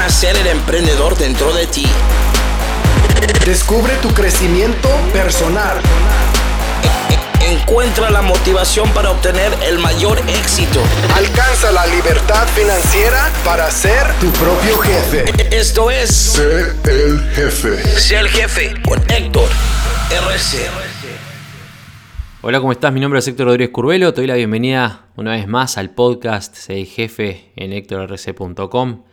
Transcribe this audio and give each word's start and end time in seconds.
nacer 0.00 0.34
el 0.34 0.46
emprendedor 0.46 1.14
dentro 1.18 1.52
de 1.52 1.66
ti. 1.66 1.84
Descubre 3.44 3.92
tu 3.96 4.08
crecimiento 4.14 4.88
personal. 5.12 5.76
Encuentra 7.46 8.08
la 8.08 8.22
motivación 8.22 8.88
para 8.94 9.10
obtener 9.10 9.52
el 9.62 9.78
mayor 9.78 10.18
éxito. 10.26 10.80
Alcanza 11.14 11.70
la 11.70 11.86
libertad 11.86 12.48
financiera 12.48 13.30
para 13.44 13.70
ser 13.70 14.10
tu 14.20 14.30
propio 14.30 14.78
jefe. 14.78 15.24
Esto 15.54 15.90
es 15.90 16.08
Sé 16.08 16.72
el 16.84 17.20
jefe. 17.34 18.00
Sé 18.00 18.16
el 18.20 18.28
jefe 18.30 18.72
con 18.82 18.98
Héctor 19.10 19.50
RC. 20.10 20.66
Hola, 22.40 22.58
¿cómo 22.60 22.72
estás? 22.72 22.90
Mi 22.90 23.00
nombre 23.00 23.18
es 23.18 23.28
Héctor 23.28 23.48
Rodríguez 23.48 23.70
Curvelo. 23.70 24.14
Te 24.14 24.22
doy 24.22 24.28
la 24.28 24.36
bienvenida 24.36 25.08
una 25.16 25.32
vez 25.32 25.46
más 25.46 25.76
al 25.76 25.90
podcast 25.90 26.54
Sé 26.54 26.78
el 26.80 26.86
jefe 26.86 27.52
en 27.54 27.74
héctorrc.com. 27.74 29.09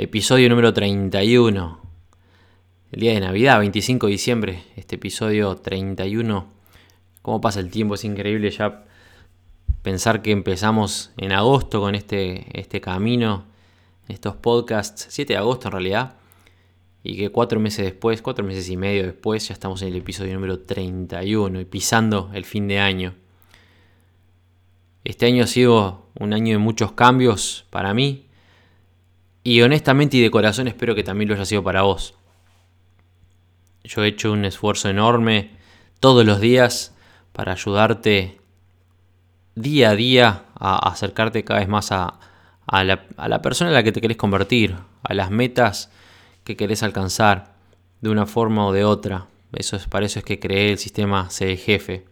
Episodio 0.00 0.48
número 0.48 0.72
31. 0.72 1.80
El 2.92 3.00
día 3.00 3.14
de 3.14 3.18
Navidad, 3.18 3.58
25 3.58 4.06
de 4.06 4.12
diciembre. 4.12 4.62
Este 4.76 4.94
episodio 4.94 5.56
31. 5.56 6.46
¿Cómo 7.20 7.40
pasa 7.40 7.58
el 7.58 7.68
tiempo? 7.68 7.96
Es 7.96 8.04
increíble 8.04 8.48
ya 8.52 8.84
pensar 9.82 10.22
que 10.22 10.30
empezamos 10.30 11.10
en 11.16 11.32
agosto 11.32 11.80
con 11.80 11.96
este, 11.96 12.46
este 12.60 12.80
camino, 12.80 13.46
estos 14.06 14.36
podcasts, 14.36 15.08
7 15.10 15.32
de 15.32 15.36
agosto 15.36 15.66
en 15.66 15.72
realidad, 15.72 16.14
y 17.02 17.16
que 17.16 17.30
cuatro 17.30 17.58
meses 17.58 17.84
después, 17.84 18.22
cuatro 18.22 18.44
meses 18.44 18.70
y 18.70 18.76
medio 18.76 19.02
después, 19.02 19.48
ya 19.48 19.52
estamos 19.52 19.82
en 19.82 19.88
el 19.88 19.96
episodio 19.96 20.32
número 20.32 20.60
31 20.60 21.60
y 21.60 21.64
pisando 21.64 22.30
el 22.34 22.44
fin 22.44 22.68
de 22.68 22.78
año. 22.78 23.14
Este 25.02 25.26
año 25.26 25.42
ha 25.42 25.48
sido 25.48 26.06
un 26.20 26.34
año 26.34 26.52
de 26.52 26.58
muchos 26.58 26.92
cambios 26.92 27.66
para 27.70 27.94
mí, 27.94 28.27
y 29.48 29.62
honestamente 29.62 30.18
y 30.18 30.20
de 30.20 30.30
corazón 30.30 30.68
espero 30.68 30.94
que 30.94 31.02
también 31.02 31.30
lo 31.30 31.34
haya 31.34 31.46
sido 31.46 31.62
para 31.62 31.80
vos. 31.80 32.12
Yo 33.82 34.04
he 34.04 34.08
hecho 34.08 34.30
un 34.30 34.44
esfuerzo 34.44 34.90
enorme 34.90 35.52
todos 36.00 36.26
los 36.26 36.38
días 36.38 36.94
para 37.32 37.52
ayudarte 37.52 38.42
día 39.54 39.88
a 39.88 39.94
día 39.94 40.44
a 40.54 40.90
acercarte 40.90 41.44
cada 41.44 41.60
vez 41.60 41.68
más 41.70 41.92
a, 41.92 42.18
la, 42.66 43.40
persona 43.40 43.70
en 43.70 43.74
la 43.74 43.82
que 43.82 43.90
te 43.90 44.02
querés 44.02 44.18
convertir, 44.18 44.76
a 45.02 45.14
las 45.14 45.30
metas 45.30 45.90
que 46.44 46.54
querés 46.54 46.82
alcanzar 46.82 47.54
de 48.02 48.10
una 48.10 48.26
forma 48.26 48.66
o 48.66 48.72
de 48.74 48.84
otra. 48.84 49.28
Eso 49.54 49.76
es, 49.76 49.86
para 49.86 50.04
eso 50.04 50.18
es 50.18 50.26
que 50.26 50.38
creé 50.38 50.72
el 50.72 50.78
sistema 50.78 51.30
C 51.30 51.56
Jefe. 51.56 52.04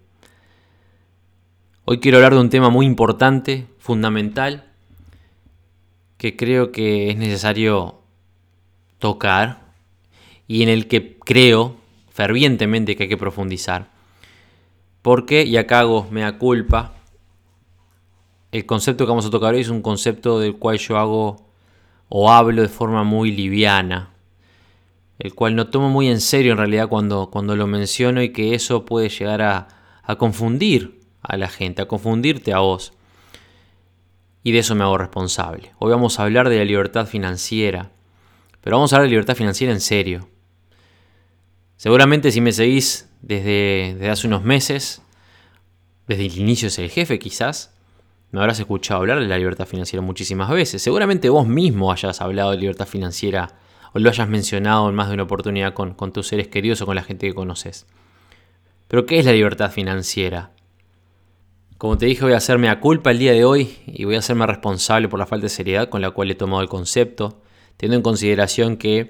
Hoy 1.84 2.00
quiero 2.00 2.16
hablar 2.16 2.32
de 2.32 2.41
un 2.41 2.48
tema 2.48 2.70
muy 2.70 2.86
importante, 2.86 3.66
fundamental, 3.78 4.66
que 6.19 6.36
creo 6.36 6.72
que 6.72 7.11
es 7.11 7.17
necesario 7.17 8.00
tocar 8.98 9.67
y 10.48 10.62
en 10.62 10.69
el 10.69 10.89
que 10.89 11.19
creo 11.19 11.77
fervientemente 12.11 12.97
que 12.97 13.05
hay 13.05 13.09
que 13.09 13.17
profundizar. 13.17 13.91
Porque, 15.03 15.44
y 15.44 15.56
acá 15.56 15.81
hago 15.81 16.09
mea 16.11 16.39
culpa, 16.39 16.94
el 18.53 18.64
concepto 18.64 19.05
que 19.05 19.11
vamos 19.11 19.27
a 19.27 19.31
tocar 19.31 19.55
hoy 19.55 19.61
es 19.61 19.69
un 19.69 19.83
concepto 19.83 20.41
del 20.41 20.56
cual 20.56 20.78
yo 20.78 20.97
hago 20.97 21.47
o 22.09 22.31
hablo 22.31 22.62
de 22.62 22.69
forma 22.69 23.05
muy 23.05 23.33
liviana, 23.33 24.14
el 25.19 25.34
cual 25.34 25.55
no 25.55 25.69
tomo 25.69 25.91
muy 25.91 26.09
en 26.09 26.20
serio 26.20 26.53
en 26.53 26.59
realidad 26.59 26.89
cuando, 26.89 27.31
cuando 27.31 27.56
lo 27.56 27.67
menciono 27.67 28.22
y 28.22 28.31
que 28.31 28.55
eso 28.55 28.84
puede 28.84 29.09
llegar 29.09 29.42
a, 29.42 29.69
a 30.03 30.17
confundir 30.17 31.00
a 31.22 31.37
la 31.37 31.48
gente, 31.48 31.83
a 31.83 31.89
confundirte 31.89 32.53
a 32.53 32.61
vos. 32.61 32.92
Y 34.47 34.52
de 34.52 34.61
eso 34.61 34.77
me 34.77 34.84
hago 34.84 34.97
responsable. 34.97 35.72
Hoy 35.80 35.91
vamos 35.91 36.20
a 36.20 36.22
hablar 36.22 36.48
de 36.48 36.58
la 36.58 36.64
libertad 36.64 37.08
financiera, 37.08 37.91
pero 38.61 38.77
vamos 38.77 38.92
a 38.92 38.97
hablar 38.97 39.08
de 39.08 39.11
libertad 39.11 39.34
financiera 39.34 39.72
en 39.72 39.80
serio. 39.80 40.28
Seguramente 41.77 42.30
si 42.30 42.41
me 42.41 42.53
seguís 42.53 43.11
desde, 43.22 44.08
hace 44.08 44.28
unos 44.28 44.44
meses, 44.44 45.03
desde 46.06 46.26
el 46.26 46.38
inicio 46.38 46.69
es 46.69 46.78
el 46.78 46.91
jefe 46.91 47.19
quizás, 47.19 47.75
me 48.31 48.38
habrás 48.38 48.60
escuchado 48.60 49.00
hablar 49.00 49.19
de 49.19 49.26
la 49.26 49.37
libertad 49.37 49.66
financiera 49.66 50.00
muchísimas 50.00 50.49
veces. 50.49 50.81
Seguramente 50.81 51.28
vos 51.28 51.49
mismo 51.49 51.91
hayas 51.91 52.20
hablado 52.20 52.53
de 52.53 52.59
libertad 52.59 52.87
financiera 52.87 53.59
o 53.94 53.99
lo 53.99 54.10
hayas 54.10 54.28
mencionado 54.28 54.88
en 54.88 54.94
más 54.94 55.09
de 55.09 55.15
una 55.15 55.25
oportunidad 55.25 55.75
con, 55.75 55.94
con 55.94 56.12
tus 56.12 56.28
seres 56.28 56.47
queridos 56.47 56.81
o 56.82 56.87
con 56.87 56.94
la 56.94 57.03
gente 57.03 57.26
que 57.26 57.34
conoces. 57.34 57.88
Pero 58.87 59.06
¿qué 59.06 59.19
es 59.19 59.25
la 59.25 59.32
libertad 59.32 59.72
financiera? 59.72 60.53
Como 61.78 61.98
te 61.98 62.06
dije, 62.06 62.25
voy 62.25 62.32
a 62.32 62.38
hacerme 62.38 62.70
a 62.70 62.81
culpa 62.81 63.10
el 63.10 63.19
día 63.19 63.32
de 63.32 63.44
hoy 63.44 63.76
y 63.87 64.04
voy 64.04 64.14
a 64.14 64.20
hacerme 64.20 64.47
responsable 64.47 65.09
por 65.09 65.19
la 65.19 65.26
falta 65.26 65.44
de 65.44 65.50
seriedad 65.50 65.91
con 65.91 66.00
la 66.00 66.10
cual 66.10 66.31
he 66.31 66.34
tomado 66.34 66.62
el 66.62 66.70
concepto, 66.70 67.42
teniendo 67.76 67.97
en 67.98 68.03
consideración 68.03 68.78
que 68.78 69.00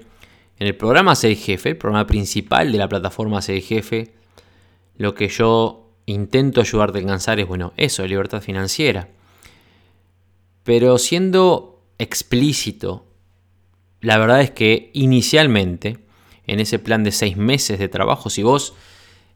en 0.59 0.67
el 0.67 0.75
programa 0.75 1.15
Ser 1.15 1.37
Jefe, 1.37 1.69
el 1.69 1.77
programa 1.77 2.05
principal 2.07 2.73
de 2.73 2.77
la 2.77 2.89
plataforma 2.89 3.41
Ser 3.41 3.61
Jefe, 3.61 4.15
lo 4.97 5.15
que 5.15 5.29
yo 5.29 5.91
intento 6.07 6.59
ayudarte 6.59 6.97
a 6.97 7.01
alcanzar 7.01 7.39
es, 7.39 7.47
bueno, 7.47 7.71
eso, 7.77 8.05
libertad 8.05 8.41
financiera. 8.41 9.07
Pero 10.65 10.97
siendo 10.97 11.81
explícito, 11.99 13.05
la 14.01 14.17
verdad 14.17 14.41
es 14.41 14.51
que 14.51 14.91
inicialmente, 14.93 15.99
en 16.45 16.59
ese 16.59 16.79
plan 16.79 17.05
de 17.05 17.13
seis 17.13 17.37
meses 17.37 17.79
de 17.79 17.87
trabajo, 17.87 18.29
si 18.29 18.43
vos 18.43 18.73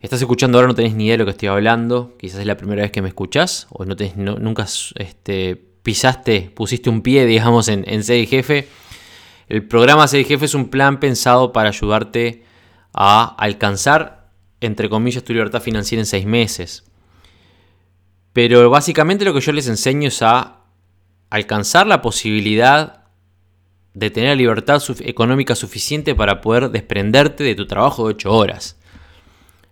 estás 0.02 0.22
escuchando 0.22 0.58
ahora 0.58 0.68
no 0.68 0.76
tenés 0.76 0.96
ni 0.96 1.06
idea 1.06 1.14
de 1.14 1.18
lo 1.20 1.26
que 1.26 1.32
estoy 1.32 1.48
hablando, 1.48 2.16
quizás 2.18 2.40
es 2.40 2.46
la 2.46 2.58
primera 2.58 2.82
vez 2.82 2.92
que 2.92 3.02
me 3.02 3.08
escuchás, 3.08 3.68
o 3.70 3.86
no 3.86 3.96
tenés, 3.96 4.18
nunca 4.18 4.66
este, 4.96 5.56
pisaste, 5.84 6.52
pusiste 6.54 6.90
un 6.90 7.02
pie, 7.02 7.26
digamos, 7.26 7.68
en, 7.68 7.84
en 7.88 8.04
Jefe, 8.04 8.68
el 9.52 9.68
programa 9.68 10.08
Ser 10.08 10.26
Jefe 10.26 10.46
es 10.46 10.56
un 10.56 10.70
plan 10.70 11.00
pensado 11.00 11.52
para 11.52 11.70
ayudarte 11.70 12.46
a 12.94 13.36
alcanzar, 13.38 14.30
entre 14.62 14.88
comillas, 14.90 15.24
tu 15.24 15.34
libertad 15.34 15.62
financiera 15.62 16.02
en 16.02 16.06
seis 16.06 16.26
meses. 16.26 16.86
Pero 18.32 18.70
básicamente 18.70 19.26
lo 19.26 19.34
que 19.34 19.42
yo 19.42 19.52
les 19.52 19.68
enseño 19.68 20.08
es 20.08 20.22
a 20.22 20.62
alcanzar 21.30 21.86
la 21.86 22.02
posibilidad 22.02 23.04
de 23.94 24.10
tener 24.10 24.38
libertad 24.38 24.82
económica 25.02 25.54
suficiente 25.56 26.16
para 26.16 26.40
poder 26.40 26.70
desprenderte 26.70 27.44
de 27.44 27.56
tu 27.56 27.68
trabajo 27.68 28.08
de 28.08 28.14
8 28.14 28.32
horas. 28.32 28.78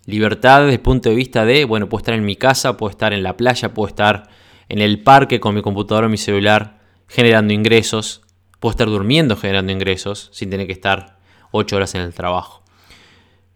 Libertad 0.09 0.61
desde 0.61 0.73
el 0.73 0.81
punto 0.81 1.09
de 1.09 1.15
vista 1.15 1.45
de, 1.45 1.65
bueno, 1.65 1.87
puedo 1.87 1.99
estar 1.99 2.15
en 2.15 2.25
mi 2.25 2.35
casa, 2.35 2.75
puedo 2.75 2.89
estar 2.89 3.13
en 3.13 3.23
la 3.23 3.37
playa, 3.37 3.73
puedo 3.73 3.87
estar 3.87 4.29
en 4.67 4.79
el 4.79 5.01
parque 5.01 5.39
con 5.39 5.55
mi 5.55 5.61
computadora 5.61 6.07
o 6.07 6.09
mi 6.09 6.17
celular 6.17 6.79
generando 7.07 7.53
ingresos, 7.53 8.21
Puedo 8.59 8.71
estar 8.71 8.87
durmiendo 8.87 9.37
generando 9.37 9.71
ingresos 9.71 10.29
sin 10.33 10.49
tener 10.49 10.67
que 10.67 10.73
estar 10.73 11.17
8 11.51 11.75
horas 11.75 11.95
en 11.95 12.01
el 12.01 12.13
trabajo. 12.13 12.61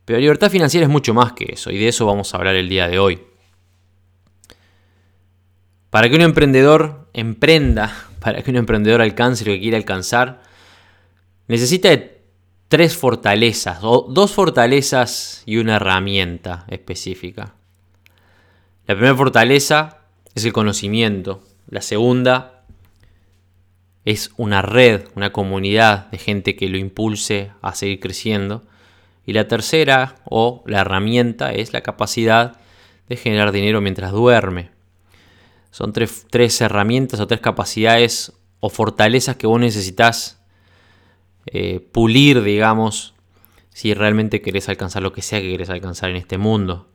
Pero 0.06 0.20
libertad 0.20 0.50
financiera 0.50 0.86
es 0.86 0.92
mucho 0.92 1.14
más 1.14 1.34
que 1.34 1.46
eso 1.54 1.72
y 1.72 1.78
de 1.78 1.90
eso 1.90 2.06
vamos 2.06 2.34
a 2.34 2.38
hablar 2.38 2.56
el 2.56 2.70
día 2.70 2.88
de 2.88 3.00
hoy. 3.00 3.22
Para 5.90 6.10
que 6.10 6.16
un 6.16 6.22
emprendedor 6.22 7.10
emprenda, 7.14 7.94
para 8.20 8.42
que 8.42 8.52
un 8.52 8.58
emprendedor 8.58 9.02
alcance 9.02 9.46
lo 9.46 9.52
que 9.52 9.60
quiere 9.60 9.78
alcanzar, 9.78 10.42
necesita 11.48 11.90
de 11.90 12.13
tres 12.74 12.98
fortalezas, 12.98 13.84
o 13.84 14.08
dos 14.10 14.32
fortalezas 14.32 15.44
y 15.46 15.58
una 15.58 15.76
herramienta 15.76 16.66
específica. 16.70 17.54
La 18.88 18.96
primera 18.96 19.16
fortaleza 19.16 20.00
es 20.34 20.44
el 20.44 20.54
conocimiento, 20.54 21.44
la 21.70 21.84
segunda 21.84 22.64
es 24.06 24.32
una 24.38 24.64
red, 24.64 25.04
una 25.14 25.32
comunidad 25.32 26.10
de 26.10 26.18
gente 26.18 26.56
que 26.56 26.68
lo 26.68 26.80
impulse 26.80 27.52
a 27.62 27.76
seguir 27.76 28.00
creciendo. 28.00 28.64
Y 29.24 29.34
la 29.34 29.48
tercera, 29.48 30.16
o 30.26 30.64
la 30.66 30.82
herramienta, 30.82 31.52
es 31.52 31.74
la 31.74 31.82
capacidad 31.82 32.58
de 33.08 33.18
generar 33.18 33.52
dinero 33.52 33.82
mientras 33.82 34.12
duerme. 34.12 34.72
Son 35.70 35.94
tres, 35.94 36.26
tres 36.28 36.60
herramientas 36.60 37.20
o 37.20 37.28
tres 37.28 37.40
capacidades 37.40 38.34
o 38.62 38.72
fortalezas 38.72 39.36
que 39.36 39.46
vos 39.46 39.60
necesitas 39.60 40.43
eh, 41.46 41.80
pulir, 41.80 42.42
digamos, 42.44 43.14
si 43.70 43.94
realmente 43.94 44.42
querés 44.42 44.70
alcanzar 44.70 45.04
lo 45.04 45.14
que 45.14 45.22
sea 45.22 45.42
que 45.42 45.50
querés 45.50 45.70
alcanzar 45.70 46.10
en 46.10 46.16
este 46.16 46.38
mundo. 46.38 46.88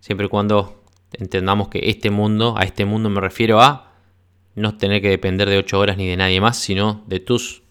Siempre 0.00 0.26
y 0.26 0.28
cuando 0.28 0.82
entendamos 1.12 1.68
que 1.68 1.90
este 1.90 2.10
mundo, 2.10 2.54
a 2.56 2.62
este 2.62 2.84
mundo 2.84 3.10
me 3.10 3.20
refiero 3.20 3.60
a 3.60 3.92
no 4.54 4.76
tener 4.76 5.02
que 5.02 5.08
depender 5.08 5.48
de 5.48 5.58
8 5.58 5.78
horas 5.78 5.96
ni 5.96 6.06
de 6.06 6.16
nadie 6.16 6.40
más, 6.40 6.58
sino 6.58 7.02
de 7.06 7.20
tus, 7.20 7.62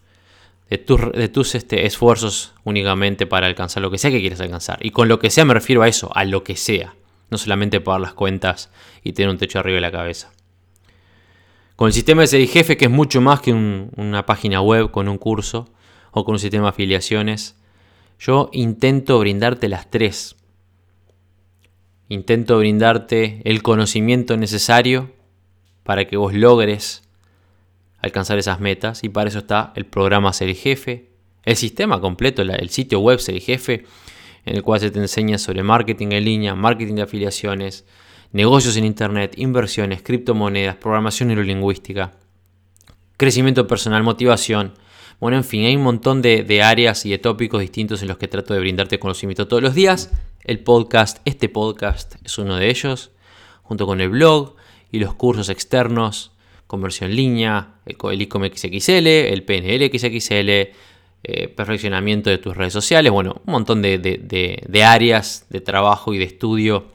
de 0.70 0.78
tus, 0.78 1.12
de 1.12 1.28
tus 1.30 1.56
este, 1.56 1.86
esfuerzos 1.86 2.54
únicamente 2.64 3.26
para 3.26 3.48
alcanzar 3.48 3.82
lo 3.82 3.92
que 3.92 3.98
sea 3.98 4.12
que 4.12 4.20
quieras 4.20 4.42
alcanzar. 4.42 4.80
Y 4.82 4.92
con 4.92 5.08
lo 5.08 5.20
que 5.20 5.30
sea 5.30 5.46
me 5.46 5.54
refiero 5.54 5.82
a 5.82 5.88
eso, 5.88 6.12
a 6.16 6.26
lo 6.26 6.44
que 6.44 6.56
sea. 6.56 6.96
No 7.30 7.38
solamente 7.38 7.80
pagar 7.80 8.02
las 8.02 8.14
cuentas 8.14 8.72
y 9.04 9.14
tener 9.14 9.30
un 9.30 9.38
techo 9.38 9.60
arriba 9.60 9.76
de 9.76 9.82
la 9.82 9.92
cabeza. 9.92 10.32
Con 11.78 11.88
el 11.88 11.94
sistema 11.94 12.24
de 12.26 12.48
jefe, 12.48 12.76
que 12.76 12.86
es 12.86 12.92
mucho 12.92 13.22
más 13.22 13.40
que 13.40 13.54
un, 13.54 13.90
una 13.96 14.26
página 14.26 14.62
web 14.62 14.92
con 14.92 15.08
un 15.08 15.18
curso 15.18 15.70
o 16.12 16.26
con 16.26 16.34
un 16.34 16.40
sistema 16.40 16.66
de 16.66 16.70
afiliaciones, 16.70 17.56
yo 18.20 18.50
intento 18.54 19.20
brindarte 19.20 19.68
las 19.68 19.90
tres. 19.90 20.36
Intento 22.10 22.58
brindarte 22.58 23.42
el 23.46 23.64
conocimiento 23.64 24.38
necesario 24.38 25.12
para 25.84 26.06
que 26.06 26.18
vos 26.18 26.34
logres 26.34 27.04
alcanzar 28.00 28.38
esas 28.38 28.60
metas 28.60 29.04
y 29.04 29.10
para 29.10 29.30
eso 29.30 29.40
está 29.40 29.74
el 29.76 29.86
programa 29.86 30.34
Ser 30.34 30.54
Jefe, 30.56 31.10
el 31.44 31.56
sistema 31.56 32.00
completo, 32.02 32.42
el 32.42 32.70
sitio 32.70 33.00
web 33.00 33.20
Ser 33.20 33.40
Jefe, 33.40 33.86
en 34.46 34.56
el 34.56 34.64
cual 34.64 34.80
se 34.80 34.92
te 34.92 35.00
enseña 35.00 35.38
sobre 35.38 35.64
marketing 35.64 36.08
en 36.12 36.26
línea, 36.26 36.56
marketing 36.56 36.96
de 36.96 37.02
afiliaciones, 37.04 37.86
negocios 38.32 38.76
en 38.78 38.86
Internet, 38.86 39.34
inversiones, 39.38 40.02
criptomonedas, 40.02 40.76
programación 40.76 41.30
neurolingüística, 41.30 42.12
crecimiento 43.18 43.68
personal, 43.68 44.04
motivación. 44.04 44.74
Bueno, 45.22 45.38
en 45.38 45.44
fin, 45.44 45.66
hay 45.66 45.76
un 45.76 45.84
montón 45.84 46.24
de, 46.24 46.42
de 46.42 46.64
áreas 46.64 47.06
y 47.06 47.12
de 47.12 47.20
tópicos 47.20 47.62
distintos 47.62 48.02
en 48.02 48.08
los 48.08 48.18
que 48.18 48.28
trato 48.28 48.56
de 48.56 48.60
brindarte 48.60 48.98
conocimiento 48.98 49.48
todos 49.48 49.62
los 49.62 49.76
días. 49.76 50.10
El 50.44 50.62
podcast, 50.62 51.20
este 51.26 51.48
podcast 51.48 52.16
es 52.26 52.40
uno 52.40 52.56
de 52.56 52.72
ellos, 52.72 53.12
junto 53.62 53.86
con 53.86 54.02
el 54.02 54.10
blog 54.10 54.56
y 54.92 54.98
los 54.98 55.14
cursos 55.14 55.50
externos, 55.50 56.32
conversión 56.66 57.12
en 57.12 57.18
línea, 57.18 57.76
el 57.86 58.22
ICOM 58.24 58.48
XXL, 58.48 59.06
el 59.06 59.44
PNL 59.44 59.92
XXL, 59.96 60.50
eh, 60.50 61.48
perfeccionamiento 61.56 62.32
de 62.32 62.40
tus 62.40 62.58
redes 62.58 62.74
sociales, 62.74 63.12
bueno, 63.12 63.44
un 63.46 63.52
montón 63.52 63.84
de, 63.84 64.84
áreas 64.84 65.46
de 65.52 65.62
trabajo 65.62 66.16
y 66.16 66.18
de 66.18 66.24
estudio 66.24 66.88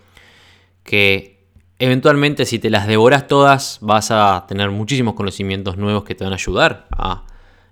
que 0.82 1.44
eventualmente 1.78 2.44
si 2.44 2.58
te 2.58 2.70
las 2.70 2.88
devoras 2.88 3.28
todas 3.28 3.78
vas 3.82 4.10
a 4.10 4.46
tener 4.48 4.72
muchísimos 4.72 5.14
conocimientos 5.14 5.76
nuevos 5.76 6.02
que 6.02 6.16
te 6.16 6.24
van 6.24 6.32
a 6.32 6.36
ayudar 6.36 6.88
a 6.90 7.24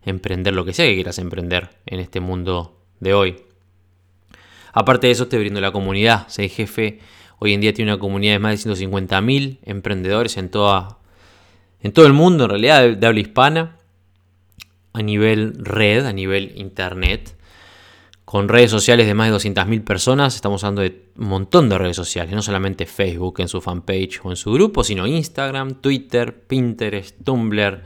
emprender 0.05 0.55
lo 0.55 0.65
que 0.65 0.73
sea 0.73 0.87
que 0.87 0.95
quieras 0.95 1.19
emprender 1.19 1.71
en 1.87 2.01
este 2.01 2.21
mundo 2.21 2.81
de 3.01 3.15
hoy. 3.15 3.37
Aparte 4.73 5.07
de 5.07 5.13
eso 5.13 5.29
te 5.29 5.39
brindo 5.39 5.61
la 5.61 5.73
comunidad, 5.73 6.29
Sei 6.29 6.49
Jefe 6.49 7.01
hoy 7.39 7.53
en 7.53 7.61
día 7.61 7.75
tiene 7.75 7.93
una 7.93 8.01
comunidad 8.01 8.35
de 8.35 8.39
más 8.39 8.65
de 8.65 8.71
150.000 8.71 9.59
emprendedores 9.65 10.37
en, 10.37 10.49
toda, 10.49 10.99
en 11.81 11.93
todo 11.93 12.07
el 12.07 12.13
mundo 12.13 12.45
en 12.45 12.51
realidad 12.51 12.97
de 12.97 13.07
habla 13.07 13.21
hispana 13.21 13.77
a 14.95 15.03
nivel 15.03 15.55
red, 15.59 16.07
a 16.07 16.13
nivel 16.13 16.53
internet, 16.57 17.37
con 18.25 18.49
redes 18.49 18.71
sociales 18.71 19.07
de 19.07 19.15
más 19.15 19.31
de 19.31 19.37
200.000 19.37 19.85
personas. 19.85 20.37
Estamos 20.37 20.65
hablando 20.65 20.83
de 20.83 21.11
un 21.19 21.29
montón 21.29 21.69
de 21.69 21.77
redes 21.77 21.97
sociales, 21.97 22.33
no 22.33 22.43
solamente 22.43 22.87
Facebook 22.87 23.41
en 23.41 23.49
su 23.49 23.61
fanpage 23.61 24.21
o 24.23 24.31
en 24.31 24.37
su 24.37 24.53
grupo, 24.53 24.83
sino 24.83 25.07
Instagram, 25.07 25.81
Twitter, 25.81 26.47
Pinterest, 26.47 27.23
Tumblr, 27.23 27.83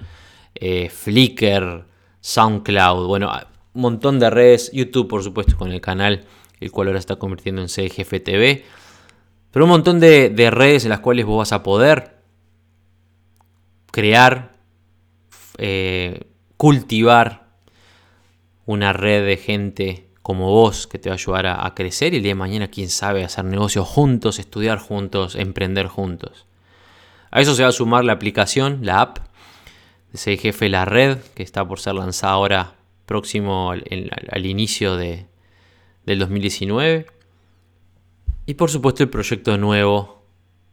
eh, 0.54 0.90
Flickr, 0.90 1.86
SoundCloud, 2.20 3.06
bueno, 3.06 3.30
un 3.74 3.82
montón 3.82 4.18
de 4.18 4.30
redes, 4.30 4.70
YouTube 4.72 5.08
por 5.08 5.22
supuesto 5.22 5.56
con 5.56 5.72
el 5.72 5.80
canal, 5.80 6.24
el 6.60 6.70
cual 6.72 6.88
ahora 6.88 6.98
está 6.98 7.16
convirtiendo 7.16 7.62
en 7.62 7.68
CGFTV, 7.68 8.64
pero 9.50 9.64
un 9.64 9.70
montón 9.70 10.00
de, 10.00 10.30
de 10.30 10.50
redes 10.50 10.84
en 10.84 10.90
las 10.90 11.00
cuales 11.00 11.24
vos 11.24 11.38
vas 11.38 11.52
a 11.52 11.62
poder 11.62 12.18
crear 13.90 14.58
eh, 15.58 16.20
cultivar 16.56 17.48
una 18.64 18.92
red 18.92 19.24
de 19.24 19.36
gente 19.36 20.08
como 20.22 20.50
vos 20.50 20.86
que 20.86 20.98
te 20.98 21.08
va 21.08 21.14
a 21.14 21.16
ayudar 21.16 21.46
a, 21.46 21.74
crecer 21.74 22.12
y 22.12 22.18
el 22.18 22.22
día 22.22 22.32
de 22.32 22.36
mañana, 22.36 22.68
quién 22.68 22.90
sabe, 22.90 23.24
hacer 23.24 23.44
negocios 23.44 23.88
juntos, 23.88 24.38
estudiar 24.38 24.78
juntos, 24.78 25.34
emprender 25.36 25.86
juntos. 25.86 26.46
A 27.30 27.40
eso 27.40 27.54
se 27.54 27.62
va 27.62 27.70
a 27.70 27.72
sumar 27.72 28.04
la 28.04 28.12
aplicación, 28.12 28.80
la 28.82 29.00
app 29.00 29.18
ese 30.12 30.36
jefe 30.36 30.68
La 30.68 30.84
Red, 30.84 31.18
que 31.34 31.42
está 31.42 31.66
por 31.66 31.80
ser 31.80 31.94
lanzada 31.94 32.32
ahora 32.34 32.74
próximo 33.06 33.70
al, 33.70 34.46
inicio 34.46 34.96
de, 34.96 35.26
del 36.04 36.18
2019. 36.18 37.06
Y 38.46 38.54
por 38.54 38.70
supuesto 38.70 39.02
el 39.02 39.10
proyecto 39.10 39.58
nuevo 39.58 40.22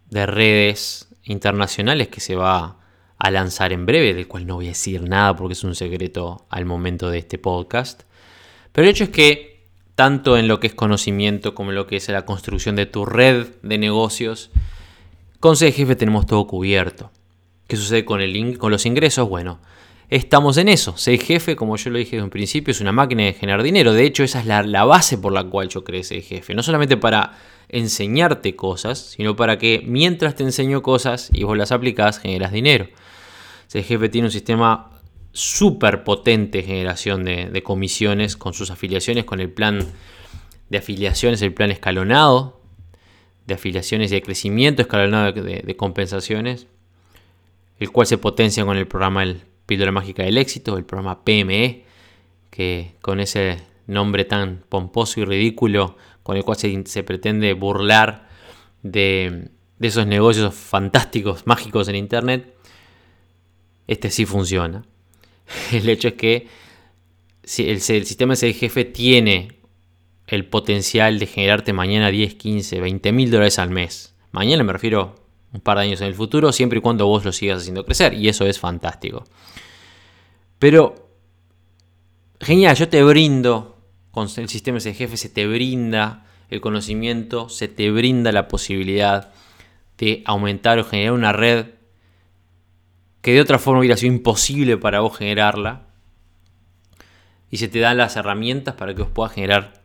de 0.10 0.26
redes 0.26 1.10
internacionales 1.24 2.08
que 2.08 2.22
se 2.22 2.36
va 2.36 2.80
a 3.18 3.32
lanzar 3.32 3.74
en 3.74 3.86
breve, 3.86 4.14
del 4.14 4.28
cual 4.28 4.46
no 4.46 4.56
voy 4.56 4.66
a 4.66 4.70
decir 4.70 5.02
nada 5.02 5.36
porque 5.36 5.54
es 5.54 5.64
un 5.64 5.76
secreto 5.76 6.46
al 6.50 6.66
momento 6.66 7.10
de 7.10 7.20
este 7.20 7.38
podcast. 7.38 8.04
Pero 8.72 8.86
el 8.86 8.92
hecho 8.92 9.06
es 9.06 9.10
que 9.10 9.56
tanto 9.96 10.38
en 10.38 10.48
lo 10.48 10.60
que 10.60 10.68
es 10.68 10.76
conocimiento 10.76 11.56
como 11.56 11.72
en 11.72 11.76
lo 11.76 11.88
que 11.88 11.96
es 11.96 12.10
la 12.10 12.26
construcción 12.26 12.76
de 12.76 12.86
tu 12.86 13.06
red 13.06 13.48
de 13.64 13.78
negocios, 13.78 14.52
con 15.40 15.56
CGF 15.56 15.96
tenemos 15.98 16.26
todo 16.26 16.46
cubierto. 16.48 17.12
¿Qué 17.68 17.78
sucede 17.78 18.06
con, 18.06 18.22
el, 18.22 18.58
con 18.58 18.72
los 18.72 18.86
ingresos? 18.86 19.28
Bueno, 19.28 19.60
estamos 20.10 20.58
en 20.58 20.70
eso. 20.70 20.96
jefe 20.98 21.56
como 21.56 21.78
yo 21.78 21.90
lo 21.90 21.98
dije 21.98 22.18
en 22.18 22.30
principio, 22.30 22.72
es 22.72 22.82
una 22.82 22.92
máquina 22.92 23.24
de 23.24 23.34
generar 23.34 23.64
dinero. 23.64 23.94
De 23.94 24.06
hecho, 24.06 24.24
esa 24.24 24.40
es 24.40 24.46
la, 24.46 24.64
la 24.64 24.86
base 24.86 25.18
por 25.18 25.34
la 25.34 25.44
cual 25.44 25.70
yo 25.70 25.84
creé 25.84 26.04
jefe 26.04 26.54
No 26.54 26.64
solamente 26.64 26.98
para 26.98 27.34
enseñarte 27.70 28.56
cosas, 28.56 29.00
sino 29.00 29.36
para 29.36 29.58
que 29.58 29.84
mientras 29.86 30.36
te 30.36 30.44
enseño 30.44 30.82
cosas 30.82 31.30
y 31.34 31.44
vos 31.44 31.58
las 31.58 31.72
aplicás, 31.72 32.20
generas 32.20 32.52
dinero. 32.52 32.88
CGF 33.68 34.10
tiene 34.12 34.28
un 34.28 34.32
sistema 34.32 34.92
súper 35.32 36.04
potente 36.04 36.60
de 36.60 36.64
generación 36.64 37.26
de, 37.26 37.62
comisiones 37.64 38.38
con 38.38 38.54
sus 38.54 38.72
afiliaciones, 38.72 39.26
con 39.26 39.42
el 39.42 39.52
plan 39.52 39.86
de 40.70 40.78
afiliaciones, 40.78 41.42
el 41.42 41.54
plan 41.54 41.72
escalonado 41.72 42.62
de 43.46 43.56
afiliaciones 43.56 44.12
y 44.12 44.16
de 44.16 44.22
crecimiento 44.22 44.82
escalonado 44.82 45.34
de, 45.34 45.76
compensaciones, 45.76 46.68
el 47.80 47.92
cual 47.92 48.08
se 48.08 48.18
potencia 48.18 48.66
con 48.66 48.78
el 48.78 48.88
programa 48.88 49.24
El 49.24 49.42
Píldora 49.66 49.92
Mágica 49.92 50.24
del 50.24 50.38
Éxito, 50.38 50.78
el 50.78 50.86
programa 50.86 51.24
PME, 51.24 51.86
que 52.50 52.96
con 53.02 53.20
ese 53.20 53.62
nombre 53.88 54.26
tan 54.26 54.64
pomposo 54.70 55.20
y 55.20 55.26
ridículo 55.26 55.98
con 56.24 56.38
el 56.38 56.44
cual 56.44 56.58
se, 56.58 57.04
pretende 57.04 57.54
burlar 57.54 58.28
de, 58.82 59.50
esos 59.80 60.08
negocios 60.08 60.54
fantásticos, 60.56 61.46
mágicos 61.46 61.88
en 61.88 61.96
Internet, 61.96 62.56
este 63.88 64.10
sí 64.10 64.26
funciona. 64.26 64.84
El 65.72 65.88
hecho 65.90 66.08
es 66.08 66.14
que 66.16 66.48
el, 67.44 67.70
el 67.70 67.80
sistema 67.82 68.34
de 68.34 68.54
jefe 68.54 68.86
tiene 68.86 69.60
el 70.26 70.46
potencial 70.48 71.20
de 71.20 71.28
generarte 71.28 71.72
mañana 71.74 72.10
10, 72.10 72.34
15, 72.34 72.80
20 72.82 73.12
mil 73.12 73.30
dólares 73.30 73.60
al 73.60 73.70
mes. 73.70 74.16
Mañana 74.32 74.64
me 74.64 74.74
refiero 74.74 75.25
un 75.56 75.62
par 75.62 75.78
de 75.78 75.86
años 75.86 76.02
en 76.02 76.08
el 76.08 76.14
futuro, 76.14 76.52
siempre 76.52 76.80
y 76.80 76.82
cuando 76.82 77.08
vos 77.08 77.24
lo 77.24 77.32
sigas 77.32 77.62
haciendo 77.62 77.86
crecer. 77.86 78.14
Y 78.14 78.28
eso 78.28 78.46
es 78.46 78.60
fantástico. 78.60 79.24
Pero, 80.60 81.10
genial, 82.42 82.76
yo 82.76 82.90
te 82.90 83.02
brindo, 83.04 83.78
con 84.12 84.28
el 84.36 84.50
sistema 84.50 84.80
de 84.80 84.94
jefe 84.94 85.18
se 85.18 85.30
te 85.30 85.48
brinda 85.48 86.26
el 86.50 86.60
conocimiento, 86.60 87.48
se 87.50 87.70
te 87.70 87.90
brinda 87.90 88.32
la 88.32 88.48
posibilidad 88.48 89.32
de 89.98 90.24
aumentar 90.26 90.78
o 90.78 90.84
generar 90.84 91.14
una 91.14 91.32
red 91.32 91.68
que 93.22 93.34
de 93.34 93.42
otra 93.42 93.58
forma 93.58 93.80
hubiera 93.80 93.98
sido 93.98 94.14
imposible 94.14 94.78
para 94.78 95.00
vos 95.00 95.18
generarla. 95.18 95.88
Y 97.50 97.58
se 97.58 97.70
te 97.70 97.80
dan 97.80 97.98
las 97.98 98.18
herramientas 98.18 98.76
para 98.76 98.94
que 98.94 99.04
vos 99.04 99.12
puedas 99.12 99.34
generar 99.34 99.82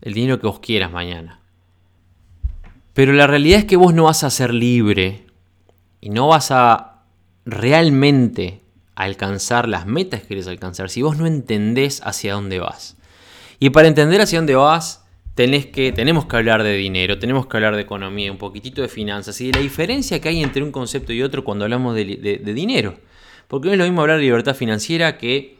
el 0.00 0.14
dinero 0.14 0.40
que 0.40 0.48
vos 0.48 0.58
quieras 0.58 0.90
mañana. 0.90 1.41
Pero 2.94 3.12
la 3.12 3.26
realidad 3.26 3.60
es 3.60 3.64
que 3.64 3.76
vos 3.76 3.94
no 3.94 4.04
vas 4.04 4.24
a 4.24 4.30
ser 4.30 4.52
libre 4.52 5.26
y 6.00 6.10
no 6.10 6.28
vas 6.28 6.50
a 6.50 7.04
realmente 7.44 8.60
alcanzar 8.94 9.68
las 9.68 9.86
metas 9.86 10.20
que 10.20 10.28
quieres 10.28 10.46
alcanzar 10.46 10.90
si 10.90 11.02
vos 11.02 11.16
no 11.16 11.26
entendés 11.26 12.02
hacia 12.04 12.34
dónde 12.34 12.58
vas. 12.58 12.96
Y 13.58 13.70
para 13.70 13.88
entender 13.88 14.20
hacia 14.20 14.38
dónde 14.38 14.54
vas, 14.54 15.04
tenés 15.34 15.66
que, 15.66 15.92
tenemos 15.92 16.26
que 16.26 16.36
hablar 16.36 16.62
de 16.62 16.74
dinero, 16.74 17.18
tenemos 17.18 17.46
que 17.46 17.56
hablar 17.56 17.76
de 17.76 17.82
economía, 17.82 18.30
un 18.30 18.38
poquitito 18.38 18.82
de 18.82 18.88
finanzas 18.88 19.40
y 19.40 19.46
de 19.46 19.52
la 19.52 19.60
diferencia 19.60 20.20
que 20.20 20.28
hay 20.28 20.42
entre 20.42 20.62
un 20.62 20.72
concepto 20.72 21.12
y 21.12 21.22
otro 21.22 21.44
cuando 21.44 21.64
hablamos 21.64 21.94
de, 21.94 22.04
dinero. 22.04 22.98
Porque 23.48 23.68
no 23.68 23.72
es 23.72 23.78
lo 23.78 23.84
mismo 23.84 24.02
hablar 24.02 24.18
de 24.18 24.24
libertad 24.24 24.54
financiera 24.54 25.18
que 25.18 25.58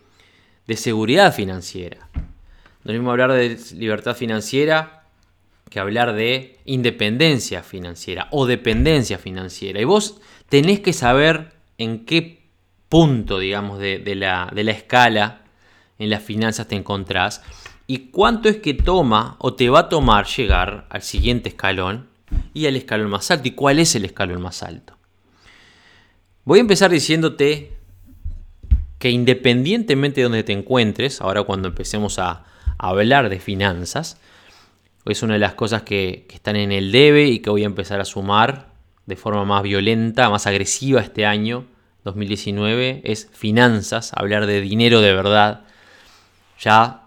de 0.67 0.77
seguridad 0.77 1.35
financiera. 1.35 2.09
No 2.15 2.21
es 2.23 2.87
lo 2.87 2.93
mismo 2.95 3.11
hablar 3.11 3.33
de 3.33 3.59
libertad 3.75 4.17
financiera 4.17 5.02
que 5.73 5.81
hablar 5.81 6.13
de 6.15 6.59
independencia 6.65 7.63
financiera 7.63 8.29
o 8.31 8.47
dependencia 8.47 9.19
financiera. 9.19 9.81
Y 9.81 9.85
vos 9.85 10.21
tenés 10.49 10.81
que 10.81 10.93
saber 10.93 11.53
en 11.79 12.05
qué 12.05 12.43
punto, 12.89 13.39
digamos, 13.39 13.79
de, 13.79 14.03
la, 14.15 14.51
de 14.55 14.65
la 14.65 14.73
escala 14.73 15.43
en 15.99 16.11
las 16.11 16.23
finanzas 16.23 16.69
te 16.69 16.77
encontrás 16.77 17.43
y 17.87 18.11
cuánto 18.11 18.49
es 18.49 18.57
que 18.59 18.75
toma 18.75 19.37
o 19.39 19.55
te 19.55 19.71
va 19.71 19.81
a 19.81 19.89
tomar 19.89 20.27
llegar 20.27 20.87
al 20.91 21.03
siguiente 21.03 21.49
escalón 21.49 22.09
y 22.55 22.67
al 22.67 22.77
escalón 22.77 23.11
más 23.11 23.31
alto. 23.31 23.49
¿Y 23.49 23.53
cuál 23.53 23.79
es 23.79 23.95
el 23.95 24.05
escalón 24.05 24.43
más 24.43 24.63
alto? 24.63 24.97
Voy 26.45 26.59
a 26.59 26.63
empezar 26.63 26.91
diciéndote 26.91 27.73
que 28.99 29.11
independientemente 29.11 30.21
de 30.21 30.25
donde 30.25 30.45
te 30.45 30.53
encuentres, 30.53 31.21
ahora 31.21 31.43
cuando 31.43 31.69
empecemos 31.69 32.19
a, 32.19 32.45
hablar 32.79 33.29
de 33.29 33.39
finanzas, 33.39 34.19
es 35.07 35.23
una 35.23 35.35
de 35.35 35.41
las 35.41 35.55
cosas 35.55 35.83
que, 35.83 36.27
que 36.29 36.37
están 36.37 36.57
en 36.57 36.73
el 36.73 36.93
debe 36.93 37.27
y 37.27 37.41
que 37.41 37.51
voy 37.51 37.63
a 37.63 37.67
empezar 37.67 38.01
a 38.01 38.05
sumar 38.05 38.73
de 39.07 39.17
forma 39.17 39.45
más 39.45 39.63
violenta, 39.63 40.31
más 40.31 40.47
agresiva 40.47 41.01
este 41.01 41.27
año, 41.27 41.67
2019, 42.05 43.03
es 43.05 43.29
finanzas, 43.33 44.13
hablar 44.15 44.47
de 44.47 44.61
dinero 44.61 45.01
de 45.01 45.13
verdad. 45.13 45.65
Ya 46.61 47.03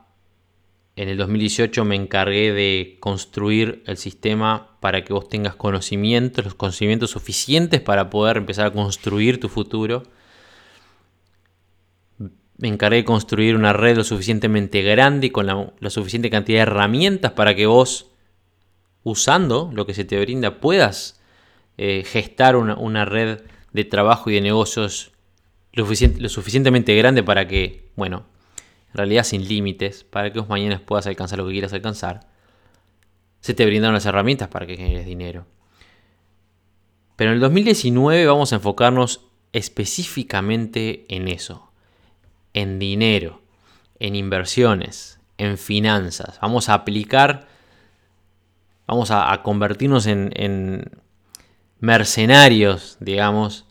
en 0.95 1.09
el 1.09 1.17
2018 1.17 1.83
me 1.83 1.95
encargué 1.95 2.53
de 2.53 2.97
construir 2.99 3.83
el 3.85 3.97
sistema 3.97 4.69
para 4.79 5.03
que 5.03 5.13
vos 5.13 5.27
tengas 5.27 5.55
conocimientos, 5.55 6.45
los 6.45 6.55
conocimientos 6.55 7.11
suficientes 7.11 7.81
para 7.81 8.09
poder 8.09 8.37
empezar 8.37 8.67
a 8.67 8.71
construir 8.71 9.39
tu 9.39 9.49
futuro. 9.49 10.03
Me 12.57 12.67
encargué 12.67 12.97
de 12.97 13.05
construir 13.05 13.55
una 13.55 13.73
red 13.73 13.97
lo 13.97 14.03
suficientemente 14.03 14.81
grande 14.81 15.27
y 15.27 15.29
con 15.29 15.45
la, 15.45 15.89
suficiente 15.89 16.29
cantidad 16.29 16.59
de 16.59 16.63
herramientas 16.63 17.33
para 17.33 17.55
que 17.55 17.65
vos, 17.65 18.11
usando 19.03 19.69
lo 19.73 19.85
que 19.85 19.93
se 19.93 20.05
te 20.05 20.19
brinda, 20.19 20.59
puedas 20.59 21.19
eh, 21.77 22.03
gestar 22.05 22.55
una, 22.55 23.05
red 23.05 23.41
de 23.73 23.83
trabajo 23.83 24.29
y 24.29 24.35
de 24.35 24.41
negocios 24.41 25.11
lo, 25.73 25.85
suficientemente 26.29 26.95
grande 26.95 27.23
para 27.23 27.47
que, 27.47 27.91
bueno, 27.95 28.23
en 28.91 28.97
realidad 28.97 29.25
sin 29.25 29.45
límites, 29.45 30.05
para 30.05 30.31
que 30.31 30.39
vos 30.39 30.47
mañana 30.47 30.81
puedas 30.85 31.07
alcanzar 31.07 31.39
lo 31.39 31.45
que 31.45 31.51
quieras 31.51 31.73
alcanzar. 31.73 32.21
Se 33.41 33.53
te 33.53 33.65
brindaron 33.65 33.93
las 33.93 34.05
herramientas 34.05 34.47
para 34.47 34.65
que 34.65 34.77
generes 34.77 35.05
dinero. 35.05 35.45
Pero 37.17 37.31
en 37.31 37.35
el 37.35 37.41
2019 37.41 38.25
vamos 38.25 38.53
a 38.53 38.55
enfocarnos 38.55 39.25
específicamente 39.51 41.05
en 41.09 41.27
eso, 41.27 41.69
en 42.55 42.79
dinero, 42.79 43.41
en 43.99 44.15
inversiones, 44.15 45.19
en 45.37 45.57
finanzas. 45.57 46.39
Vamos 46.41 46.69
a 46.69 46.73
aplicar, 46.73 47.47
vamos 48.87 49.11
a, 49.11 49.41
convertirnos 49.43 50.07
en, 50.07 50.89
mercenarios, 51.81 52.97
digamos, 53.01 53.65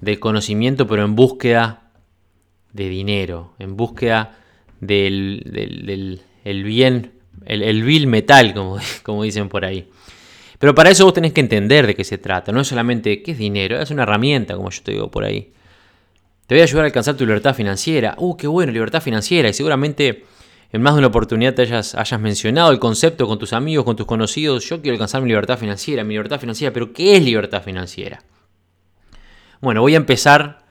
del 0.00 0.20
conocimiento, 0.20 0.86
pero 0.86 1.04
en 1.04 1.16
búsqueda 1.16 1.90
de 2.72 2.90
dinero, 2.90 3.54
en 3.58 3.76
búsqueda 3.76 4.36
del, 4.78 6.20
bien, 6.44 7.14
el, 7.46 7.62
el 7.62 7.82
vil 7.82 8.06
metal, 8.06 8.52
como, 8.52 8.76
como 9.02 9.22
dicen 9.22 9.48
por 9.48 9.64
ahí. 9.64 9.88
Pero 10.58 10.74
para 10.74 10.90
eso 10.90 11.06
vos 11.06 11.14
tenés 11.14 11.32
que 11.32 11.40
entender 11.40 11.86
de 11.86 11.94
qué 11.94 12.04
se 12.04 12.18
trata. 12.18 12.52
No 12.52 12.60
es 12.60 12.68
solamente 12.68 13.22
qué 13.22 13.30
es 13.30 13.38
dinero, 13.38 13.80
es 13.80 13.90
una 13.90 14.02
herramienta, 14.02 14.54
como 14.54 14.68
yo 14.68 14.82
te 14.82 14.92
digo 14.92 15.10
por 15.10 15.24
ahí. 15.24 15.52
Te 16.48 16.54
voy 16.54 16.62
a 16.62 16.64
ayudar 16.64 16.84
a 16.84 16.86
alcanzar 16.86 17.14
tu 17.14 17.26
libertad 17.26 17.54
financiera. 17.54 18.14
Uh, 18.16 18.34
qué 18.34 18.46
bueno, 18.46 18.72
libertad 18.72 19.02
financiera. 19.02 19.50
Y 19.50 19.52
seguramente 19.52 20.24
en 20.72 20.80
más 20.80 20.94
de 20.94 21.00
una 21.00 21.08
oportunidad 21.08 21.52
te 21.52 21.60
hayas, 21.60 21.94
mencionado 22.18 22.70
el 22.70 22.78
concepto 22.78 23.26
con 23.26 23.38
tus 23.38 23.52
amigos, 23.52 23.84
con 23.84 23.96
tus 23.96 24.06
conocidos. 24.06 24.66
Yo 24.66 24.80
quiero 24.80 24.94
alcanzar 24.94 25.20
mi 25.20 25.28
libertad 25.28 25.58
financiera, 25.58 26.04
mi 26.04 26.14
libertad 26.14 26.40
financiera. 26.40 26.72
Pero 26.72 26.94
¿qué 26.94 27.18
es 27.18 27.22
libertad 27.22 27.62
financiera? 27.62 28.24
Bueno, 29.60 29.82
voy 29.82 29.92
a 29.92 29.98
empezar, 29.98 30.64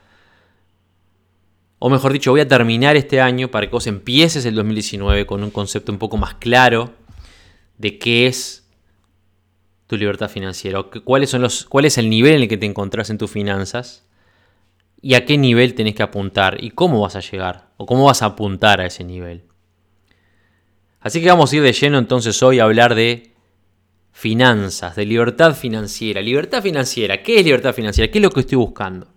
o 1.78 1.92
mejor 1.92 2.12
dicho, 2.12 2.32
voy 2.32 2.42
a 2.42 2.48
terminar 2.48 2.96
este 2.96 3.22
año 3.22 3.52
para 3.52 3.68
que 3.68 3.74
vos 3.74 3.86
empieces 3.86 4.48
el 4.48 4.56
2019 4.56 5.28
con 5.28 5.44
un 5.44 5.52
concepto 5.52 5.92
un 5.92 6.00
poco 6.00 6.18
más 6.18 6.34
claro 6.34 6.92
de 7.78 8.00
qué 8.00 8.26
es 8.26 8.68
tu 9.86 9.96
libertad 9.96 10.28
financiera? 10.28 10.82
¿Cuáles 11.04 11.30
son 11.30 11.44
los, 11.44 11.66
¿Cuál 11.66 11.86
es 11.86 12.00
el 12.00 12.10
nivel 12.10 12.34
en 12.34 12.42
el 12.42 12.48
que 12.48 12.58
te 12.58 12.66
encontrás 12.66 13.12
en 13.12 13.20
tus 13.20 13.30
finanzas? 13.30 14.07
¿Y 15.02 15.14
a 15.14 15.26
qué 15.26 15.38
nivel 15.38 15.76
tenés 15.76 15.96
que 15.96 16.04
apuntar? 16.04 16.64
¿Y 16.64 16.72
cómo 16.72 17.02
vas 17.02 17.16
a 17.16 17.20
llegar? 17.20 17.70
¿O 17.78 17.86
cómo 17.86 18.06
vas 18.06 18.22
a 18.22 18.28
apuntar 18.28 18.82
a 18.82 18.86
ese 18.86 19.04
nivel? 19.04 19.44
Así 21.00 21.22
que 21.22 21.30
vamos 21.30 21.52
a 21.52 21.56
ir 21.56 21.64
de 21.64 21.74
lleno 21.74 22.00
entonces 22.00 22.42
hoy 22.42 22.60
a 22.60 22.64
hablar 22.64 22.96
de 22.96 23.36
finanzas, 24.12 24.96
de 24.96 25.06
libertad 25.06 25.56
financiera. 25.56 26.22
Libertad 26.22 26.64
financiera, 26.64 27.22
¿qué 27.22 27.40
es 27.40 27.46
libertad 27.46 27.74
financiera? 27.74 28.12
¿Qué 28.12 28.18
es 28.18 28.24
lo 28.24 28.32
que 28.32 28.40
estoy 28.40 28.58
buscando? 28.58 29.08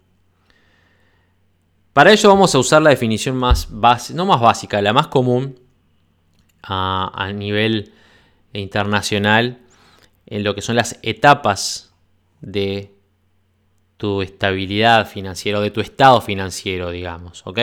Para 1.92 2.12
ello 2.12 2.28
vamos 2.28 2.54
a 2.54 2.58
usar 2.58 2.82
la 2.82 2.90
definición 2.90 3.36
más 3.36 3.68
básica, 3.70 4.16
no 4.16 4.26
más 4.26 4.40
básica, 4.40 4.80
la 4.80 4.92
más 4.92 5.08
común 5.08 5.58
a 6.62 7.32
nivel 7.34 7.92
internacional 8.52 9.58
en 10.26 10.44
lo 10.44 10.54
que 10.54 10.62
son 10.62 10.76
las 10.76 10.98
etapas 11.02 11.92
de 12.40 12.94
tu 14.00 14.22
estabilidad 14.22 15.06
financiera 15.06 15.58
o 15.58 15.62
de 15.62 15.70
tu 15.70 15.82
estado 15.82 16.22
financiero, 16.22 16.90
digamos, 16.90 17.42
¿ok? 17.44 17.58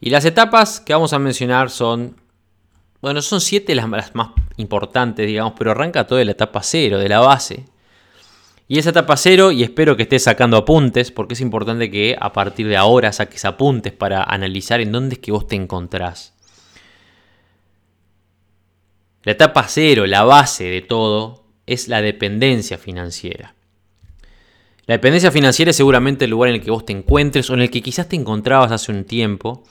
Y 0.00 0.08
las 0.08 0.24
etapas 0.24 0.80
que 0.80 0.94
vamos 0.94 1.12
a 1.12 1.18
mencionar 1.18 1.68
son, 1.68 2.16
bueno, 3.02 3.20
son 3.20 3.42
siete 3.42 3.74
las, 3.74 3.88
más 4.14 4.30
importantes, 4.56 5.26
digamos, 5.26 5.52
pero 5.58 5.72
arranca 5.72 6.06
todo 6.06 6.18
de 6.18 6.24
la 6.24 6.30
etapa 6.30 6.62
cero, 6.62 6.98
de 6.98 7.10
la 7.10 7.20
base. 7.20 7.66
Y 8.68 8.78
esa 8.78 8.88
etapa 8.88 9.18
cero, 9.18 9.52
y 9.52 9.62
espero 9.62 9.98
que 9.98 10.04
estés 10.04 10.22
sacando 10.24 10.56
apuntes, 10.56 11.12
porque 11.12 11.34
es 11.34 11.42
importante 11.42 11.90
que 11.90 12.16
a 12.18 12.32
partir 12.32 12.66
de 12.66 12.78
ahora 12.78 13.12
saques 13.12 13.44
apuntes 13.44 13.92
para 13.92 14.22
analizar 14.22 14.80
en 14.80 14.92
dónde 14.92 15.16
es 15.16 15.18
que 15.18 15.30
vos 15.30 15.46
te 15.46 15.56
encontrás. 15.56 16.32
La 19.24 19.32
etapa 19.32 19.66
cero, 19.68 20.06
la 20.06 20.24
base 20.24 20.64
de 20.64 20.80
todo, 20.80 21.44
es 21.66 21.86
la 21.88 22.00
dependencia 22.00 22.78
financiera. 22.78 23.55
La 24.86 24.94
dependencia 24.94 25.32
financiera 25.32 25.70
es 25.70 25.76
seguramente 25.76 26.26
el 26.26 26.30
lugar 26.30 26.50
en 26.50 26.56
el 26.56 26.62
que 26.62 26.70
vos 26.70 26.86
te 26.86 26.92
encuentres 26.92 27.50
o 27.50 27.54
en 27.54 27.60
el 27.60 27.70
que 27.70 27.82
quizás 27.82 28.08
te 28.08 28.14
encontrabas 28.14 28.70
hace 28.70 28.92
un 28.92 29.04
tiempo, 29.04 29.64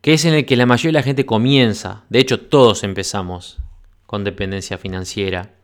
que 0.00 0.14
es 0.14 0.24
en 0.24 0.34
el 0.34 0.46
que 0.46 0.56
la 0.56 0.66
mayoría 0.66 0.90
de 0.90 1.00
la 1.00 1.02
gente 1.02 1.26
comienza. 1.26 2.04
De 2.08 2.20
hecho, 2.20 2.40
todos 2.40 2.84
empezamos 2.84 3.58
con 4.06 4.22
dependencia 4.22 4.78
financiera. 4.78 5.56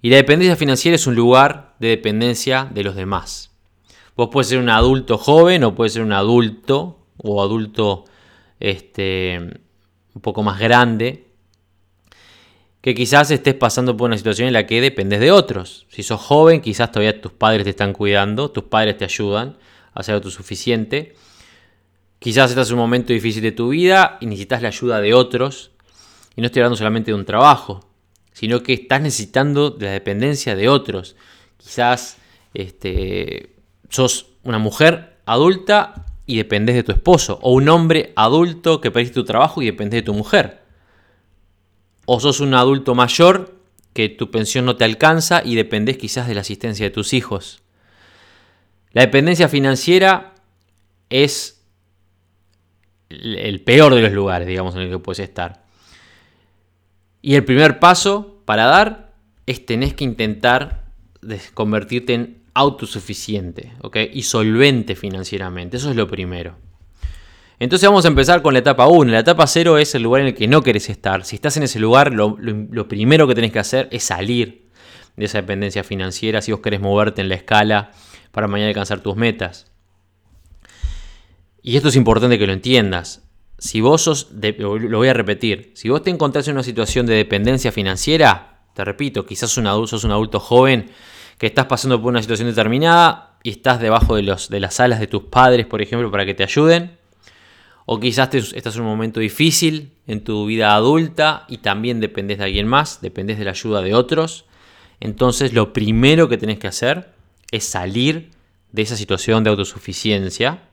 Y 0.00 0.08
la 0.08 0.16
dependencia 0.16 0.56
financiera 0.56 0.94
es 0.94 1.06
un 1.06 1.14
lugar 1.14 1.74
de 1.78 1.88
dependencia 1.88 2.70
de 2.72 2.84
los 2.84 2.96
demás. 2.96 3.50
Vos 4.16 4.30
puedes 4.32 4.48
ser 4.48 4.58
un 4.58 4.70
adulto 4.70 5.18
joven 5.18 5.64
o 5.64 5.74
puedes 5.74 5.92
ser 5.92 6.02
un 6.02 6.12
adulto 6.12 7.06
o 7.18 7.42
adulto 7.42 8.04
este, 8.60 9.38
un 10.14 10.20
poco 10.22 10.42
más 10.42 10.58
grande 10.58 11.25
que 12.86 12.94
quizás 12.94 13.32
estés 13.32 13.54
pasando 13.54 13.96
por 13.96 14.06
una 14.06 14.16
situación 14.16 14.46
en 14.46 14.52
la 14.52 14.64
que 14.64 14.80
dependes 14.80 15.18
de 15.18 15.32
otros. 15.32 15.86
Si 15.88 16.04
sos 16.04 16.20
joven, 16.20 16.60
quizás 16.60 16.92
todavía 16.92 17.20
tus 17.20 17.32
padres 17.32 17.64
te 17.64 17.70
están 17.70 17.92
cuidando, 17.92 18.52
tus 18.52 18.62
padres 18.62 18.96
te 18.96 19.04
ayudan 19.04 19.56
a 19.92 19.98
hacer 19.98 20.24
lo 20.24 20.30
suficiente. 20.30 21.16
Quizás 22.20 22.50
estás 22.50 22.68
en 22.68 22.74
un 22.74 22.82
momento 22.82 23.12
difícil 23.12 23.42
de 23.42 23.50
tu 23.50 23.70
vida 23.70 24.18
y 24.20 24.26
necesitas 24.26 24.62
la 24.62 24.68
ayuda 24.68 25.00
de 25.00 25.14
otros. 25.14 25.72
Y 26.36 26.40
no 26.40 26.46
estoy 26.46 26.60
hablando 26.60 26.76
solamente 26.76 27.10
de 27.10 27.16
un 27.16 27.24
trabajo, 27.24 27.84
sino 28.32 28.62
que 28.62 28.74
estás 28.74 29.00
necesitando 29.00 29.70
de 29.70 29.86
la 29.86 29.92
dependencia 29.92 30.54
de 30.54 30.68
otros. 30.68 31.16
Quizás 31.56 32.18
este, 32.54 33.56
sos 33.88 34.26
una 34.44 34.60
mujer 34.60 35.16
adulta 35.26 36.06
y 36.24 36.36
dependes 36.36 36.76
de 36.76 36.84
tu 36.84 36.92
esposo, 36.92 37.40
o 37.42 37.52
un 37.52 37.68
hombre 37.68 38.12
adulto 38.14 38.80
que 38.80 38.92
perdiste 38.92 39.14
tu 39.14 39.24
trabajo 39.24 39.60
y 39.60 39.66
dependes 39.66 39.98
de 39.98 40.02
tu 40.02 40.14
mujer. 40.14 40.65
O 42.06 42.18
sos 42.20 42.40
un 42.40 42.54
adulto 42.54 42.94
mayor 42.94 43.54
que 43.92 44.08
tu 44.08 44.30
pensión 44.30 44.64
no 44.64 44.76
te 44.76 44.84
alcanza 44.84 45.42
y 45.44 45.54
dependes 45.54 45.98
quizás 45.98 46.26
de 46.26 46.34
la 46.34 46.40
asistencia 46.40 46.86
de 46.86 46.90
tus 46.90 47.12
hijos. 47.12 47.62
La 48.92 49.02
dependencia 49.02 49.48
financiera 49.48 50.34
es 51.10 51.62
el 53.08 53.60
peor 53.62 53.94
de 53.94 54.02
los 54.02 54.12
lugares, 54.12 54.48
digamos, 54.48 54.74
en 54.74 54.82
el 54.82 54.90
que 54.90 54.98
puedes 54.98 55.20
estar. 55.20 55.64
Y 57.22 57.34
el 57.34 57.44
primer 57.44 57.78
paso 57.78 58.40
para 58.44 58.66
dar 58.66 59.12
es 59.46 59.64
tenés 59.66 59.94
que 59.94 60.04
intentar 60.04 60.84
convertirte 61.54 62.14
en 62.14 62.42
autosuficiente 62.54 63.72
y 64.12 64.22
solvente 64.22 64.96
financieramente. 64.96 65.76
Eso 65.76 65.90
es 65.90 65.96
lo 65.96 66.08
primero. 66.08 66.56
Entonces 67.58 67.88
vamos 67.88 68.04
a 68.04 68.08
empezar 68.08 68.42
con 68.42 68.52
la 68.52 68.58
etapa 68.58 68.86
1. 68.86 69.12
La 69.12 69.20
etapa 69.20 69.46
0 69.46 69.78
es 69.78 69.94
el 69.94 70.02
lugar 70.02 70.20
en 70.20 70.28
el 70.28 70.34
que 70.34 70.46
no 70.46 70.62
querés 70.62 70.90
estar. 70.90 71.24
Si 71.24 71.36
estás 71.36 71.56
en 71.56 71.62
ese 71.62 71.78
lugar, 71.78 72.12
lo, 72.12 72.36
primero 72.88 73.26
que 73.26 73.34
tenés 73.34 73.52
que 73.52 73.58
hacer 73.58 73.88
es 73.90 74.04
salir 74.04 74.66
de 75.16 75.24
esa 75.24 75.40
dependencia 75.40 75.82
financiera 75.82 76.42
si 76.42 76.52
vos 76.52 76.60
querés 76.60 76.80
moverte 76.80 77.22
en 77.22 77.30
la 77.30 77.34
escala 77.34 77.92
para 78.30 78.46
mañana 78.46 78.68
alcanzar 78.68 79.00
tus 79.00 79.16
metas. 79.16 79.72
Y 81.62 81.76
esto 81.76 81.88
es 81.88 81.96
importante 81.96 82.38
que 82.38 82.46
lo 82.46 82.52
entiendas. 82.52 83.22
Si 83.58 83.80
vos 83.80 84.02
sos, 84.02 84.28
lo 84.58 84.98
voy 84.98 85.08
a 85.08 85.14
repetir, 85.14 85.72
si 85.74 85.88
vos 85.88 86.02
te 86.02 86.10
encontrás 86.10 86.46
en 86.48 86.54
una 86.54 86.62
situación 86.62 87.06
de 87.06 87.14
dependencia 87.14 87.72
financiera, 87.72 88.66
te 88.74 88.84
repito, 88.84 89.24
quizás 89.24 89.50
sos 89.50 90.04
un 90.04 90.10
adulto 90.10 90.40
joven 90.40 90.90
que 91.38 91.46
estás 91.46 91.64
pasando 91.64 92.00
por 92.02 92.10
una 92.10 92.20
situación 92.20 92.48
determinada 92.48 93.38
y 93.42 93.50
estás 93.50 93.80
debajo 93.80 94.16
de 94.16 94.22
las 94.22 94.80
alas 94.80 95.00
de 95.00 95.06
tus 95.06 95.22
padres, 95.24 95.64
por 95.64 95.80
ejemplo, 95.80 96.10
para 96.10 96.26
que 96.26 96.34
te 96.34 96.42
ayuden, 96.42 96.95
o 97.86 98.00
quizás 98.00 98.34
estás 98.34 98.74
en 98.74 98.82
un 98.82 98.88
momento 98.88 99.20
difícil 99.20 99.92
en 100.08 100.22
tu 100.24 100.44
vida 100.44 100.74
adulta 100.74 101.46
y 101.48 101.58
también 101.58 102.00
dependes 102.00 102.38
de 102.38 102.44
alguien 102.44 102.66
más, 102.66 103.00
dependes 103.00 103.38
de 103.38 103.44
la 103.44 103.52
ayuda 103.52 103.80
de 103.80 103.94
otros. 103.94 104.44
Entonces 104.98 105.52
lo 105.52 105.72
primero 105.72 106.28
que 106.28 106.36
tenés 106.36 106.58
que 106.58 106.66
hacer 106.66 107.12
es 107.52 107.64
salir 107.64 108.30
de 108.72 108.82
esa 108.82 108.96
situación 108.96 109.44
de 109.44 109.50
autosuficiencia, 109.50 110.64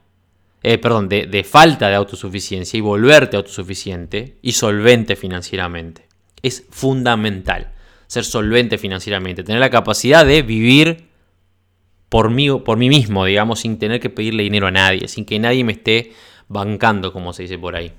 eh, 0.64 0.78
perdón, 0.78 1.08
de, 1.08 1.26
de 1.26 1.44
falta 1.44 1.88
de 1.88 1.94
autosuficiencia 1.94 2.76
y 2.76 2.80
volverte 2.80 3.36
autosuficiente 3.36 4.38
y 4.42 4.52
solvente 4.52 5.14
financieramente. 5.14 6.08
Es 6.42 6.64
fundamental 6.70 7.72
ser 8.08 8.24
solvente 8.24 8.76
financieramente, 8.76 9.44
tener 9.44 9.60
la 9.60 9.70
capacidad 9.70 10.26
de 10.26 10.42
vivir 10.42 11.08
por 12.08 12.30
mí, 12.30 12.48
por 12.60 12.76
mí 12.76 12.88
mismo, 12.88 13.24
digamos, 13.24 13.60
sin 13.60 13.78
tener 13.78 14.00
que 14.00 14.10
pedirle 14.10 14.42
dinero 14.42 14.66
a 14.66 14.70
nadie, 14.70 15.08
sin 15.08 15.24
que 15.24 15.38
nadie 15.38 15.64
me 15.64 15.72
esté 15.72 16.12
bancando, 16.48 17.12
como 17.12 17.32
se 17.32 17.42
dice 17.42 17.58
por 17.58 17.76
ahí. 17.76 17.92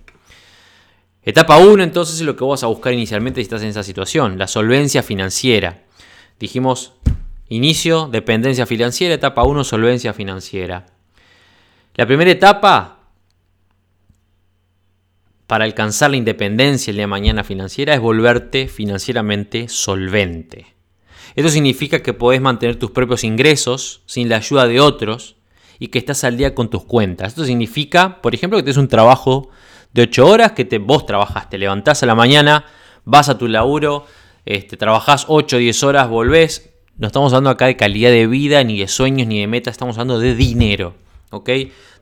Etapa 1.24 1.58
1 1.58 1.84
entonces 1.84 2.16
es 2.16 2.22
lo 2.22 2.36
que 2.36 2.44
vas 2.44 2.64
a 2.64 2.68
buscar 2.68 2.94
inicialmente 2.94 3.42
si 3.42 3.44
estás 3.44 3.64
en 3.64 3.70
esa 3.70 3.84
situación, 3.84 4.38
la 4.38 4.48
solvencia 4.48 5.02
financiera. 5.02 5.84
Dijimos 6.40 6.94
inicio, 7.50 8.08
dependencia 8.12 8.66
financiera, 8.66 9.16
etapa 9.16 9.44
1, 9.44 9.64
solvencia 9.64 10.14
financiera. 10.14 10.86
La 11.96 12.06
primera 12.06 12.30
etapa 12.30 13.00
para 15.48 15.66
alcanzar 15.66 16.12
la 16.12 16.18
independencia 16.18 16.92
el 16.92 16.98
día 16.98 17.04
de 17.04 17.08
mañana 17.08 17.44
financiera 17.44 17.94
es 17.94 18.02
volverte 18.02 18.68
financieramente 18.68 19.68
solvente. 19.68 20.76
Esto 21.36 21.50
significa 21.50 22.02
que 22.02 22.14
podés 22.14 22.42
mantener 22.42 22.78
tus 22.78 22.92
propios 22.92 23.24
ingresos 23.24 24.02
sin 24.06 24.30
la 24.30 24.38
ayuda 24.38 24.68
de 24.68 24.80
otros 24.80 25.36
y 25.80 25.88
que 25.88 26.00
estás 26.00 26.24
al 26.24 26.38
día 26.38 26.56
con 26.56 26.70
tus 26.70 26.84
cuentas. 26.84 27.30
Esto 27.30 27.46
significa, 27.46 28.22
por 28.22 28.34
ejemplo, 28.34 28.58
que 28.58 28.64
tienes 28.64 28.78
un 28.78 28.88
trabajo 28.88 29.50
de 29.94 30.04
8 30.04 30.28
horas 30.28 30.52
que 30.52 30.66
te, 30.66 30.78
vos 30.78 31.06
trabajaste, 31.06 31.52
te 31.52 31.58
levantás 31.58 32.04
a 32.04 32.06
la 32.06 32.16
mañana, 32.16 32.66
vas 33.06 33.30
a 33.30 33.38
tu 33.38 33.48
laburo, 33.48 34.06
este, 34.46 34.78
trabajás 34.78 35.26
8 35.28 35.56
o 35.56 35.60
10 35.60 35.84
horas, 35.84 36.10
volvés. 36.10 36.72
No 36.98 37.08
estamos 37.08 37.34
hablando 37.34 37.50
acá 37.50 37.66
de 37.66 37.76
calidad 37.76 38.10
de 38.10 38.28
vida, 38.28 38.64
ni 38.64 38.80
de 38.80 38.88
sueños, 38.88 39.28
ni 39.28 39.40
de 39.40 39.48
metas, 39.48 39.74
estamos 39.74 39.98
hablando 39.98 40.20
de 40.20 40.36
dinero. 40.36 40.96
¿Ok? 41.32 41.50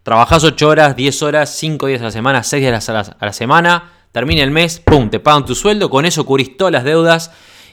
Trabajás 0.03 0.43
8 0.43 0.67
horas, 0.67 0.95
10 0.95 1.23
horas, 1.23 1.55
5 1.55 1.87
días 1.87 2.01
a 2.01 2.05
la 2.05 2.11
semana, 2.11 2.43
6 2.43 2.61
días 2.61 2.89
a 2.89 2.93
la, 2.93 2.99
a 2.99 3.25
la 3.25 3.33
semana, 3.33 3.91
termina 4.11 4.43
el 4.43 4.51
mes, 4.51 4.79
¡pum! 4.79 5.09
Te 5.09 5.19
pagan 5.19 5.45
tu 5.45 5.55
sueldo, 5.55 5.89
con 5.89 6.05
eso 6.05 6.25
cubrís 6.25 6.57
todas 6.57 6.73
las 6.73 6.83
deudas 6.83 7.31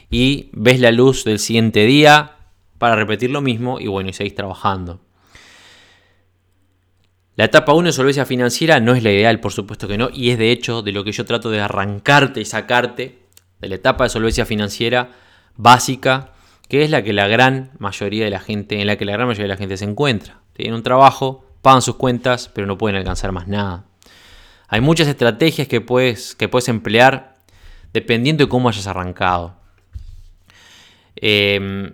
y 0.09 0.49
ves 0.53 0.79
la 0.79 0.91
luz 0.91 1.23
del 1.23 1.39
siguiente 1.39 1.85
día 1.85 2.37
para 2.77 2.95
repetir 2.95 3.29
lo 3.29 3.41
mismo 3.41 3.79
y 3.79 3.87
bueno, 3.87 4.09
y 4.09 4.13
seguís 4.13 4.35
trabajando. 4.35 4.99
La 7.35 7.45
etapa 7.45 7.73
1 7.73 7.87
de 7.87 7.93
solvencia 7.93 8.25
financiera 8.25 8.79
no 8.81 8.93
es 8.93 9.03
la 9.03 9.11
ideal, 9.11 9.39
por 9.39 9.53
supuesto 9.53 9.87
que 9.87 9.97
no, 9.97 10.09
y 10.13 10.31
es 10.31 10.37
de 10.37 10.51
hecho 10.51 10.81
de 10.81 10.91
lo 10.91 11.03
que 11.03 11.13
yo 11.13 11.25
trato 11.25 11.49
de 11.49 11.61
arrancarte 11.61 12.41
y 12.41 12.45
sacarte 12.45 13.19
de 13.59 13.69
la 13.69 13.75
etapa 13.75 14.03
de 14.03 14.09
solvencia 14.09 14.45
financiera 14.45 15.11
básica, 15.55 16.33
que 16.67 16.83
es 16.83 16.89
la 16.89 17.03
que 17.03 17.13
la 17.13 17.27
gran 17.27 17.71
mayoría 17.79 18.25
de 18.25 18.31
la 18.31 18.39
gente, 18.39 18.81
en 18.81 18.87
la 18.87 18.97
que 18.97 19.05
la 19.05 19.13
gran 19.13 19.27
mayoría 19.27 19.45
de 19.45 19.55
la 19.55 19.57
gente 19.57 19.77
se 19.77 19.85
encuentra. 19.85 20.41
Tienen 20.53 20.73
un 20.73 20.83
trabajo, 20.83 21.45
pagan 21.61 21.81
sus 21.81 21.95
cuentas, 21.95 22.49
pero 22.53 22.67
no 22.67 22.77
pueden 22.77 22.97
alcanzar 22.97 23.31
más 23.31 23.47
nada. 23.47 23.85
Hay 24.67 24.81
muchas 24.81 25.07
estrategias 25.07 25.67
que 25.67 25.79
puedes, 25.79 26.35
que 26.35 26.49
puedes 26.49 26.67
emplear 26.67 27.35
dependiendo 27.93 28.43
de 28.43 28.49
cómo 28.49 28.67
hayas 28.67 28.87
arrancado. 28.87 29.55
Eh, 31.15 31.93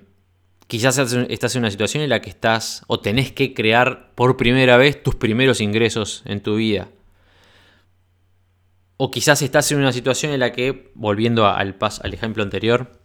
Quizás 0.68 0.98
estás 0.98 1.56
en 1.56 1.62
una 1.62 1.72
situación 1.72 2.04
en 2.04 2.10
la 2.10 2.22
que 2.22 2.30
estás 2.30 2.84
o 2.88 3.00
tenés 3.00 3.32
que 3.32 3.54
crear 3.54 4.12
por 4.16 4.36
primera 4.36 4.76
vez 4.76 5.02
tus 5.02 5.16
primeros 5.16 5.62
ingresos 5.62 6.24
en 6.26 6.42
tu 6.42 6.58
vida. 6.58 6.90
O 8.98 9.10
quizás 9.10 9.42
estás 9.42 9.72
en 9.72 9.78
una 9.78 9.94
situación 9.94 10.34
en 10.34 10.42
la 10.42 10.52
que, 10.52 10.92
volviendo 10.94 11.48
al, 11.48 11.78
al 11.80 12.14
ejemplo 12.14 12.44
anterior, 12.44 13.00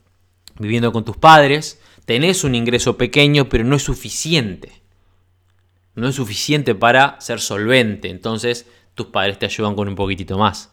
viviendo 0.58 0.90
con 0.90 1.04
tus 1.04 1.16
padres, 1.16 1.80
tenés 2.04 2.42
un 2.42 2.56
ingreso 2.56 2.96
pequeño, 2.96 3.48
pero 3.48 3.62
no 3.62 3.76
es 3.76 3.82
suficiente. 3.82 4.82
No 5.94 6.08
es 6.08 6.16
suficiente 6.16 6.74
para 6.74 7.20
ser 7.20 7.40
solvente. 7.40 8.10
Entonces 8.10 8.66
tus 8.94 9.06
padres 9.06 9.38
te 9.38 9.46
ayudan 9.46 9.76
con 9.76 9.86
un 9.86 9.94
poquitito 9.94 10.36
más. 10.36 10.72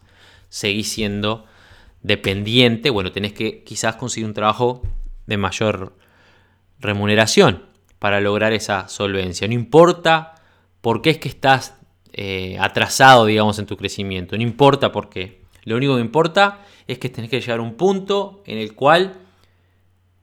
Seguís 0.49 0.91
siendo 0.91 1.45
dependiente. 2.01 2.89
Bueno, 2.89 3.11
tenés 3.11 3.33
que 3.33 3.63
quizás 3.63 3.95
conseguir 3.95 4.25
un 4.25 4.33
trabajo 4.33 4.81
de 5.27 5.37
mayor 5.37 5.95
remuneración 6.79 7.65
para 7.99 8.21
lograr 8.21 8.53
esa 8.53 8.87
solvencia. 8.87 9.47
No 9.47 9.53
importa 9.53 10.35
por 10.81 11.01
qué 11.01 11.11
es 11.11 11.17
que 11.17 11.29
estás 11.29 11.75
eh, 12.13 12.57
atrasado, 12.59 13.25
digamos, 13.25 13.59
en 13.59 13.65
tu 13.65 13.77
crecimiento. 13.77 14.35
No 14.37 14.43
importa 14.43 14.91
por 14.91 15.09
qué. 15.09 15.41
Lo 15.63 15.75
único 15.75 15.95
que 15.95 16.01
importa 16.01 16.61
es 16.87 16.97
que 16.99 17.09
tenés 17.09 17.29
que 17.29 17.39
llegar 17.39 17.59
a 17.59 17.63
un 17.63 17.75
punto 17.75 18.41
en 18.45 18.57
el 18.57 18.73
cual 18.73 19.13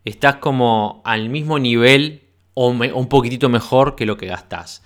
estás 0.04 0.36
como 0.36 1.02
al 1.04 1.28
mismo 1.28 1.58
nivel 1.58 2.22
o 2.54 2.68
un 2.68 3.08
poquitito 3.08 3.48
mejor 3.48 3.96
que 3.96 4.06
lo 4.06 4.16
que 4.16 4.26
gastás. 4.26 4.82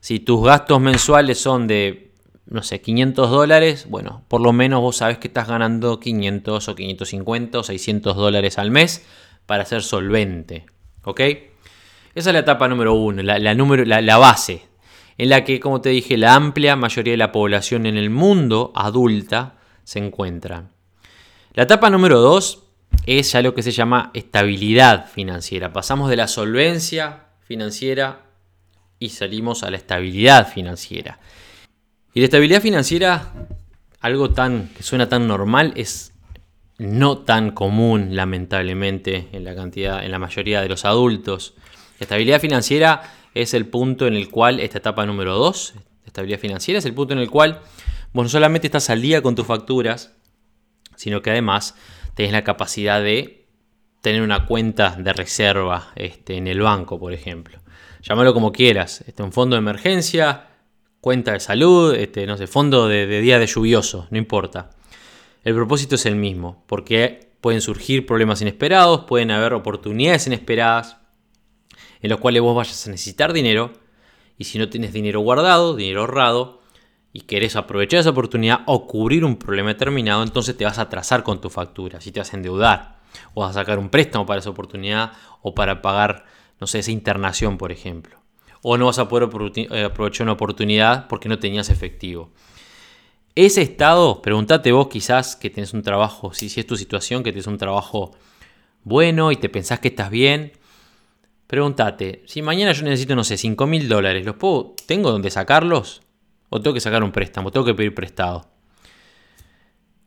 Si 0.00 0.18
tus 0.18 0.44
gastos 0.44 0.80
mensuales 0.80 1.38
son 1.38 1.68
de, 1.68 2.12
no 2.46 2.64
sé, 2.64 2.80
500 2.80 3.30
dólares, 3.30 3.86
bueno, 3.88 4.24
por 4.26 4.40
lo 4.40 4.52
menos 4.52 4.80
vos 4.80 4.96
sabés 4.96 5.18
que 5.18 5.28
estás 5.28 5.46
ganando 5.46 6.00
500 6.00 6.68
o 6.68 6.74
550 6.74 7.58
o 7.60 7.62
600 7.62 8.16
dólares 8.16 8.58
al 8.58 8.72
mes 8.72 9.06
para 9.46 9.64
ser 9.64 9.82
solvente. 9.82 10.66
¿Ok? 11.04 11.20
Esa 12.14 12.30
es 12.30 12.34
la 12.34 12.40
etapa 12.40 12.68
número 12.68 12.94
uno, 12.94 13.22
la, 13.22 13.54
número, 13.54 13.84
la, 13.84 14.18
base, 14.18 14.62
en 15.16 15.30
la 15.30 15.44
que, 15.44 15.60
como 15.60 15.80
te 15.80 15.88
dije, 15.88 16.18
la 16.18 16.34
amplia 16.34 16.76
mayoría 16.76 17.12
de 17.12 17.18
la 17.18 17.32
población 17.32 17.86
en 17.86 17.96
el 17.96 18.10
mundo 18.10 18.72
adulta 18.74 19.54
se 19.84 19.98
encuentra. 19.98 20.68
La 21.54 21.62
etapa 21.64 21.88
número 21.88 22.20
dos 22.20 22.64
es 23.06 23.32
ya 23.32 23.42
lo 23.42 23.54
que 23.54 23.62
se 23.62 23.72
llama 23.72 24.10
estabilidad 24.14 25.06
financiera. 25.10 25.72
Pasamos 25.72 26.10
de 26.10 26.16
la 26.16 26.28
solvencia 26.28 27.24
financiera 27.40 28.26
y 28.98 29.08
salimos 29.08 29.62
a 29.62 29.70
la 29.70 29.78
estabilidad 29.78 30.48
financiera. 30.52 31.18
Y 32.14 32.20
la 32.20 32.26
estabilidad 32.26 32.60
financiera, 32.60 33.32
algo 34.00 34.30
tan 34.30 34.68
que 34.68 34.82
suena 34.82 35.08
tan 35.08 35.26
normal, 35.26 35.72
es 35.76 36.11
no 36.82 37.18
tan 37.18 37.52
común, 37.52 38.16
lamentablemente, 38.16 39.28
en 39.32 39.44
la 39.44 39.54
cantidad, 39.54 40.04
en 40.04 40.10
la 40.10 40.18
mayoría 40.18 40.60
de 40.60 40.68
los 40.68 40.84
adultos. 40.84 41.54
estabilidad 42.00 42.40
financiera 42.40 43.02
es 43.34 43.54
el 43.54 43.66
punto 43.66 44.06
en 44.06 44.14
el 44.14 44.28
cual, 44.28 44.58
esta 44.58 44.78
etapa 44.78 45.06
número 45.06 45.34
2, 45.34 45.74
estabilidad 46.06 46.40
financiera, 46.40 46.78
es 46.78 46.84
el 46.84 46.94
punto 46.94 47.14
en 47.14 47.20
el 47.20 47.30
cual 47.30 47.60
vos 48.12 48.24
no 48.24 48.28
solamente 48.28 48.66
estás 48.66 48.90
al 48.90 49.00
día 49.00 49.22
con 49.22 49.36
tus 49.36 49.46
facturas, 49.46 50.12
sino 50.96 51.22
que 51.22 51.30
además 51.30 51.76
tenés 52.14 52.32
la 52.32 52.42
capacidad 52.42 53.00
de 53.00 53.46
tener 54.00 54.20
una 54.22 54.46
cuenta 54.46 54.96
de 54.98 55.12
reserva 55.12 55.92
este, 55.94 56.36
en 56.36 56.48
el 56.48 56.60
banco, 56.60 56.98
por 56.98 57.12
ejemplo. 57.12 57.60
Llámalo 58.02 58.34
como 58.34 58.50
quieras, 58.50 59.04
este, 59.06 59.22
un 59.22 59.32
fondo 59.32 59.54
de 59.54 59.60
emergencia, 59.60 60.48
cuenta 61.00 61.32
de 61.32 61.40
salud, 61.40 61.94
este, 61.94 62.26
no 62.26 62.36
sé, 62.36 62.48
fondo 62.48 62.88
de, 62.88 63.06
de 63.06 63.20
día 63.20 63.38
de 63.38 63.46
lluvioso, 63.46 64.08
no 64.10 64.18
importa. 64.18 64.70
El 65.44 65.54
propósito 65.54 65.96
es 65.96 66.06
el 66.06 66.16
mismo, 66.16 66.62
porque 66.66 67.32
pueden 67.40 67.60
surgir 67.60 68.06
problemas 68.06 68.40
inesperados, 68.40 69.04
pueden 69.04 69.32
haber 69.32 69.54
oportunidades 69.54 70.26
inesperadas 70.28 70.98
en 72.00 72.10
las 72.10 72.20
cuales 72.20 72.42
vos 72.42 72.54
vayas 72.54 72.86
a 72.86 72.90
necesitar 72.90 73.32
dinero 73.32 73.72
y 74.38 74.44
si 74.44 74.58
no 74.58 74.68
tienes 74.68 74.92
dinero 74.92 75.20
guardado, 75.20 75.74
dinero 75.74 76.02
ahorrado 76.02 76.60
y 77.12 77.22
querés 77.22 77.56
aprovechar 77.56 78.00
esa 78.00 78.10
oportunidad 78.10 78.60
o 78.66 78.86
cubrir 78.86 79.24
un 79.24 79.36
problema 79.36 79.70
determinado, 79.70 80.22
entonces 80.22 80.56
te 80.56 80.64
vas 80.64 80.78
a 80.78 80.82
atrasar 80.82 81.24
con 81.24 81.40
tu 81.40 81.50
factura, 81.50 82.00
si 82.00 82.12
te 82.12 82.20
vas 82.20 82.32
a 82.32 82.36
endeudar 82.36 83.00
o 83.34 83.42
vas 83.42 83.50
a 83.50 83.60
sacar 83.60 83.78
un 83.78 83.88
préstamo 83.88 84.24
para 84.24 84.38
esa 84.38 84.50
oportunidad 84.50 85.12
o 85.42 85.54
para 85.54 85.82
pagar, 85.82 86.24
no 86.60 86.66
sé, 86.66 86.78
esa 86.78 86.92
internación, 86.92 87.58
por 87.58 87.72
ejemplo. 87.72 88.18
O 88.62 88.78
no 88.78 88.86
vas 88.86 89.00
a 89.00 89.08
poder 89.08 89.28
eh, 89.56 89.84
aprovechar 89.84 90.24
una 90.24 90.32
oportunidad 90.34 91.08
porque 91.08 91.28
no 91.28 91.40
tenías 91.40 91.68
efectivo. 91.68 92.30
Ese 93.34 93.62
estado, 93.62 94.20
pregúntate 94.20 94.72
vos 94.72 94.88
quizás 94.88 95.36
que 95.36 95.48
tenés 95.48 95.72
un 95.72 95.82
trabajo, 95.82 96.34
si, 96.34 96.46
es 96.46 96.66
tu 96.66 96.76
situación, 96.76 97.22
que 97.22 97.32
tenés 97.32 97.46
un 97.46 97.56
trabajo 97.56 98.12
bueno 98.84 99.32
y 99.32 99.36
te 99.36 99.48
pensás 99.48 99.80
que 99.80 99.88
estás 99.88 100.10
bien, 100.10 100.52
pregúntate, 101.46 102.22
si 102.26 102.42
mañana 102.42 102.72
yo 102.72 102.84
necesito, 102.84 103.16
no 103.16 103.24
sé, 103.24 103.38
5 103.38 103.66
mil 103.66 103.88
dólares, 103.88 104.26
¿los 104.26 104.36
puedo, 104.36 104.74
tengo 104.86 105.10
dónde 105.10 105.30
sacarlos? 105.30 106.02
¿O 106.50 106.60
tengo 106.60 106.74
que 106.74 106.80
sacar 106.80 107.02
un 107.02 107.12
préstamo? 107.12 107.50
¿Tengo 107.50 107.64
que 107.64 107.72
pedir 107.72 107.94
prestado? 107.94 108.50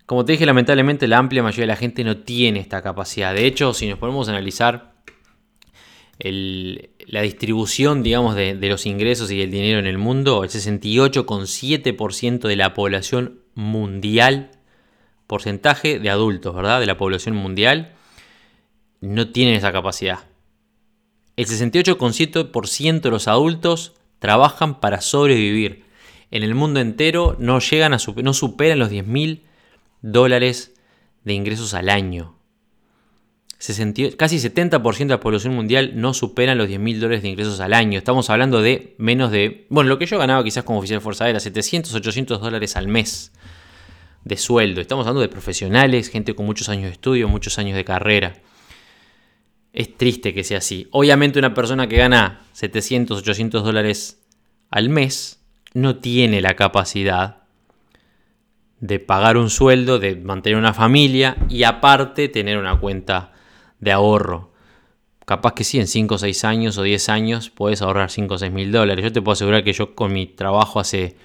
Como 0.06 0.24
te 0.24 0.34
dije, 0.34 0.46
lamentablemente 0.46 1.08
la 1.08 1.18
amplia 1.18 1.42
mayoría 1.42 1.64
de 1.64 1.68
la 1.68 1.76
gente 1.76 2.04
no 2.04 2.18
tiene 2.18 2.60
esta 2.60 2.84
capacidad. 2.84 3.34
De 3.34 3.48
hecho, 3.48 3.74
si 3.74 3.88
nos 3.88 3.98
ponemos 3.98 4.28
a 4.28 4.32
analizar 4.32 4.94
la 7.08 7.22
distribución, 7.22 8.04
digamos, 8.04 8.36
de, 8.36 8.56
los 8.56 8.86
ingresos 8.86 9.32
y 9.32 9.42
el 9.42 9.52
dinero 9.52 9.80
en 9.80 9.86
el 9.86 9.98
mundo, 9.98 10.44
el 10.44 10.50
68,7% 10.50 12.48
de 12.48 12.56
la 12.56 12.74
población 12.74 13.42
mundial, 13.54 14.52
porcentaje 15.28 16.00
de 16.00 16.10
adultos, 16.10 16.56
¿verdad? 16.56 16.80
De 16.80 16.86
la 16.86 16.98
población 16.98 17.36
mundial, 17.36 17.94
no 19.02 19.30
tienen 19.30 19.56
esa 19.56 19.72
capacidad. 19.72 20.20
El 21.36 21.46
68,7% 21.46 23.02
de 23.02 23.10
los 23.10 23.28
adultos 23.28 23.94
trabajan 24.20 24.80
para 24.80 25.02
sobrevivir. 25.02 25.86
En 26.32 26.44
el 26.44 26.56
mundo 26.56 26.80
entero 26.80 27.36
no 27.40 27.60
llegan 27.60 27.94
a 27.94 27.98
no 28.24 28.34
superan 28.34 28.80
los 28.80 28.90
10 28.90 29.06
mil 29.06 29.44
dólares 30.02 30.74
de 31.24 31.34
ingresos 31.34 31.74
al 31.74 31.90
año 31.90 32.36
casi 33.58 34.38
70% 34.38 34.98
de 34.98 35.06
la 35.06 35.20
población 35.20 35.56
mundial 35.56 35.94
no 35.96 36.14
superan 36.14 36.58
los 36.58 36.68
10 36.68 36.80
mil 36.80 37.00
dólares 37.00 37.24
de 37.24 37.30
ingresos 37.30 37.60
al 37.60 37.74
año. 37.74 37.98
Estamos 37.98 38.30
hablando 38.30 38.62
de 38.62 38.96
menos 38.98 39.32
de, 39.32 39.66
bueno, 39.70 39.90
lo 39.90 39.98
que 39.98 40.06
yo 40.06 40.18
ganaba 40.18 40.44
quizás 40.44 40.64
como 40.64 40.80
oficial 40.80 41.00
de 41.00 41.04
Fuerza 41.04 41.26
Aérea, 41.26 41.40
700, 41.40 41.94
800 41.94 42.42
dólares 42.42 42.76
al 42.76 42.88
mes 42.88 43.32
de 44.24 44.38
sueldo. 44.38 44.82
Estamos 44.82 45.06
hablando 45.06 45.22
de 45.22 45.30
profesionales, 45.30 46.10
gente 46.10 46.36
con 46.36 46.46
muchos 46.46 46.70
años 46.70 46.86
de 46.86 46.92
estudio, 46.92 47.30
muchos 47.30 47.58
años 47.58 47.76
de 47.76 47.86
carrera. 47.86 48.34
Es 49.72 49.96
triste 49.98 50.34
que 50.34 50.44
sea 50.44 50.60
así. 50.60 50.88
Obviamente 50.92 51.40
una 51.40 51.54
persona 51.54 51.88
que 51.88 51.98
gana 51.98 52.42
700, 52.54 53.20
800 53.20 53.64
dólares 53.64 54.22
al 54.70 54.90
mes 54.90 55.42
no 55.74 55.98
tiene 55.98 56.42
la 56.42 56.56
capacidad 56.56 57.44
de 58.80 59.00
pagar 59.00 59.38
un 59.38 59.50
sueldo, 59.50 60.00
de 60.00 60.16
mantener 60.16 60.58
una 60.58 60.74
familia 60.74 61.38
y 61.50 61.64
aparte 61.64 62.28
tener 62.28 62.58
una 62.58 62.80
cuenta 62.80 63.34
de 63.86 63.94
ahorro. 63.94 64.52
Capaz 65.26 65.54
que 65.54 65.64
sí, 65.64 65.80
en 65.80 65.88
5 65.88 66.16
o 66.16 66.18
6 66.18 66.44
años 66.44 66.78
o 66.78 66.84
10 66.84 67.10
años 67.10 67.50
puedes 67.50 67.82
ahorrar 67.82 68.12
5 68.12 68.34
o 68.34 68.38
6 68.38 68.52
mil 68.52 68.72
dólares. 68.72 69.04
Yo 69.06 69.14
te 69.14 69.22
puedo 69.22 69.34
asegurar 69.34 69.64
que 69.64 69.74
yo 69.74 69.96
con 69.96 70.12
mi 70.12 70.28
trabajo 70.28 70.80
hace 70.80 71.16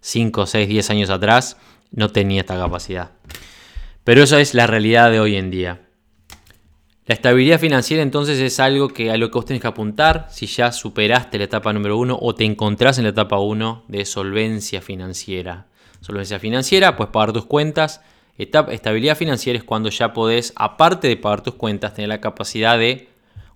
5, 0.00 0.46
6, 0.46 0.68
10 0.68 0.90
años 0.90 1.10
atrás 1.10 1.56
no 1.90 2.10
tenía 2.10 2.42
esta 2.42 2.56
capacidad. 2.56 3.12
Pero 4.04 4.22
esa 4.22 4.40
es 4.40 4.54
la 4.54 4.66
realidad 4.66 5.10
de 5.10 5.20
hoy 5.20 5.36
en 5.36 5.50
día. 5.50 5.80
La 7.06 7.14
estabilidad 7.14 7.58
financiera 7.58 8.02
entonces 8.02 8.38
es 8.38 8.60
algo 8.60 8.88
que 8.88 9.10
a 9.10 9.16
lo 9.16 9.30
que 9.30 9.38
vos 9.38 9.44
tenés 9.44 9.62
que 9.62 9.68
apuntar 9.68 10.28
si 10.30 10.46
ya 10.46 10.70
superaste 10.70 11.38
la 11.38 11.44
etapa 11.44 11.72
número 11.72 11.98
uno 11.98 12.16
o 12.20 12.34
te 12.34 12.44
encontrás 12.44 12.98
en 12.98 13.04
la 13.04 13.10
etapa 13.10 13.38
uno 13.38 13.84
de 13.88 14.04
solvencia 14.04 14.80
financiera. 14.80 15.66
Solvencia 16.00 16.38
financiera, 16.38 16.96
pues 16.96 17.08
pagar 17.10 17.32
tus 17.32 17.46
cuentas. 17.46 18.00
Estabilidad 18.42 19.16
financiera 19.16 19.58
es 19.58 19.64
cuando 19.64 19.90
ya 19.90 20.12
podés, 20.12 20.52
aparte 20.56 21.08
de 21.08 21.16
pagar 21.16 21.42
tus 21.42 21.54
cuentas, 21.54 21.94
tener 21.94 22.08
la 22.08 22.20
capacidad 22.20 22.78
de 22.78 23.08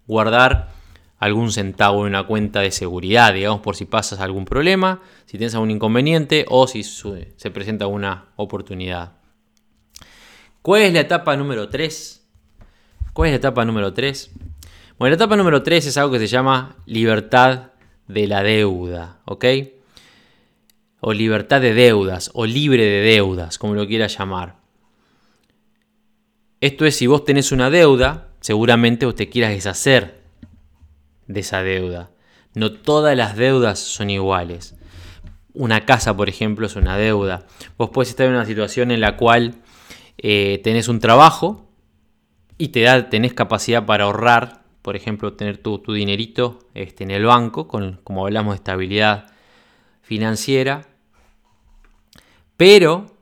guardar 0.07 0.73
algún 1.19 1.53
centavo 1.53 2.03
en 2.03 2.09
una 2.09 2.27
cuenta 2.27 2.61
de 2.61 2.71
seguridad, 2.71 3.33
digamos, 3.33 3.61
por 3.61 3.77
si 3.77 3.87
pasas 3.87 4.21
algún 4.21 4.45
problema, 4.45 5.01
si 5.25 5.39
tienes 5.39 5.55
algún 5.55 5.71
inconveniente 5.71 6.45
o 6.49 6.67
si 6.67 6.83
se 6.83 7.51
presenta 7.51 7.87
una 7.87 8.27
oportunidad. 8.37 9.13
¿Cuál 10.61 10.83
es 10.83 10.93
la 10.93 11.01
etapa 11.01 11.37
número 11.37 11.69
3? 11.69 12.27
¿Cuál 13.15 13.29
es 13.29 13.33
la 13.33 13.37
etapa 13.37 13.65
número 13.65 13.95
3? 13.95 14.33
Bueno, 14.99 15.11
la 15.11 15.17
etapa 15.17 15.37
número 15.37 15.63
3 15.63 15.87
es 15.87 15.97
algo 15.97 16.13
que 16.13 16.19
se 16.19 16.27
llama 16.27 16.77
libertad 16.85 17.71
de 18.07 18.27
la 18.27 18.43
deuda, 18.43 19.21
¿ok? 19.25 19.45
O 21.01 21.13
libertad 21.13 21.61
de 21.61 21.75
deudas, 21.75 22.31
o 22.35 22.45
libre 22.45 22.85
de 22.85 23.01
deudas, 23.01 23.59
como 23.59 23.75
lo 23.75 23.87
quieras 23.87 24.19
llamar. 24.19 24.64
Esto 26.65 26.87
es, 26.87 26.97
si 26.97 27.07
vos 27.07 27.27
tenés 27.27 27.53
una 27.53 27.69
deuda, 27.69 28.29
seguramente 28.41 29.05
vos 29.05 29.15
te 29.15 29.29
quieras 29.29 29.51
deshacer 29.51 30.23
de 31.27 31.41
esa 31.41 31.63
deuda. 31.63 32.11
No 32.55 32.73
todas 32.73 33.15
las 33.15 33.37
deudas 33.37 33.79
son 33.79 34.09
iguales. 34.09 34.75
Una 35.53 35.85
casa, 35.85 36.17
por 36.17 36.31
ejemplo, 36.31 36.67
es 36.67 36.75
una 36.75 36.97
deuda. 36.97 37.47
Vos 37.77 37.91
puedes 37.91 38.09
estar 38.09 38.25
en 38.25 38.33
una 38.33 38.47
situación 38.47 38.93
en 38.93 39.03
la 39.03 39.19
cual 39.19 39.57
eh, 40.17 40.63
tenés 40.65 40.89
un 40.89 41.01
trabajo 41.01 41.69
y 42.57 42.69
te 42.69 42.81
da, 42.81 43.11
tenés 43.11 43.35
capacidad 43.35 43.85
para 43.85 44.05
ahorrar, 44.05 44.63
por 44.81 44.97
ejemplo, 44.97 45.35
tener 45.35 45.59
tu, 45.59 45.83
dinerito 45.93 46.61
este, 46.73 47.05
en 47.05 47.11
el 47.11 47.27
banco, 47.27 47.69
con, 47.69 48.01
como 48.05 48.25
hablamos 48.25 48.55
de 48.55 48.57
estabilidad 48.57 49.27
financiera, 50.01 50.87
pero 52.57 53.14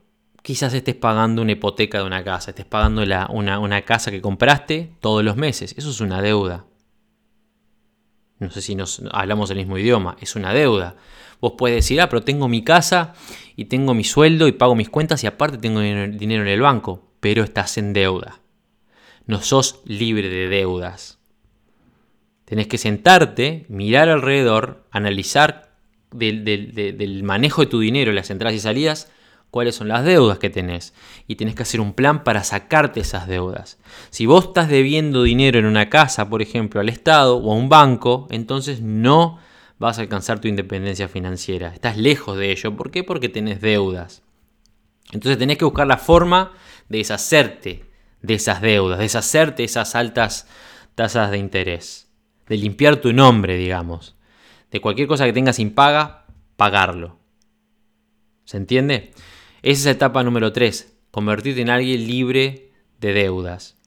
quizás 0.43 0.73
estés 0.73 0.95
pagando 0.95 1.41
una 1.41 1.53
hipoteca 1.53 1.97
de 1.97 2.03
una 2.03 2.23
casa, 2.23 2.51
estés 2.51 2.65
pagando 2.65 3.01
una, 3.01 3.81
casa 3.83 4.11
que 4.11 4.21
compraste 4.21 4.91
todos 4.99 5.23
los 5.23 5.35
meses, 5.37 5.73
eso 5.77 5.89
es 5.89 6.01
una 6.01 6.21
deuda. 6.21 6.65
No 8.39 8.51
sé 8.51 8.61
si 8.61 8.75
nos 8.75 9.01
hablamos 9.11 9.49
el 9.51 9.57
mismo 9.57 9.77
idioma, 9.77 10.17
es 10.19 10.35
una 10.35 10.53
deuda. 10.53 10.97
Vos 11.39 11.53
puedes 11.57 11.77
decir, 11.77 12.01
ah, 12.01 12.09
pero 12.09 12.23
tengo 12.23 12.49
mi 12.49 12.63
casa 12.63 13.13
y 13.55 13.65
tengo 13.65 13.93
mi 13.93 14.03
sueldo 14.03 14.47
y 14.47 14.51
pago 14.51 14.75
mis 14.75 14.89
cuentas 14.89 15.23
y 15.23 15.27
aparte 15.27 15.57
tengo 15.57 15.79
dinero 15.79 16.43
en 16.43 16.49
el 16.49 16.61
banco, 16.61 17.13
pero 17.21 17.43
estás 17.43 17.77
en 17.77 17.93
deuda. 17.93 18.41
No 19.25 19.41
sos 19.41 19.81
libre 19.85 20.27
de 20.27 20.49
deudas. 20.49 21.19
Tenés 22.43 22.67
que 22.67 22.77
sentarte, 22.77 23.65
mirar 23.69 24.09
alrededor, 24.09 24.85
analizar 24.91 25.71
del, 26.11 26.43
del 26.43 27.23
manejo 27.23 27.61
de 27.61 27.67
tu 27.67 27.79
dinero, 27.79 28.11
las 28.11 28.29
entradas 28.29 28.57
y 28.57 28.59
salidas, 28.59 29.09
cuáles 29.53 29.75
son 29.75 29.87
las 29.87 30.03
deudas 30.03 30.39
que 30.39 30.49
tenés 30.49 30.95
y 31.27 31.35
tenés 31.35 31.53
que 31.53 31.61
hacer 31.61 31.79
un 31.79 31.93
plan 31.93 32.23
para 32.23 32.43
sacarte 32.43 33.01
esas 33.01 33.27
deudas. 33.27 33.77
Si 34.09 34.25
vos 34.25 34.45
estás 34.45 34.67
debiendo 34.67 35.21
dinero 35.21 35.59
en 35.59 35.65
una 35.65 35.91
casa, 35.91 36.27
por 36.27 36.41
ejemplo, 36.41 36.81
al 36.81 36.89
Estado 36.89 37.37
o 37.37 37.51
a 37.51 37.55
un 37.55 37.69
banco, 37.69 38.27
entonces 38.31 38.81
no 38.81 39.37
vas 39.77 39.99
a 39.99 40.01
alcanzar 40.01 40.41
tu 40.41 40.47
independencia 40.47 41.07
financiera. 41.07 41.67
Estás 41.67 41.97
lejos 41.97 42.35
de 42.35 42.49
ello. 42.49 42.75
¿Por 42.75 42.89
qué? 42.89 43.03
Porque 43.03 43.29
tenés 43.29 43.61
deudas. 43.61 44.23
Entonces 45.11 45.37
tenés 45.37 45.59
que 45.59 45.65
buscar 45.65 45.85
la 45.85 45.97
forma 45.97 46.53
de 46.89 46.97
deshacerte 46.97 47.85
de 48.23 48.33
esas 48.33 48.59
deudas, 48.59 48.97
deshacerte 48.97 49.61
de 49.61 49.65
esas 49.65 49.93
altas 49.93 50.47
tasas 50.95 51.29
de 51.29 51.37
interés, 51.37 52.09
de 52.47 52.57
limpiar 52.57 52.95
tu 52.95 53.13
nombre, 53.13 53.55
digamos. 53.55 54.15
De 54.71 54.81
cualquier 54.81 55.07
cosa 55.07 55.25
que 55.25 55.33
tengas 55.33 55.57
sin 55.57 55.75
paga, 55.75 56.25
pagarlo. 56.55 57.19
¿Se 58.45 58.57
entiende? 58.57 59.11
Esa 59.63 59.79
es 59.79 59.85
la 59.85 59.91
etapa 59.91 60.23
número 60.23 60.51
3, 60.51 60.93
convertirte 61.09 61.61
en 61.61 61.69
alguien 61.69 62.05
libre 62.05 62.73
de 62.99 63.13
deudas. 63.13 63.77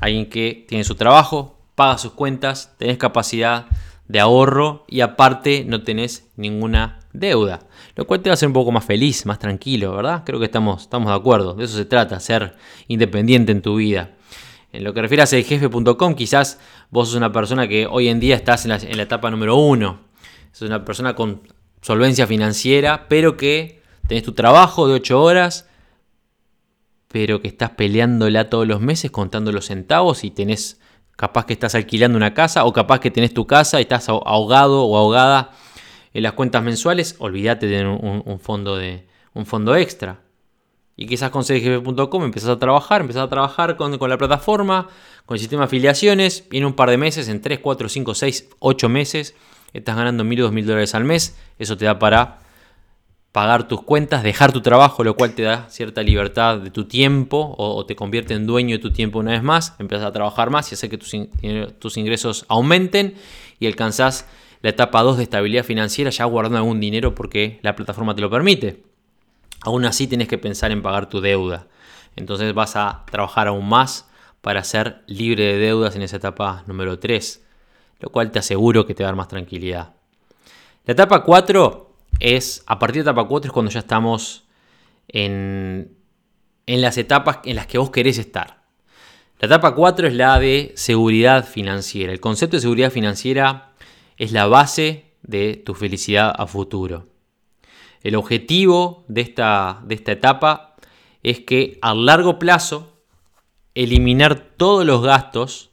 Alguien 0.00 0.28
que 0.28 0.64
tiene 0.66 0.82
su 0.82 0.96
trabajo, 0.96 1.60
paga 1.76 1.96
sus 1.96 2.10
cuentas, 2.10 2.74
tenés 2.76 2.98
capacidad 2.98 3.66
de 4.08 4.18
ahorro 4.18 4.84
y 4.88 5.02
aparte 5.02 5.64
no 5.64 5.84
tenés 5.84 6.28
ninguna 6.34 6.98
deuda. 7.12 7.60
Lo 7.94 8.08
cual 8.08 8.20
te 8.20 8.30
va 8.30 8.32
a 8.32 8.34
hacer 8.34 8.48
un 8.48 8.52
poco 8.52 8.72
más 8.72 8.84
feliz, 8.84 9.26
más 9.26 9.38
tranquilo, 9.38 9.94
¿verdad? 9.94 10.24
Creo 10.26 10.40
que 10.40 10.46
estamos, 10.46 10.82
estamos 10.82 11.08
de 11.08 11.14
acuerdo. 11.14 11.54
De 11.54 11.66
eso 11.66 11.76
se 11.76 11.84
trata, 11.84 12.18
ser 12.18 12.56
independiente 12.88 13.52
en 13.52 13.62
tu 13.62 13.76
vida. 13.76 14.10
En 14.72 14.82
lo 14.82 14.92
que 14.92 15.02
refiere 15.02 15.22
a 15.22 15.26
seljefe.com, 15.26 16.16
quizás 16.16 16.58
vos 16.90 17.10
sos 17.10 17.16
una 17.16 17.30
persona 17.30 17.68
que 17.68 17.86
hoy 17.86 18.08
en 18.08 18.18
día 18.18 18.34
estás 18.34 18.64
en 18.64 18.70
la, 18.70 18.76
en 18.78 18.96
la 18.96 19.04
etapa 19.04 19.30
número 19.30 19.54
uno. 19.54 20.00
Sos 20.50 20.66
una 20.66 20.84
persona 20.84 21.14
con 21.14 21.42
solvencia 21.80 22.26
financiera, 22.26 23.06
pero 23.08 23.36
que 23.36 23.85
tenés 24.06 24.24
tu 24.24 24.32
trabajo 24.32 24.88
de 24.88 24.94
8 24.94 25.22
horas, 25.22 25.68
pero 27.08 27.40
que 27.40 27.48
estás 27.48 27.70
peleándola 27.70 28.50
todos 28.50 28.66
los 28.66 28.80
meses 28.80 29.10
contando 29.10 29.52
los 29.52 29.66
centavos 29.66 30.24
y 30.24 30.30
tenés, 30.30 30.80
capaz 31.16 31.46
que 31.46 31.52
estás 31.52 31.74
alquilando 31.74 32.16
una 32.16 32.34
casa 32.34 32.64
o 32.64 32.72
capaz 32.72 33.00
que 33.00 33.10
tenés 33.10 33.32
tu 33.32 33.46
casa 33.46 33.78
y 33.78 33.82
estás 33.82 34.08
ahogado 34.08 34.84
o 34.84 34.96
ahogada 34.96 35.52
en 36.12 36.22
las 36.22 36.32
cuentas 36.32 36.62
mensuales, 36.62 37.16
olvídate 37.18 37.66
de 37.66 37.76
tener 37.76 37.88
un, 37.88 38.40
fondo, 38.40 38.76
de, 38.76 39.06
un 39.34 39.44
fondo 39.44 39.76
extra. 39.76 40.20
Y 40.98 41.06
quizás 41.06 41.30
con 41.30 41.44
cdgb.com 41.44 42.24
empezás 42.24 42.48
a 42.48 42.58
trabajar, 42.58 43.02
empezás 43.02 43.24
a 43.24 43.28
trabajar 43.28 43.76
con, 43.76 43.98
con, 43.98 44.08
la 44.08 44.16
plataforma, 44.16 44.88
con 45.26 45.34
el 45.34 45.40
sistema 45.40 45.62
de 45.62 45.66
afiliaciones, 45.66 46.44
y 46.50 46.56
en 46.56 46.64
un 46.64 46.72
par 46.72 46.88
de 46.88 46.96
meses, 46.96 47.28
en 47.28 47.42
3, 47.42 47.58
4, 47.58 47.88
5, 47.90 48.14
6, 48.14 48.48
8 48.60 48.88
meses, 48.88 49.34
estás 49.74 49.94
ganando 49.94 50.24
1.000 50.24 50.44
o 50.44 50.50
2.000 50.50 50.64
dólares 50.64 50.94
al 50.94 51.04
mes. 51.04 51.36
Eso 51.58 51.76
te 51.76 51.84
da 51.84 51.98
para 51.98 52.45
pagar 53.36 53.68
tus 53.68 53.82
cuentas, 53.82 54.22
dejar 54.22 54.50
tu 54.50 54.62
trabajo, 54.62 55.04
lo 55.04 55.14
cual 55.14 55.34
te 55.34 55.42
da 55.42 55.68
cierta 55.68 56.02
libertad 56.02 56.56
de 56.56 56.70
tu 56.70 56.86
tiempo 56.86 57.54
o, 57.58 57.84
te 57.84 57.94
convierte 57.94 58.32
en 58.32 58.46
dueño 58.46 58.76
de 58.76 58.78
tu 58.78 58.92
tiempo 58.92 59.18
una 59.18 59.32
vez 59.32 59.42
más, 59.42 59.74
empiezas 59.78 60.06
a 60.06 60.12
trabajar 60.12 60.48
más 60.48 60.72
y 60.72 60.74
hace 60.74 60.88
que 60.88 60.96
tus, 60.96 61.96
ingresos 61.98 62.46
aumenten 62.48 63.14
y 63.60 63.66
alcanzás 63.66 64.26
la 64.62 64.70
etapa 64.70 65.02
2 65.02 65.18
de 65.18 65.24
estabilidad 65.24 65.64
financiera 65.64 66.08
ya 66.08 66.24
guardando 66.24 66.56
algún 66.56 66.80
dinero 66.80 67.14
porque 67.14 67.60
la 67.60 67.76
plataforma 67.76 68.14
te 68.14 68.22
lo 68.22 68.30
permite. 68.30 68.84
Aún 69.60 69.84
así 69.84 70.06
tienes 70.06 70.28
que 70.28 70.38
pensar 70.38 70.70
en 70.70 70.80
pagar 70.80 71.10
tu 71.10 71.20
deuda. 71.20 71.66
Entonces 72.16 72.54
vas 72.54 72.74
a 72.74 73.04
trabajar 73.10 73.48
aún 73.48 73.68
más 73.68 74.08
para 74.40 74.64
ser 74.64 75.02
libre 75.08 75.44
de 75.44 75.58
deudas 75.58 75.94
en 75.94 76.00
esa 76.00 76.16
etapa 76.16 76.64
número 76.66 76.98
3, 76.98 77.44
lo 78.00 78.08
cual 78.08 78.30
te 78.30 78.38
aseguro 78.38 78.86
que 78.86 78.94
te 78.94 79.02
va 79.02 79.08
a 79.08 79.12
dar 79.12 79.16
más 79.16 79.28
tranquilidad. 79.28 79.92
La 80.86 80.92
etapa 80.92 81.22
4 81.22 81.85
es, 82.20 82.62
a 82.66 82.78
partir 82.78 83.04
de 83.04 83.10
etapa 83.10 83.26
4 83.26 83.48
es 83.48 83.52
cuando 83.52 83.70
ya 83.70 83.80
estamos 83.80 84.46
en, 85.08 85.96
en 86.66 86.80
las 86.80 86.98
etapas 86.98 87.38
en 87.44 87.56
las 87.56 87.66
que 87.66 87.78
vos 87.78 87.90
querés 87.90 88.18
estar. 88.18 88.62
La 89.38 89.46
etapa 89.46 89.74
4 89.74 90.08
es 90.08 90.14
la 90.14 90.38
de 90.38 90.72
seguridad 90.76 91.46
financiera. 91.46 92.12
El 92.12 92.20
concepto 92.20 92.56
de 92.56 92.62
seguridad 92.62 92.90
financiera 92.90 93.74
es 94.16 94.32
la 94.32 94.46
base 94.46 95.12
de 95.22 95.56
tu 95.56 95.74
felicidad 95.74 96.34
a 96.36 96.46
futuro. 96.46 97.08
El 98.02 98.14
objetivo 98.14 99.04
de 99.08 99.20
esta, 99.20 99.80
de 99.84 99.94
esta 99.94 100.12
etapa 100.12 100.76
es 101.22 101.40
que 101.40 101.78
a 101.82 101.94
largo 101.94 102.38
plazo 102.38 103.02
eliminar 103.74 104.36
todos 104.56 104.86
los 104.86 105.02
gastos 105.02 105.70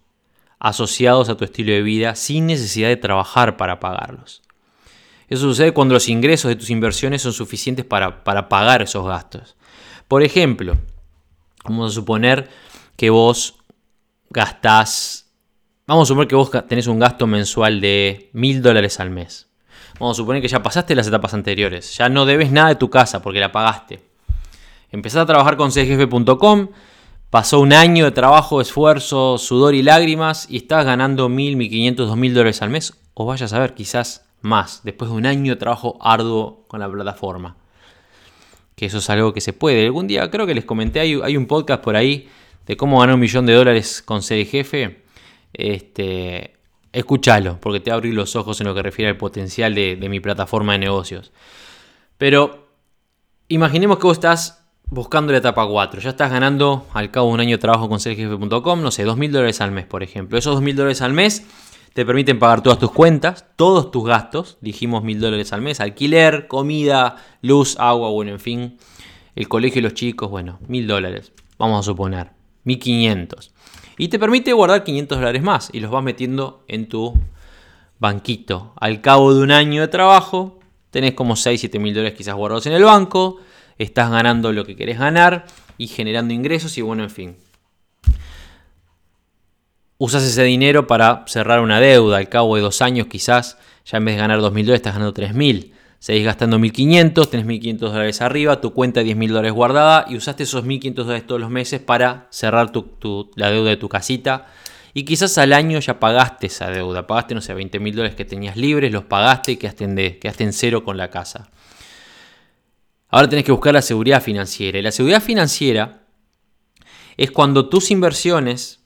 asociados 0.59 1.29
a 1.29 1.37
tu 1.37 1.45
estilo 1.45 1.71
de 1.73 1.81
vida 1.81 2.15
sin 2.15 2.47
necesidad 2.47 2.89
de 2.89 2.97
trabajar 2.97 3.57
para 3.57 3.79
pagarlos. 3.79 4.42
Eso 5.33 5.47
sucede 5.47 5.73
cuando 5.73 5.95
los 5.95 6.09
ingresos 6.09 6.49
de 6.49 6.55
tus 6.55 6.69
inversiones 6.69 7.23
son 7.23 7.33
suficientes 7.33 7.83
para, 7.83 8.23
pagar 8.23 8.83
esos 8.83 9.03
gastos. 9.03 9.55
Por 10.07 10.21
ejemplo, 10.21 10.77
vamos 11.63 11.91
a 11.91 11.95
suponer 11.95 12.49
que 12.95 13.09
vos 13.09 13.55
gastás, 14.29 15.33
vamos 15.87 16.07
a 16.07 16.09
suponer 16.09 16.27
que 16.27 16.35
vos 16.35 16.51
tenés 16.67 16.85
un 16.85 16.99
gasto 16.99 17.25
mensual 17.25 17.81
de 17.81 18.29
mil 18.33 18.61
dólares 18.61 18.99
al 18.99 19.09
mes. 19.09 19.47
Vamos 19.99 20.17
a 20.17 20.21
suponer 20.21 20.39
que 20.39 20.47
ya 20.47 20.61
pasaste 20.61 20.93
las 20.93 21.07
etapas 21.07 21.33
anteriores, 21.33 21.97
ya 21.97 22.09
no 22.09 22.27
debes 22.27 22.51
nada 22.51 22.67
de 22.67 22.75
tu 22.75 22.91
casa 22.91 23.23
porque 23.23 23.39
la 23.39 23.51
pagaste. 23.51 24.01
Empezás 24.91 25.23
a 25.23 25.25
trabajar 25.25 25.57
con 25.57 25.71
cgf.com, 25.71 26.67
pasó 27.31 27.59
un 27.59 27.73
año 27.73 28.05
de 28.05 28.11
trabajo, 28.11 28.61
esfuerzo, 28.61 29.39
sudor 29.39 29.73
y 29.73 29.81
lágrimas 29.81 30.45
y 30.47 30.57
estás 30.57 30.85
ganando 30.85 31.27
mil, 31.27 31.55
mil 31.55 31.71
quinientos, 31.71 32.07
dos 32.07 32.17
mil 32.17 32.35
dólares 32.35 32.61
al 32.61 32.69
mes. 32.69 32.93
O 33.15 33.25
vayas 33.25 33.51
a 33.53 33.57
ver, 33.57 33.73
quizás 33.73 34.27
más, 34.43 34.81
después 34.83 35.09
de 35.09 35.17
un 35.17 35.25
año 35.25 35.53
de 35.53 35.55
trabajo 35.55 35.97
arduo 36.01 36.65
con 36.67 36.79
la 36.79 36.91
plataforma. 36.91 37.55
Que 38.75 38.85
eso 38.85 38.99
es 38.99 39.09
algo 39.09 39.33
que 39.33 39.41
se 39.41 39.53
puede. 39.53 39.85
Algún 39.85 40.07
día 40.07 40.29
creo 40.29 40.45
que 40.45 40.53
les 40.53 40.65
comenté, 40.65 40.99
hay, 40.99 41.19
hay 41.23 41.37
un 41.37 41.47
podcast 41.47 41.81
por 41.81 41.95
ahí 41.95 42.29
de 42.65 42.77
cómo 42.77 42.99
ganar 42.99 43.15
un 43.15 43.21
millón 43.21 43.45
de 43.45 43.53
dólares 43.53 44.01
con 44.01 44.21
CD 44.21 44.45
Jefe. 44.45 45.03
Este, 45.53 46.57
escúchalo, 46.91 47.59
porque 47.61 47.79
te 47.79 47.89
va 47.89 47.95
a 47.95 47.97
abrir 47.97 48.13
los 48.13 48.35
ojos 48.35 48.59
en 48.59 48.67
lo 48.67 48.75
que 48.75 48.83
refiere 48.83 49.09
al 49.09 49.17
potencial 49.17 49.73
de, 49.73 49.95
de 49.95 50.09
mi 50.09 50.19
plataforma 50.19 50.73
de 50.73 50.79
negocios. 50.79 51.31
Pero 52.17 52.67
imaginemos 53.47 53.97
que 53.97 54.07
vos 54.07 54.17
estás 54.17 54.65
buscando 54.89 55.31
la 55.31 55.37
etapa 55.37 55.65
4. 55.65 56.01
Ya 56.01 56.09
estás 56.09 56.31
ganando 56.31 56.85
al 56.93 57.11
cabo 57.11 57.27
de 57.27 57.33
un 57.35 57.39
año 57.39 57.57
de 57.57 57.61
trabajo 57.61 57.87
con 57.87 57.99
serjefe.com, 57.99 58.81
no 58.81 58.91
sé, 58.91 59.05
2.000 59.05 59.31
dólares 59.31 59.61
al 59.61 59.71
mes, 59.71 59.85
por 59.85 60.03
ejemplo. 60.03 60.37
Esos 60.37 60.59
2.000 60.61 60.75
dólares 60.75 61.01
al 61.01 61.13
mes 61.13 61.45
te 61.93 62.05
permiten 62.05 62.39
pagar 62.39 62.61
todas 62.61 62.79
tus 62.79 62.91
cuentas, 62.91 63.45
todos 63.55 63.91
tus 63.91 64.05
gastos. 64.05 64.57
Dijimos 64.61 65.03
1.000 65.03 65.19
dólares 65.19 65.53
al 65.53 65.61
mes, 65.61 65.79
alquiler, 65.79 66.47
comida, 66.47 67.17
luz, 67.41 67.77
agua, 67.79 68.09
bueno, 68.09 68.31
en 68.31 68.39
fin. 68.39 68.77
El 69.35 69.47
colegio 69.47 69.81
de 69.81 69.89
los 69.89 69.93
chicos, 69.93 70.29
bueno, 70.29 70.59
1.000 70.67 70.87
dólares. 70.87 71.31
Vamos 71.57 71.79
a 71.79 71.83
suponer, 71.83 72.31
1.500. 72.65 73.51
Y 73.97 74.07
te 74.07 74.19
permite 74.19 74.53
guardar 74.53 74.83
500 74.83 75.17
dólares 75.19 75.43
más 75.43 75.69
y 75.71 75.79
los 75.79 75.91
vas 75.91 76.03
metiendo 76.03 76.63
en 76.67 76.89
tu 76.89 77.13
banquito. 77.99 78.73
Al 78.75 79.01
cabo 79.01 79.33
de 79.33 79.41
un 79.41 79.51
año 79.51 79.81
de 79.81 79.87
trabajo, 79.87 80.59
tenés 80.89 81.13
como 81.13 81.35
6, 81.35 81.59
7 81.59 81.79
mil 81.79 81.93
dólares 81.93 82.17
quizás 82.17 82.35
guardados 82.35 82.65
en 82.65 82.73
el 82.73 82.83
banco 82.83 83.39
estás 83.77 84.09
ganando 84.09 84.51
lo 84.51 84.65
que 84.65 84.75
querés 84.75 84.99
ganar 84.99 85.45
y 85.77 85.87
generando 85.87 86.33
ingresos 86.33 86.77
y 86.77 86.81
bueno, 86.81 87.03
en 87.03 87.09
fin. 87.09 87.35
Usas 89.97 90.23
ese 90.23 90.43
dinero 90.43 90.87
para 90.87 91.23
cerrar 91.27 91.61
una 91.61 91.79
deuda. 91.79 92.17
Al 92.17 92.29
cabo 92.29 92.55
de 92.55 92.61
dos 92.61 92.81
años 92.81 93.07
quizás 93.07 93.57
ya 93.85 93.97
en 93.97 94.05
vez 94.05 94.15
de 94.15 94.21
ganar 94.21 94.39
2.000 94.39 94.43
dólares 94.43 94.75
estás 94.75 94.93
ganando 94.93 95.13
3.000. 95.13 95.71
Seguís 95.99 96.25
gastando 96.25 96.59
1.500, 96.59 97.29
tenés 97.29 97.45
1.500 97.45 97.77
dólares 97.77 98.21
arriba, 98.21 98.59
tu 98.59 98.73
cuenta 98.73 99.01
de 99.01 99.15
10.000 99.15 99.27
dólares 99.29 99.53
guardada 99.53 100.05
y 100.09 100.17
usaste 100.17 100.43
esos 100.43 100.65
1.500 100.65 100.93
dólares 100.95 101.25
todos 101.25 101.39
los 101.39 101.49
meses 101.49 101.79
para 101.79 102.27
cerrar 102.29 102.73
la 103.35 103.49
deuda 103.49 103.69
de 103.69 103.77
tu 103.77 103.87
casita. 103.87 104.47
Y 104.93 105.05
quizás 105.05 105.37
al 105.37 105.53
año 105.53 105.79
ya 105.79 105.99
pagaste 105.99 106.47
esa 106.47 106.69
deuda, 106.69 107.07
pagaste, 107.07 107.33
no 107.33 107.41
sé, 107.41 107.55
20.000 107.55 107.93
dólares 107.93 108.15
que 108.15 108.25
tenías 108.25 108.57
libres, 108.57 108.91
los 108.91 109.05
pagaste 109.05 109.53
y 109.53 109.55
quedaste 109.55 109.85
en, 109.85 109.95
quedaste 109.95 110.43
en 110.43 110.51
cero 110.51 110.83
con 110.83 110.97
la 110.97 111.09
casa. 111.09 111.49
Ahora 113.07 113.29
tenés 113.29 113.45
que 113.45 113.51
buscar 113.53 113.73
la 113.73 113.81
seguridad 113.81 114.21
financiera. 114.21 114.79
Y 114.79 114.81
la 114.81 114.91
seguridad 114.91 115.21
financiera 115.21 116.03
es 117.15 117.31
cuando 117.31 117.69
tus 117.69 117.91
inversiones, 117.91 118.82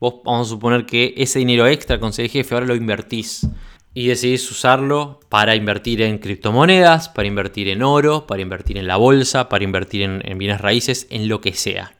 vos 0.00 0.14
vamos 0.24 0.48
a 0.48 0.50
suponer 0.50 0.86
que 0.86 1.14
ese 1.16 1.38
dinero 1.38 1.66
extra 1.66 2.00
con 2.00 2.12
jefe 2.12 2.54
ahora 2.54 2.66
lo 2.66 2.74
invertís 2.74 3.46
y 3.92 4.08
decidís 4.08 4.50
usarlo 4.50 5.20
para 5.28 5.54
invertir 5.54 6.00
en 6.02 6.18
criptomonedas, 6.18 7.08
para 7.08 7.28
invertir 7.28 7.68
en 7.68 7.82
oro, 7.82 8.26
para 8.26 8.40
invertir 8.40 8.78
en 8.78 8.86
la 8.86 8.96
bolsa, 8.96 9.48
para 9.48 9.64
invertir 9.64 10.02
en, 10.02 10.38
bienes 10.38 10.60
raíces, 10.60 11.06
en 11.10 11.28
lo 11.28 11.40
que 11.40 11.52
sea. 11.52 11.94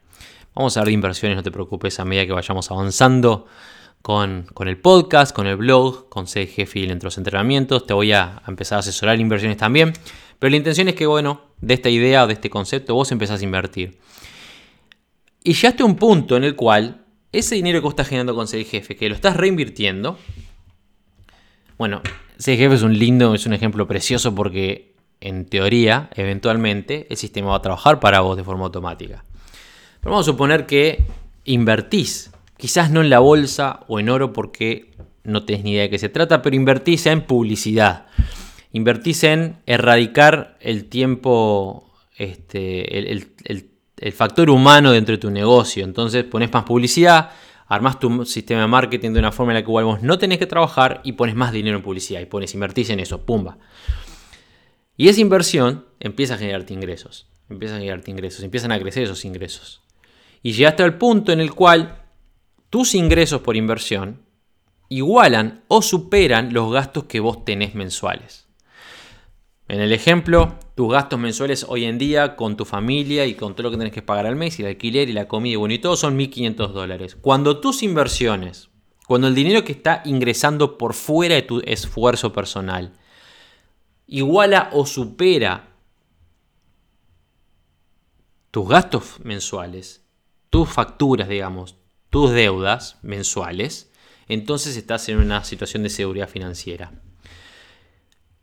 Vamos 0.55 0.77
a 0.77 0.81
hablar 0.81 0.89
de 0.89 0.95
inversiones, 0.95 1.37
no 1.37 1.43
te 1.43 1.51
preocupes, 1.51 1.99
a 2.01 2.05
medida 2.05 2.27
que 2.27 2.33
vayamos 2.33 2.71
avanzando 2.71 3.47
con, 4.03 4.47
el 4.67 4.79
podcast, 4.79 5.35
con 5.35 5.47
el 5.47 5.57
blog, 5.57 6.09
con 6.09 6.27
CGF 6.27 6.77
y 6.77 6.85
entre 6.85 7.07
los 7.07 7.19
entrenamientos. 7.19 7.87
Te 7.87 7.93
voy 7.93 8.13
a, 8.13 8.41
a 8.45 8.45
empezar 8.47 8.77
a 8.77 8.81
asesorar 8.81 9.19
inversiones 9.19 9.57
también. 9.57 9.93
Pero 10.39 10.51
la 10.51 10.57
intención 10.57 10.89
es 10.89 10.95
que, 10.95 11.07
bueno, 11.07 11.43
de 11.61 11.75
esta 11.75 11.91
idea 11.91 12.27
de 12.27 12.33
este 12.33 12.51
concepto, 12.51 12.95
vos 12.95 13.13
empezás 13.13 13.41
a 13.41 13.45
invertir. 13.45 13.99
Y 15.43 15.53
ya 15.55 15.71
hasta 15.71 15.85
un 15.85 15.97
punto 15.97 16.37
en 16.37 16.45
el 16.45 16.57
cual 16.57 17.05
ese 17.33 17.55
dinero 17.55 17.81
que 17.81 17.85
vos 17.85 17.93
estás 17.93 18.09
generando 18.09 18.35
con 18.35 18.47
jefe, 18.49 18.97
que 18.97 19.09
lo 19.09 19.14
estás 19.14 19.37
reinvirtiendo, 19.37 20.19
bueno, 21.79 22.03
jefe 22.57 22.75
es 22.75 22.83
un 22.83 22.99
lindo, 22.99 23.35
es 23.35 23.47
un 23.47 23.53
ejemplo 23.53 23.87
precioso 23.87 24.35
porque 24.35 24.95
en 25.21 25.47
teoría, 25.47 26.11
eventualmente, 26.14 27.07
el 27.11 27.16
sistema 27.16 27.51
va 27.51 27.57
a 27.57 27.62
trabajar 27.62 28.01
para 28.01 28.21
vos 28.21 28.37
de 28.37 28.45
forma 28.45 28.64
automática. 28.64 29.25
Pero 30.01 30.12
vamos 30.12 30.27
a 30.27 30.33
suponer 30.33 30.66
que 30.66 31.05
invertís, 31.45 32.33
quizás 32.57 32.90
no 32.90 33.01
en 33.01 33.11
la 33.11 33.19
bolsa 33.19 33.81
o 33.87 34.01
en 34.01 34.09
oro 34.09 34.33
porque 34.33 34.93
no 35.25 35.45
tenés 35.45 35.64
ni 35.64 35.73
idea 35.73 35.83
de 35.83 35.90
qué 35.90 35.99
se 35.99 36.09
trata, 36.09 36.43
pero 36.43 36.57
invertís 36.57 37.07
en 37.07 37.23
publicidad 37.23 38.07
invertís 38.73 39.25
en 39.25 39.57
erradicar 39.66 40.57
el 40.61 40.87
tiempo, 40.87 41.90
este, 42.16 43.12
el, 44.01 44.13
factor 44.13 44.51
humano 44.51 44.93
dentro 44.93 45.15
de 45.15 45.19
tu 45.19 45.31
negocio. 45.31 45.85
Entonces 45.85 46.25
pones 46.25 46.53
más 46.53 46.65
publicidad, 46.65 47.31
armas 47.67 47.99
tu 47.99 48.25
sistema 48.25 48.63
de 48.63 48.67
marketing 48.67 49.13
de 49.13 49.19
una 49.19 49.33
forma 49.33 49.53
en 49.53 49.57
la 49.57 49.63
que 49.63 49.71
igual 49.71 49.85
vos 49.85 50.03
no 50.03 50.19
tenés 50.19 50.39
que 50.39 50.47
trabajar 50.47 51.01
y 51.05 51.13
pones 51.13 51.35
más 51.35 51.53
dinero 51.53 51.77
en 51.77 51.83
publicidad 51.83 52.21
y 52.21 52.27
pones, 52.27 52.55
invertís 52.55 52.91
en 52.91 53.01
eso, 53.01 53.25
pumba. 53.25 53.59
Y 54.97 55.09
esa 55.09 55.21
inversión 55.21 55.87
empieza 55.99 56.35
a 56.35 56.39
generarte 56.39 56.75
ingresos, 56.75 57.27
empieza 57.49 57.77
a 57.77 57.79
generarte 57.79 58.11
ingresos, 58.11 58.45
empiezan 58.45 58.73
a 58.73 58.79
crecer 58.79 59.05
esos 59.05 59.25
ingresos. 59.25 59.81
Y 60.43 60.53
llegaste 60.53 60.83
al 60.83 60.99
punto 60.99 61.33
en 61.33 61.41
el 61.41 61.55
cual 61.55 62.03
tus 62.71 62.95
ingresos 62.95 63.41
por 63.41 63.57
inversión 63.57 64.23
igualan 64.89 65.63
o 65.69 65.83
superan 65.83 66.53
los 66.53 66.73
gastos 66.73 67.05
que 67.05 67.21
vos 67.21 67.45
tenés 67.45 67.75
mensuales. 67.75 68.50
En 69.71 69.81
el 69.81 69.93
ejemplo, 69.93 70.59
tus 70.75 70.91
gastos 70.91 71.21
mensuales 71.21 71.65
hoy 71.69 71.85
en 71.85 71.97
día 71.97 72.35
con 72.35 72.57
tu 72.57 72.65
familia 72.65 73.25
y 73.27 73.37
con 73.37 73.55
todo 73.55 73.63
lo 73.63 73.71
que 73.71 73.77
tenés 73.77 73.93
que 73.93 74.03
pagar 74.03 74.27
al 74.27 74.35
mes, 74.35 74.59
y 74.59 74.63
el 74.63 74.69
alquiler 74.71 75.09
y 75.09 75.13
la 75.13 75.29
comida 75.29 75.53
y 75.53 75.57
bueno, 75.57 75.73
y 75.73 75.79
todo 75.79 75.95
son 75.95 76.19
1.500 76.19 76.73
dólares. 76.73 77.15
Cuando 77.15 77.61
tus 77.61 77.85
inversiones, 77.85 78.69
cuando 79.07 79.29
el 79.29 79.35
dinero 79.37 79.63
que 79.63 79.71
está 79.71 80.03
ingresando 80.05 80.77
por 80.77 80.93
fuera 80.93 81.37
de 81.37 81.43
tu 81.43 81.61
esfuerzo 81.61 82.33
personal, 82.33 82.95
iguala 84.09 84.71
o 84.73 84.87
supera 84.87 85.69
tus 88.51 88.69
gastos 88.69 89.21
mensuales, 89.23 90.05
tus 90.51 90.69
facturas, 90.69 91.29
digamos, 91.29 91.77
tus 92.11 92.33
deudas 92.33 92.99
mensuales, 93.03 93.93
entonces 94.27 94.77
estás 94.77 95.09
en 95.09 95.19
una 95.19 95.45
situación 95.45 95.85
de 95.85 95.91
seguridad 95.91 96.29
financiera. 96.29 96.91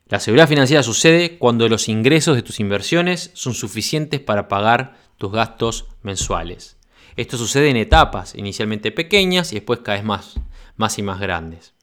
La 0.08 0.20
seguridad 0.20 0.48
financiera 0.48 0.82
sucede 0.82 1.36
cuando 1.36 1.68
los 1.68 1.88
ingresos 1.88 2.34
de 2.34 2.42
tus 2.42 2.60
inversiones 2.60 3.30
son 3.34 3.52
suficientes 3.52 4.20
para 4.20 4.48
pagar 4.48 4.96
tus 5.18 5.30
gastos 5.30 5.86
mensuales. 6.02 6.78
Esto 7.16 7.36
sucede 7.36 7.68
en 7.68 7.76
etapas, 7.76 8.34
inicialmente 8.34 8.90
pequeñas 8.90 9.52
y 9.52 9.56
después 9.56 9.80
cada 9.80 9.98
vez 9.98 10.06
más, 10.06 10.40
más 10.76 10.98
y 10.98 11.02
más 11.02 11.20
grandes. 11.20 11.74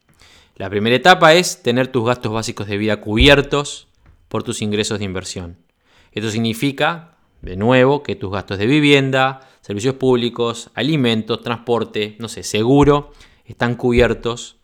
La 0.56 0.72
primera 0.72 0.96
etapa 0.96 1.36
es 1.36 1.62
tener 1.62 1.90
tus 1.90 2.04
gastos 2.04 2.32
básicos 2.32 2.66
de 2.66 2.78
vida 2.78 3.00
cubiertos 3.00 3.90
por 4.28 4.42
tus 4.42 4.64
ingresos 4.64 4.98
de 4.98 5.06
inversión. 5.06 5.58
Esto 6.12 6.32
significa, 6.32 7.18
de 7.42 7.58
nuevo, 7.58 8.02
que 8.02 8.16
tus 8.16 8.32
gastos 8.32 8.58
de 8.58 8.66
vivienda, 8.66 9.42
servicios 9.62 9.96
públicos, 9.96 10.72
alimentos, 10.74 11.44
transporte, 11.44 12.16
no 12.18 12.28
sé, 12.28 12.42
seguro, 12.42 13.12
están 13.46 13.76
cubiertos 13.76 14.58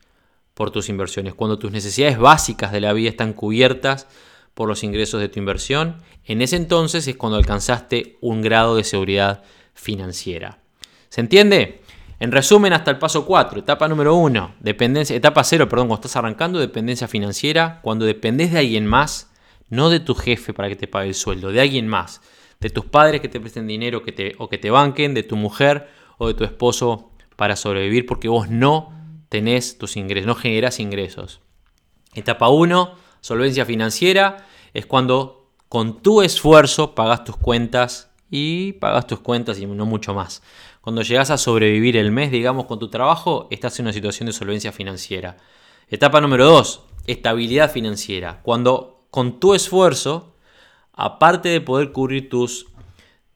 por 0.62 0.70
tus 0.70 0.90
inversiones. 0.90 1.34
Cuando 1.34 1.58
tus 1.58 1.72
necesidades 1.72 2.20
básicas 2.20 2.72
de 2.72 2.82
la 2.82 2.94
vida 2.94 3.10
están 3.10 3.34
cubiertas 3.34 4.08
por 4.54 4.68
los 4.68 4.84
ingresos 4.84 5.20
de 5.20 5.28
tu 5.28 5.40
inversión, 5.40 5.98
en 6.24 6.44
ese 6.44 6.56
entonces 6.56 7.08
es 7.08 7.16
cuando 7.16 7.40
alcanzaste 7.40 8.20
un 8.22 8.44
grado 8.44 8.76
de 8.76 8.84
seguridad 8.84 9.42
financiera. 9.74 10.60
¿Se 11.10 11.20
entiende? 11.20 11.82
En 12.20 12.32
resumen, 12.32 12.74
hasta 12.74 12.92
el 12.92 13.00
paso 13.00 13.26
4, 13.26 13.62
etapa 13.62 13.88
número 13.88 14.14
1, 14.14 14.58
dependencia, 14.60 15.16
etapa 15.16 15.44
0, 15.44 15.68
perdón, 15.68 15.88
cuando 15.88 16.06
estás 16.06 16.18
arrancando, 16.18 16.60
dependencia 16.60 17.08
financiera, 17.08 17.80
cuando 17.82 18.06
dependes 18.06 18.52
de 18.52 18.60
alguien 18.60 18.86
más, 18.86 19.32
no 19.68 19.90
de 19.90 20.00
tu 20.00 20.14
jefe 20.14 20.54
para 20.54 20.70
que 20.70 20.76
te 20.76 20.88
pague 20.88 21.08
el 21.08 21.16
sueldo, 21.16 21.52
de 21.52 21.60
alguien 21.60 21.88
más, 21.88 22.22
de 22.60 22.70
tus 22.70 22.86
padres 22.86 23.20
que 23.20 23.30
te 23.30 23.40
presten 23.40 23.66
dinero 23.66 24.04
que 24.04 24.12
te, 24.12 24.36
o 24.38 24.48
que 24.48 24.60
te 24.60 24.70
banquen, 24.70 25.16
de 25.16 25.24
tu 25.24 25.38
mujer 25.38 25.90
o 26.20 26.28
de 26.28 26.36
tu 26.36 26.44
esposo 26.44 27.10
para 27.36 27.56
sobrevivir, 27.56 28.06
porque 28.06 28.28
vos 28.28 28.48
no 28.48 29.01
tenés 29.32 29.78
tus 29.78 29.96
ingresos, 29.96 30.28
no 30.28 30.36
generas 30.36 30.82
ingresos. 30.82 31.40
Etapa 32.14 32.50
1, 32.50 32.96
solvencia 33.22 33.64
financiera, 33.66 34.46
es 34.74 34.86
cuando 34.86 35.48
con 35.70 36.02
tu 36.02 36.22
esfuerzo 36.22 36.94
pagas 36.96 37.24
tus 37.24 37.38
cuentas 37.38 38.12
y 38.30 38.74
pagas 38.74 39.08
tus 39.08 39.22
cuentas 39.22 39.58
y 39.58 39.66
no 39.66 39.86
mucho 39.86 40.14
más. 40.14 40.44
Cuando 40.82 41.02
llegas 41.02 41.32
a 41.32 41.38
sobrevivir 41.38 41.96
el 41.96 42.12
mes, 42.12 42.30
digamos, 42.30 42.66
con 42.66 42.78
tu 42.78 42.90
trabajo, 42.90 43.48
estás 43.52 43.80
en 43.80 43.86
una 43.86 43.94
situación 43.94 44.28
de 44.28 44.34
solvencia 44.34 44.74
financiera. 44.74 45.38
Etapa 45.88 46.20
número 46.20 46.46
2, 46.48 46.82
estabilidad 47.08 47.72
financiera. 47.72 48.42
Cuando 48.44 49.06
con 49.12 49.40
tu 49.40 49.54
esfuerzo, 49.54 50.36
aparte 50.92 51.48
de 51.48 51.62
poder 51.62 51.94
cubrir 51.94 52.28
tus, 52.28 52.66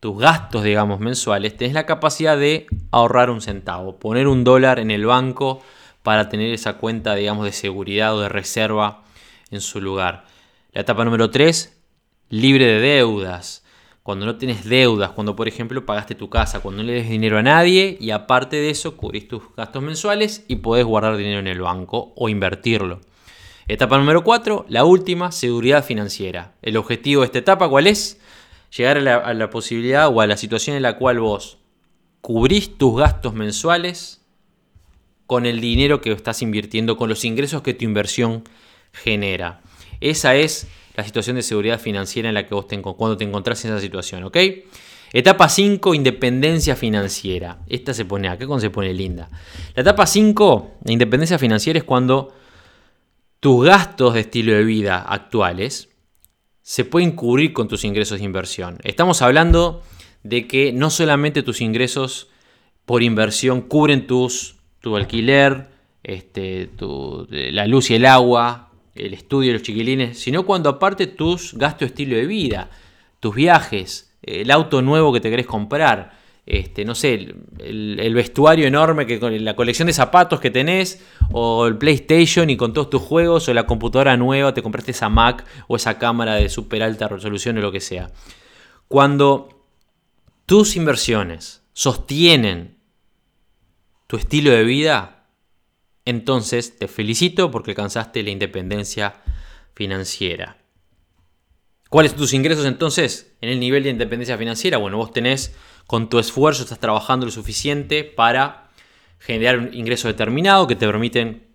tus 0.02 0.18
gastos, 0.20 0.66
digamos, 0.66 1.00
mensuales, 1.00 1.56
tenés 1.56 1.74
la 1.74 1.86
capacidad 1.86 2.38
de 2.38 2.68
ahorrar 2.92 3.30
un 3.30 3.40
centavo, 3.40 3.98
poner 3.98 4.28
un 4.28 4.44
dólar 4.44 4.80
en 4.80 4.92
el 4.92 5.06
banco 5.06 5.62
para 6.06 6.30
tener 6.30 6.54
esa 6.54 6.74
cuenta, 6.74 7.15
digamos, 7.15 7.46
de 7.46 7.52
seguridad 7.52 8.15
o 8.15 8.22
de 8.22 8.30
reserva 8.30 9.04
en 9.50 9.60
su 9.60 9.82
lugar. 9.82 10.26
La 10.72 10.82
etapa 10.82 11.04
número 11.04 11.32
3, 11.32 11.82
libre 12.30 12.68
de 12.68 12.80
deudas. 12.80 13.65
Cuando 14.04 14.28
no 14.28 14.36
tienes 14.38 14.65
deudas, 14.65 15.10
cuando 15.10 15.36
por 15.36 15.48
ejemplo 15.48 15.84
pagaste 15.84 16.13
tu 16.13 16.30
casa, 16.30 16.60
cuando 16.60 16.84
no 16.84 16.88
le 16.88 16.94
des 16.94 17.10
dinero 17.10 17.39
a 17.39 17.41
nadie 17.41 17.98
y 18.00 18.12
aparte 18.12 18.58
de 18.58 18.70
eso 18.70 18.96
cubrís 18.96 19.28
tus 19.28 19.41
gastos 19.58 19.82
mensuales 19.82 20.46
y 20.48 20.58
podés 20.58 20.86
guardar 20.86 21.18
dinero 21.18 21.39
en 21.39 21.48
el 21.48 21.60
banco 21.60 22.13
o 22.15 22.30
invertirlo. 22.30 23.02
Etapa 23.68 23.98
número 23.98 24.24
4, 24.24 24.68
la 24.70 24.86
última, 24.86 25.32
seguridad 25.32 25.84
financiera. 25.84 26.54
El 26.62 26.78
objetivo 26.78 27.22
de 27.22 27.26
esta 27.26 27.39
etapa, 27.39 27.68
¿cuál 27.68 27.88
es? 27.88 28.22
Llegar 28.78 28.98
a 28.98 29.02
la, 29.02 29.15
a 29.15 29.34
la 29.34 29.50
posibilidad 29.50 30.08
o 30.10 30.22
a 30.22 30.28
la 30.28 30.38
situación 30.38 30.76
en 30.76 30.84
la 30.84 31.00
cual 31.00 31.20
vos 31.20 31.58
cubrís 32.22 32.78
tus 32.78 32.96
gastos 32.96 33.34
mensuales 33.34 34.22
con 35.28 35.46
el 35.46 35.60
dinero 35.62 36.02
que 36.02 36.12
estás 36.12 36.42
invirtiendo, 36.42 36.98
con 36.98 37.10
los 37.10 37.26
ingresos 37.26 37.62
que 37.62 37.74
tu 37.74 37.86
inversión 37.86 38.44
genera. 38.92 39.62
Esa 40.02 40.36
es 40.36 40.68
la 40.96 41.04
situación 41.04 41.36
de 41.36 41.42
seguridad 41.42 41.80
financiera 41.80 42.30
en 42.30 42.36
la 42.36 42.46
que 42.46 42.56
vos 42.56 42.68
te, 42.68 42.82
cuando 42.82 43.18
te 43.18 43.24
encontrás 43.24 43.64
en 43.66 43.72
esa 43.72 43.82
situación, 43.82 44.24
¿ok? 44.24 44.38
Etapa 45.14 45.48
5, 45.48 45.94
independencia 45.94 46.76
financiera. 46.76 47.60
Esta 47.68 47.94
se 47.94 48.06
pone 48.06 48.28
acá, 48.28 48.46
cuando 48.48 48.62
se 48.62 48.70
pone 48.70 48.94
linda. 48.94 49.30
La 49.74 49.82
etapa 49.82 50.06
5, 50.06 50.80
la 50.84 50.92
independencia 50.92 51.40
financiera, 51.40 51.80
es 51.80 51.86
cuando 51.86 52.34
tus 53.40 53.66
gastos 53.66 54.14
de 54.14 54.22
estilo 54.22 54.54
de 54.54 54.64
vida 54.64 55.02
actuales 55.02 55.90
se 56.62 56.84
pueden 56.84 57.12
cubrir 57.12 57.54
con 57.54 57.68
tus 57.68 57.86
ingresos 57.86 58.20
de 58.20 58.26
inversión. 58.26 58.80
Estamos 58.84 59.22
hablando 59.22 59.84
de 60.24 60.48
que 60.48 60.74
no 60.74 60.90
solamente 60.90 61.44
tus 61.44 61.62
ingresos 61.62 62.28
por 62.86 63.04
inversión 63.04 63.62
cubren 63.62 64.08
tus, 64.08 64.56
tu 64.86 64.95
alquiler, 64.95 65.65
este, 66.04 66.69
la 67.32 67.65
luz 67.65 67.89
y 67.89 67.95
el 67.95 68.06
agua, 68.06 68.69
el 68.93 69.15
estudio 69.15 69.48
de 69.48 69.54
los 69.54 69.63
chiquilines, 69.63 70.19
sino 70.19 70.45
cuando 70.45 70.69
aparte 70.69 71.08
tus 71.08 71.56
gastos 71.56 71.88
estilo 71.88 72.15
de 72.15 72.28
vida, 72.28 72.69
tus 73.19 73.34
viajes, 73.34 74.13
el 74.21 74.52
auto 74.52 74.84
nuevo 74.84 75.12
que 75.12 75.21
te 75.21 75.32
querés 75.32 75.48
comprar, 75.48 76.19
este, 76.45 76.86
no 76.86 76.93
sé, 76.93 77.34
el, 77.58 78.13
vestuario 78.13 78.67
enorme, 78.67 79.08
que 79.08 79.17
la 79.39 79.56
colección 79.56 79.88
de 79.88 79.93
zapatos 79.93 80.39
que 80.39 80.52
tenés, 80.52 81.04
o 81.32 81.65
el 81.65 81.80
PlayStation 81.80 82.52
y 82.52 82.58
con 82.58 82.71
todos 82.71 82.91
tus 82.91 83.02
juegos, 83.02 83.50
o 83.50 83.56
la 83.56 83.65
computadora 83.65 84.15
nueva, 84.17 84.54
te 84.54 84.62
compraste 84.62 84.91
esa 84.91 85.10
Mac 85.10 85.43
o 85.67 85.78
esa 85.78 85.98
cámara 85.98 86.36
de 86.36 86.48
super 86.48 86.84
alta 86.84 87.08
resolución 87.08 87.58
o 87.58 87.62
lo 87.62 87.71
que 87.71 87.82
sea. 87.82 88.12
Cuando 88.88 89.50
tus 90.45 90.76
inversiones 90.76 91.63
sostienen 91.74 92.75
tu 94.08 94.18
estilo 94.18 94.52
de 94.52 94.63
vida, 94.63 95.28
entonces 96.06 96.78
te 96.78 96.88
felicito 96.88 97.52
porque 97.52 97.72
alcanzaste 97.72 98.24
la 98.24 98.30
independencia 98.30 99.15
financiera. 99.74 100.58
¿Cuáles 101.89 102.12
son 102.12 102.20
tus 102.20 102.34
ingresos 102.34 102.65
entonces 102.65 103.36
en 103.41 103.50
el 103.50 103.60
nivel 103.60 103.84
de 103.84 103.89
independencia 103.89 104.38
financiera? 104.38 104.78
Bueno, 104.78 104.98
vos 104.98 105.13
tenés 105.13 105.56
con 105.88 106.10
tu 106.10 106.20
esfuerzo, 106.20 106.63
estás 106.63 106.80
trabajando 106.80 107.26
lo 107.26 107.32
suficiente 107.32 108.04
para 108.04 108.70
generar 109.20 109.60
un 109.60 109.74
ingreso 109.74 110.08
determinado 110.08 110.68
que 110.68 110.76
te 110.76 110.86
permiten 110.86 111.48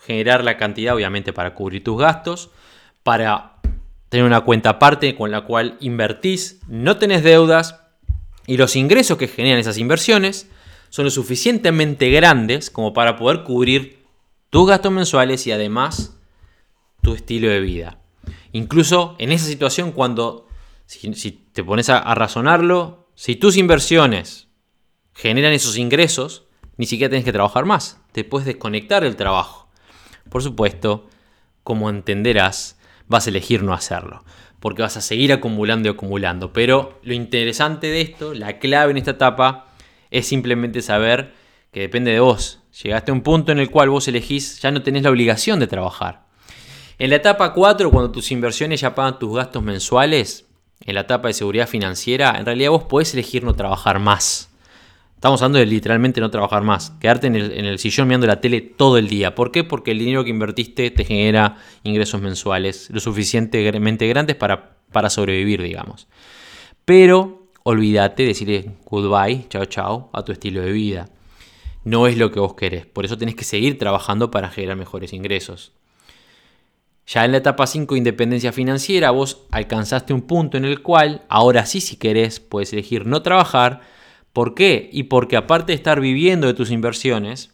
generar 0.00 0.44
la 0.44 0.56
cantidad, 0.56 0.94
obviamente, 0.94 1.32
para 1.32 1.54
cubrir 1.54 1.84
tus 1.84 1.98
gastos, 1.98 2.50
para 3.02 3.56
tener 4.08 4.26
una 4.26 4.42
cuenta 4.42 4.70
aparte 4.70 5.14
con 5.14 5.30
la 5.30 5.42
cual 5.42 5.76
invertís, 5.80 6.60
no 6.68 6.98
tenés 6.98 7.22
deudas 7.22 7.80
y 8.46 8.56
los 8.56 8.76
ingresos 8.76 9.16
que 9.16 9.28
generan 9.28 9.58
esas 9.58 9.78
inversiones 9.78 10.50
son 10.92 11.06
lo 11.06 11.10
suficientemente 11.10 12.10
grandes 12.10 12.68
como 12.68 12.92
para 12.92 13.16
poder 13.16 13.44
cubrir 13.44 14.04
tus 14.50 14.68
gastos 14.68 14.92
mensuales 14.92 15.46
y 15.46 15.50
además 15.50 16.18
tu 17.00 17.14
estilo 17.14 17.48
de 17.48 17.60
vida. 17.60 17.98
Incluso 18.52 19.16
en 19.18 19.32
esa 19.32 19.46
situación 19.46 19.92
cuando, 19.92 20.46
si, 20.84 21.30
te 21.54 21.64
pones 21.64 21.88
a, 21.88 22.14
razonarlo, 22.14 23.08
si 23.14 23.36
tus 23.36 23.56
inversiones 23.56 24.48
generan 25.14 25.54
esos 25.54 25.78
ingresos, 25.78 26.44
ni 26.76 26.84
siquiera 26.84 27.08
tienes 27.08 27.24
que 27.24 27.32
trabajar 27.32 27.64
más. 27.64 27.98
Te 28.12 28.22
puedes 28.22 28.44
desconectar 28.44 29.02
del 29.02 29.16
trabajo. 29.16 29.70
Por 30.28 30.42
supuesto, 30.42 31.08
como 31.64 31.88
entenderás, 31.88 32.78
vas 33.08 33.26
a 33.26 33.30
elegir 33.30 33.62
no 33.62 33.72
hacerlo. 33.72 34.24
Porque 34.60 34.82
vas 34.82 34.98
a 34.98 35.00
seguir 35.00 35.32
acumulando 35.32 35.88
y 35.88 35.92
acumulando. 35.92 36.52
Pero 36.52 37.00
lo 37.02 37.14
interesante 37.14 37.86
de 37.86 38.02
esto, 38.02 38.34
la 38.34 38.58
clave 38.58 38.90
en 38.90 38.98
esta 38.98 39.12
etapa, 39.12 39.71
es 40.12 40.26
simplemente 40.28 40.82
saber 40.82 41.32
que 41.72 41.80
depende 41.80 42.12
de 42.12 42.20
vos. 42.20 42.60
Llegaste 42.82 43.10
a 43.10 43.14
un 43.14 43.22
punto 43.22 43.50
en 43.50 43.58
el 43.58 43.70
cual 43.70 43.88
vos 43.88 44.06
elegís, 44.06 44.60
ya 44.60 44.70
no 44.70 44.82
tenés 44.82 45.02
la 45.02 45.10
obligación 45.10 45.58
de 45.58 45.66
trabajar. 45.66 46.26
En 46.98 47.10
la 47.10 47.16
etapa 47.16 47.52
4, 47.54 47.90
cuando 47.90 48.12
tus 48.12 48.30
inversiones 48.30 48.82
ya 48.82 48.94
pagan 48.94 49.18
tus 49.18 49.34
gastos 49.34 49.62
mensuales, 49.62 50.46
en 50.84 50.94
la 50.94 51.00
etapa 51.00 51.28
de 51.28 51.34
seguridad 51.34 51.66
financiera, 51.66 52.36
en 52.38 52.44
realidad 52.44 52.70
vos 52.70 52.84
podés 52.84 53.14
elegir 53.14 53.42
no 53.42 53.54
trabajar 53.54 53.98
más. 53.98 54.50
Estamos 55.14 55.40
hablando 55.40 55.60
de 55.60 55.66
literalmente 55.66 56.20
no 56.20 56.30
trabajar 56.30 56.62
más, 56.62 56.90
quedarte 57.00 57.28
en 57.28 57.36
el, 57.36 57.78
sillón 57.78 58.08
mirando 58.08 58.26
la 58.26 58.40
tele 58.40 58.60
todo 58.60 58.98
el 58.98 59.08
día. 59.08 59.34
¿Por 59.34 59.50
qué? 59.50 59.64
Porque 59.64 59.92
el 59.92 60.00
dinero 60.00 60.24
que 60.24 60.30
invertiste 60.30 60.90
te 60.90 61.04
genera 61.04 61.56
ingresos 61.84 62.20
mensuales 62.20 62.90
lo 62.90 63.00
suficientemente 63.00 64.06
grandes 64.08 64.36
para, 64.36 64.76
para 64.90 65.08
sobrevivir, 65.08 65.62
digamos. 65.62 66.08
Pero 66.84 67.41
olvídate 67.64 68.22
de 68.22 68.28
decirle 68.28 68.70
goodbye, 68.84 69.46
chao 69.48 69.64
chao, 69.66 70.10
a 70.12 70.24
tu 70.24 70.32
estilo 70.32 70.62
de 70.62 70.72
vida. 70.72 71.08
No 71.84 72.06
es 72.06 72.16
lo 72.16 72.30
que 72.30 72.40
vos 72.40 72.54
querés. 72.54 72.86
Por 72.86 73.04
eso 73.04 73.18
tenés 73.18 73.34
que 73.34 73.44
seguir 73.44 73.78
trabajando 73.78 74.30
para 74.30 74.50
generar 74.50 74.76
mejores 74.76 75.12
ingresos. 75.12 75.72
Ya 77.06 77.24
en 77.24 77.32
la 77.32 77.38
etapa 77.38 77.66
5 77.66 77.94
de 77.94 77.98
independencia 77.98 78.52
financiera 78.52 79.10
vos 79.10 79.46
alcanzaste 79.50 80.14
un 80.14 80.22
punto 80.22 80.56
en 80.56 80.64
el 80.64 80.82
cual 80.82 81.22
ahora 81.28 81.66
sí 81.66 81.80
si 81.80 81.96
querés 81.96 82.38
puedes 82.38 82.72
elegir 82.72 83.06
no 83.06 83.22
trabajar. 83.22 83.80
¿Por 84.32 84.54
qué? 84.54 84.88
Y 84.92 85.04
porque 85.04 85.36
aparte 85.36 85.72
de 85.72 85.76
estar 85.76 86.00
viviendo 86.00 86.46
de 86.46 86.54
tus 86.54 86.70
inversiones, 86.70 87.50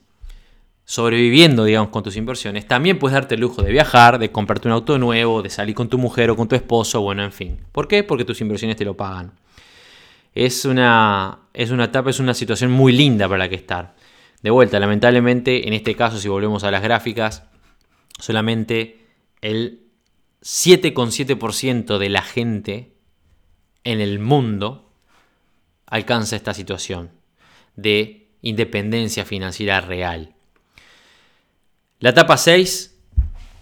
sobreviviendo 0.85 1.64
digamos 1.64 1.88
con 1.88 2.03
tus 2.03 2.16
inversiones, 2.16 2.68
también 2.68 2.99
puedes 2.99 3.14
darte 3.14 3.35
el 3.37 3.40
lujo 3.40 3.62
de 3.62 3.73
viajar, 3.73 4.18
de 4.18 4.31
comprarte 4.31 4.68
un 4.68 4.75
auto 4.75 4.99
nuevo, 4.99 5.42
de 5.42 5.51
salir 5.51 5.75
con 5.75 5.88
tu 5.88 5.97
mujer 5.97 6.31
o 6.31 6.37
con 6.37 6.47
tu 6.47 6.55
esposo, 6.55 7.01
bueno, 7.01 7.25
en 7.25 7.33
fin. 7.33 7.59
¿Por 7.73 7.88
qué? 7.88 8.05
Porque 8.05 8.27
tus 8.27 8.40
inversiones 8.42 8.77
te 8.77 8.85
lo 8.85 8.97
pagan. 8.97 9.33
Es 10.40 10.64
una, 10.64 11.48
es 11.53 11.72
una 11.72 11.87
etapa, 11.87 12.11
es 12.11 12.20
una 12.20 12.33
situación 12.33 12.70
muy 12.70 12.92
linda 12.92 13.27
para 13.27 13.38
la 13.38 13.48
que 13.48 13.57
estar. 13.57 13.96
De 14.40 14.51
vuelta, 14.51 14.79
lamentablemente, 14.79 15.66
en 15.66 15.74
este 15.74 15.96
caso, 15.96 16.16
si 16.18 16.29
volvemos 16.29 16.62
a 16.62 16.70
las 16.70 16.81
gráficas, 16.81 17.42
solamente 18.20 19.05
el 19.40 19.81
7,7% 20.40 21.98
de 21.98 22.09
la 22.09 22.22
gente 22.22 22.92
en 23.83 24.01
el 24.01 24.20
mundo 24.20 24.92
alcanza 25.87 26.37
esta 26.37 26.55
situación 26.55 27.11
de 27.74 28.29
independencia 28.40 29.24
financiera 29.24 29.81
real. 29.81 30.37
La 31.98 32.11
etapa 32.11 32.37
6, 32.37 32.96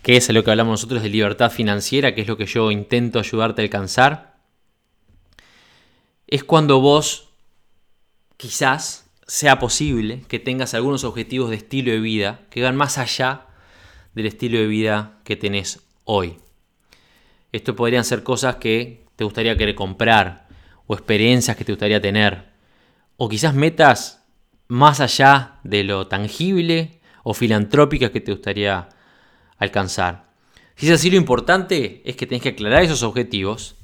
que 0.03 0.19
es 0.19 0.29
a 0.29 0.35
lo 0.35 0.45
que 0.45 0.51
hablamos 0.51 0.73
nosotros 0.73 1.03
de 1.03 1.09
libertad 1.09 1.51
financiera, 1.51 2.15
que 2.15 2.21
es 2.21 2.29
lo 2.29 2.37
que 2.37 2.45
yo 2.45 2.71
intento 2.71 3.19
ayudarte 3.19 3.62
a 3.62 3.65
alcanzar, 3.65 4.36
es 6.27 6.45
cuando 6.45 6.81
vos 6.81 7.31
quizás 8.37 9.11
sea 9.27 9.59
posible 9.59 10.23
que 10.29 10.39
tengas 10.39 10.75
algunos 10.75 11.05
objetivos 11.05 11.51
de 11.51 11.57
estilo 11.57 11.93
de 11.93 12.01
vida 12.01 12.41
que 12.51 12.62
van 12.62 12.77
más 12.77 12.99
allá 12.99 13.47
del 14.15 14.27
estilo 14.27 14.59
de 14.59 14.67
vida 14.67 15.19
que 15.25 15.37
tenés 15.37 15.87
hoy. 16.05 16.39
Esto 17.53 17.77
podrían 17.77 18.05
ser 18.05 18.23
cosas 18.23 18.57
que 18.57 19.05
te 19.17 19.25
gustaría 19.25 19.57
querer 19.57 19.75
comprar 19.75 20.49
o 20.87 20.95
experiencias 20.95 21.57
que 21.57 21.65
te 21.65 21.73
gustaría 21.73 22.01
tener 22.01 22.51
o 23.17 23.29
quizás 23.29 23.55
metas 23.55 24.23
más 24.69 25.01
allá 25.01 25.59
de 25.65 25.85
lo 25.85 26.07
tangible 26.07 27.01
o 27.23 27.35
filantrópicas 27.35 28.11
que 28.11 28.21
te 28.21 28.33
gustaría 28.33 28.89
alcanzar. 29.59 30.27
Si 30.77 30.87
es 30.87 30.93
así, 30.93 31.11
lo 31.11 31.17
importante 31.17 32.03
es 32.05 32.17
que 32.17 32.27
tenés 32.27 32.43
que 32.43 32.51
aclarar 32.51 32.83
esos 32.83 33.03
objetivos, 33.03 33.76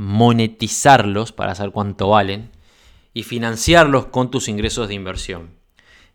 monetizarlos 0.00 1.30
para 1.30 1.54
saber 1.54 1.72
cuánto 1.72 2.08
valen 2.08 2.48
y 3.12 3.24
financiarlos 3.24 4.06
con 4.06 4.30
tus 4.30 4.48
ingresos 4.48 4.88
de 4.88 4.94
inversión. 4.94 5.50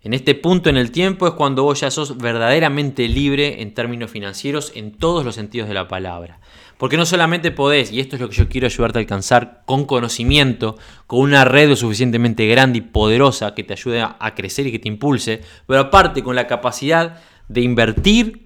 En 0.02 0.15
este 0.15 0.34
punto 0.34 0.71
en 0.71 0.78
el 0.78 0.89
tiempo 0.89 1.28
es 1.28 1.34
cuando 1.34 1.62
vos 1.62 1.82
ya 1.82 1.91
sos 1.91 2.17
verdaderamente 2.17 3.08
libre 3.08 3.62
en 3.62 3.76
términos 3.76 4.10
financieros 4.10 4.71
en 4.74 4.91
todos 4.91 5.24
los 5.24 5.36
sentidos 5.36 5.67
de 5.67 5.76
la 5.76 5.88
palabra. 5.88 6.39
Porque 6.80 6.98
no 6.98 7.06
solamente 7.06 7.52
podés, 7.52 7.91
y 7.91 8.00
esto 8.00 8.15
es 8.15 8.24
lo 8.24 8.30
que 8.30 8.36
yo 8.36 8.50
quiero 8.50 8.65
ayudarte 8.65 8.98
a 8.98 9.02
alcanzar, 9.02 9.62
con 9.67 9.86
conocimiento, 9.86 10.78
con 11.06 11.19
una 11.19 11.45
red 11.45 11.69
lo 11.69 11.76
suficientemente 11.76 12.48
grande 12.48 12.80
y 12.80 12.82
poderosa 12.82 13.54
que 13.54 13.63
te 13.63 13.74
ayude 13.74 14.02
a 14.02 14.34
crecer 14.34 14.65
y 14.65 14.71
que 14.71 14.80
te 14.80 14.88
impulse, 14.88 15.41
pero 15.67 15.80
aparte 15.80 16.24
con 16.24 16.36
la 16.36 16.48
capacidad 16.48 17.21
de 17.50 17.62
invertir 17.62 18.45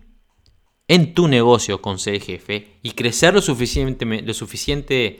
en 0.89 1.13
tu 1.13 1.29
negocio 1.29 1.81
con 1.81 1.97
jefe 1.97 2.79
y 2.81 2.91
crecer 2.91 3.33
lo 3.33 3.41
suficiente, 3.41 4.05
lo 4.05 4.33
suficiente 4.33 5.19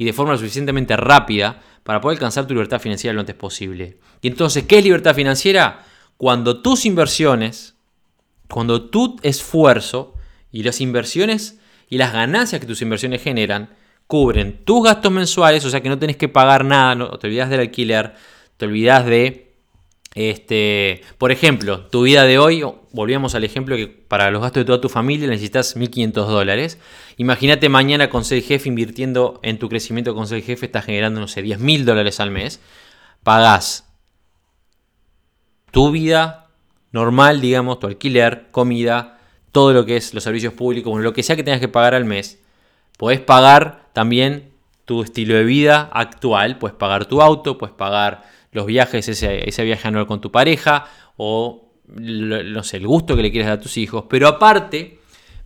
y 0.00 0.04
de 0.06 0.14
forma 0.14 0.34
suficientemente 0.38 0.96
rápida 0.96 1.60
para 1.82 2.00
poder 2.00 2.16
alcanzar 2.16 2.46
tu 2.46 2.54
libertad 2.54 2.80
financiera 2.80 3.12
lo 3.12 3.20
antes 3.20 3.34
posible. 3.34 3.98
Y 4.22 4.28
entonces, 4.28 4.64
¿qué 4.64 4.78
es 4.78 4.84
libertad 4.84 5.14
financiera? 5.14 5.84
Cuando 6.16 6.62
tus 6.62 6.86
inversiones, 6.86 7.74
cuando 8.48 8.88
tu 8.88 9.16
esfuerzo 9.22 10.14
y 10.50 10.62
las 10.62 10.80
inversiones 10.80 11.60
y 11.90 11.98
las 11.98 12.14
ganancias 12.14 12.62
que 12.62 12.66
tus 12.66 12.80
inversiones 12.80 13.22
generan 13.22 13.74
cubren 14.06 14.64
tus 14.64 14.84
gastos 14.84 15.12
mensuales, 15.12 15.66
o 15.66 15.70
sea 15.70 15.82
que 15.82 15.90
no 15.90 15.98
tenés 15.98 16.16
que 16.16 16.28
pagar 16.28 16.64
nada, 16.64 16.94
no, 16.94 17.10
te 17.18 17.26
olvidas 17.26 17.50
del 17.50 17.60
alquiler, 17.60 18.14
te 18.56 18.64
olvidas 18.64 19.04
de 19.04 19.49
este, 20.14 21.02
por 21.18 21.30
ejemplo, 21.30 21.86
tu 21.86 22.02
vida 22.02 22.24
de 22.24 22.38
hoy, 22.38 22.64
volvíamos 22.90 23.36
al 23.36 23.44
ejemplo 23.44 23.76
que 23.76 23.86
para 23.86 24.30
los 24.32 24.42
gastos 24.42 24.62
de 24.62 24.64
toda 24.64 24.80
tu 24.80 24.88
familia 24.88 25.28
necesitas 25.28 25.76
1.500 25.76 26.12
dólares. 26.26 26.78
Imagínate 27.16 27.68
mañana 27.68 28.10
con 28.10 28.24
ser 28.24 28.42
jefe 28.42 28.68
invirtiendo 28.68 29.38
en 29.42 29.58
tu 29.58 29.68
crecimiento 29.68 30.14
con 30.14 30.26
ser 30.26 30.42
jefe, 30.42 30.66
estás 30.66 30.84
generando, 30.84 31.20
no 31.20 31.28
sé, 31.28 31.44
10.000 31.44 31.84
dólares 31.84 32.18
al 32.18 32.32
mes. 32.32 32.60
Pagás 33.22 33.86
tu 35.70 35.92
vida 35.92 36.48
normal, 36.90 37.40
digamos, 37.40 37.78
tu 37.78 37.86
alquiler, 37.86 38.48
comida, 38.50 39.20
todo 39.52 39.72
lo 39.72 39.86
que 39.86 39.96
es 39.96 40.12
los 40.12 40.24
servicios 40.24 40.54
públicos, 40.54 41.00
lo 41.00 41.12
que 41.12 41.22
sea 41.22 41.36
que 41.36 41.44
tengas 41.44 41.60
que 41.60 41.68
pagar 41.68 41.94
al 41.94 42.04
mes. 42.04 42.42
Podés 42.96 43.20
pagar 43.20 43.88
también 43.92 44.50
tu 44.84 45.02
estilo 45.04 45.36
de 45.36 45.44
vida 45.44 45.88
actual, 45.92 46.58
puedes 46.58 46.76
pagar 46.76 47.06
tu 47.06 47.22
auto, 47.22 47.58
puedes 47.58 47.76
pagar 47.76 48.24
los 48.52 48.66
viajes, 48.66 49.08
ese, 49.08 49.48
ese 49.48 49.64
viaje 49.64 49.88
anual 49.88 50.06
con 50.06 50.20
tu 50.20 50.30
pareja 50.30 50.86
o 51.16 51.70
no 51.96 52.62
sé, 52.62 52.76
el 52.76 52.86
gusto 52.86 53.16
que 53.16 53.22
le 53.22 53.30
quieres 53.30 53.48
dar 53.48 53.58
a 53.58 53.60
tus 53.60 53.76
hijos, 53.76 54.04
pero 54.08 54.28
aparte 54.28 54.98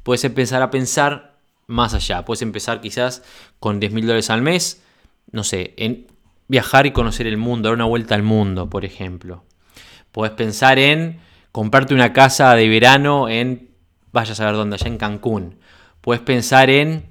puedes 0.03 0.25
empezar 0.25 0.63
a 0.63 0.71
pensar 0.71 1.39
más 1.67 1.95
allá, 1.95 2.25
puedes 2.25 2.43
empezar 2.43 2.81
quizás 2.81 3.23
con 3.59 3.81
10 3.81 3.93
mil 3.93 4.07
dólares 4.07 4.31
al 4.31 4.43
mes, 4.43 4.83
no 5.33 5.45
sé, 5.45 5.75
en 5.77 6.07
viajar 6.49 6.87
y 6.87 6.93
conocer 6.93 7.27
el 7.27 7.37
mundo, 7.37 7.69
dar 7.69 7.77
una 7.77 7.87
vuelta 7.87 8.15
al 8.15 8.23
mundo, 8.23 8.69
por 8.69 8.85
ejemplo. 8.85 9.45
Puedes 10.13 10.35
pensar 10.35 10.79
en 10.79 11.21
comprarte 11.53 11.95
una 11.95 12.13
casa 12.13 12.55
de 12.55 12.69
verano 12.69 13.29
en, 13.29 13.71
vaya 14.13 14.33
a 14.33 14.37
saber 14.37 14.55
dónde, 14.55 14.77
allá 14.77 14.89
en 14.89 14.99
Cancún. 14.99 15.59
Puedes 16.01 16.23
pensar 16.23 16.69
en 16.69 17.07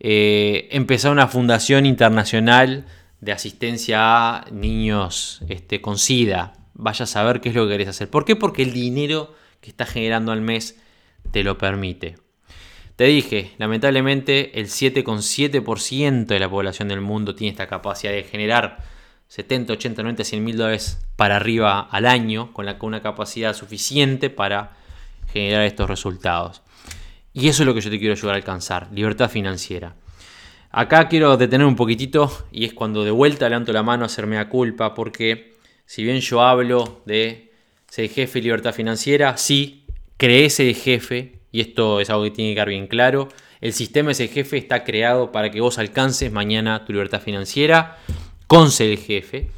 eh, 0.00 0.68
empezar 0.72 1.12
una 1.12 1.28
fundación 1.28 1.86
internacional 1.86 2.86
de 3.22 3.32
asistencia 3.32 4.00
a 4.00 4.50
niños 4.50 5.40
este, 5.48 5.80
con 5.80 5.96
SIDA. 5.96 6.54
Vaya 6.74 7.04
a 7.04 7.06
saber 7.06 7.40
qué 7.40 7.50
es 7.50 7.54
lo 7.54 7.64
que 7.64 7.72
querés 7.72 7.88
hacer. 7.88 8.10
¿Por 8.10 8.24
qué? 8.24 8.34
Porque 8.36 8.62
el 8.62 8.72
dinero 8.72 9.34
que 9.60 9.70
estás 9.70 9.90
generando 9.90 10.32
al 10.32 10.40
mes 10.42 10.78
te 11.30 11.44
lo 11.44 11.56
permite. 11.56 12.16
Te 12.96 13.04
dije, 13.04 13.52
lamentablemente 13.58 14.58
el 14.60 14.66
7,7% 14.66 16.26
de 16.26 16.38
la 16.40 16.50
población 16.50 16.88
del 16.88 17.00
mundo 17.00 17.36
tiene 17.36 17.52
esta 17.52 17.68
capacidad 17.68 18.12
de 18.12 18.24
generar 18.24 18.78
70, 19.28 19.72
80, 19.74 20.02
90, 20.02 20.24
100 20.24 20.44
mil 20.44 20.56
dólares 20.56 21.06
para 21.14 21.36
arriba 21.36 21.80
al 21.80 22.06
año, 22.06 22.52
con, 22.52 22.66
la, 22.66 22.76
con 22.76 22.88
una 22.88 23.02
capacidad 23.02 23.54
suficiente 23.54 24.30
para 24.30 24.72
generar 25.32 25.62
estos 25.62 25.88
resultados. 25.88 26.60
Y 27.32 27.48
eso 27.48 27.62
es 27.62 27.66
lo 27.68 27.74
que 27.74 27.80
yo 27.80 27.88
te 27.88 28.00
quiero 28.00 28.14
ayudar 28.14 28.34
a 28.34 28.38
alcanzar, 28.38 28.88
libertad 28.92 29.30
financiera. 29.30 29.94
Acá 30.74 31.06
quiero 31.08 31.36
detener 31.36 31.66
un 31.66 31.76
poquitito 31.76 32.32
y 32.50 32.64
es 32.64 32.72
cuando 32.72 33.04
de 33.04 33.10
vuelta 33.10 33.46
levanto 33.46 33.74
la 33.74 33.82
mano 33.82 34.04
a 34.04 34.06
hacerme 34.06 34.38
a 34.38 34.48
culpa, 34.48 34.94
porque 34.94 35.52
si 35.84 36.02
bien 36.02 36.20
yo 36.20 36.40
hablo 36.40 37.02
de 37.04 37.52
ser 37.88 38.08
jefe 38.08 38.38
y 38.38 38.42
libertad 38.42 38.72
financiera, 38.72 39.36
sí, 39.36 39.84
creé 40.16 40.46
ese 40.46 40.72
jefe 40.72 41.40
y 41.52 41.60
esto 41.60 42.00
es 42.00 42.08
algo 42.08 42.24
que 42.24 42.30
tiene 42.30 42.52
que 42.52 42.54
quedar 42.54 42.70
bien 42.70 42.86
claro, 42.86 43.28
el 43.60 43.74
sistema 43.74 44.12
ese 44.12 44.28
jefe 44.28 44.56
está 44.56 44.82
creado 44.82 45.30
para 45.30 45.50
que 45.50 45.60
vos 45.60 45.76
alcances 45.76 46.32
mañana 46.32 46.86
tu 46.86 46.94
libertad 46.94 47.20
financiera 47.20 47.98
con 48.46 48.70
ser 48.70 48.96
jefe, 48.96 49.50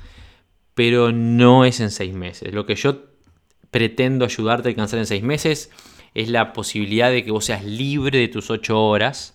pero 0.74 1.12
no 1.12 1.64
es 1.64 1.78
en 1.78 1.92
seis 1.92 2.12
meses. 2.12 2.52
Lo 2.52 2.66
que 2.66 2.74
yo 2.74 3.04
pretendo 3.70 4.24
ayudarte 4.24 4.68
a 4.68 4.70
alcanzar 4.70 4.98
en 4.98 5.06
seis 5.06 5.22
meses 5.22 5.70
es 6.14 6.28
la 6.28 6.52
posibilidad 6.52 7.12
de 7.12 7.24
que 7.24 7.30
vos 7.30 7.44
seas 7.44 7.64
libre 7.64 8.18
de 8.18 8.26
tus 8.26 8.50
ocho 8.50 8.84
horas 8.84 9.34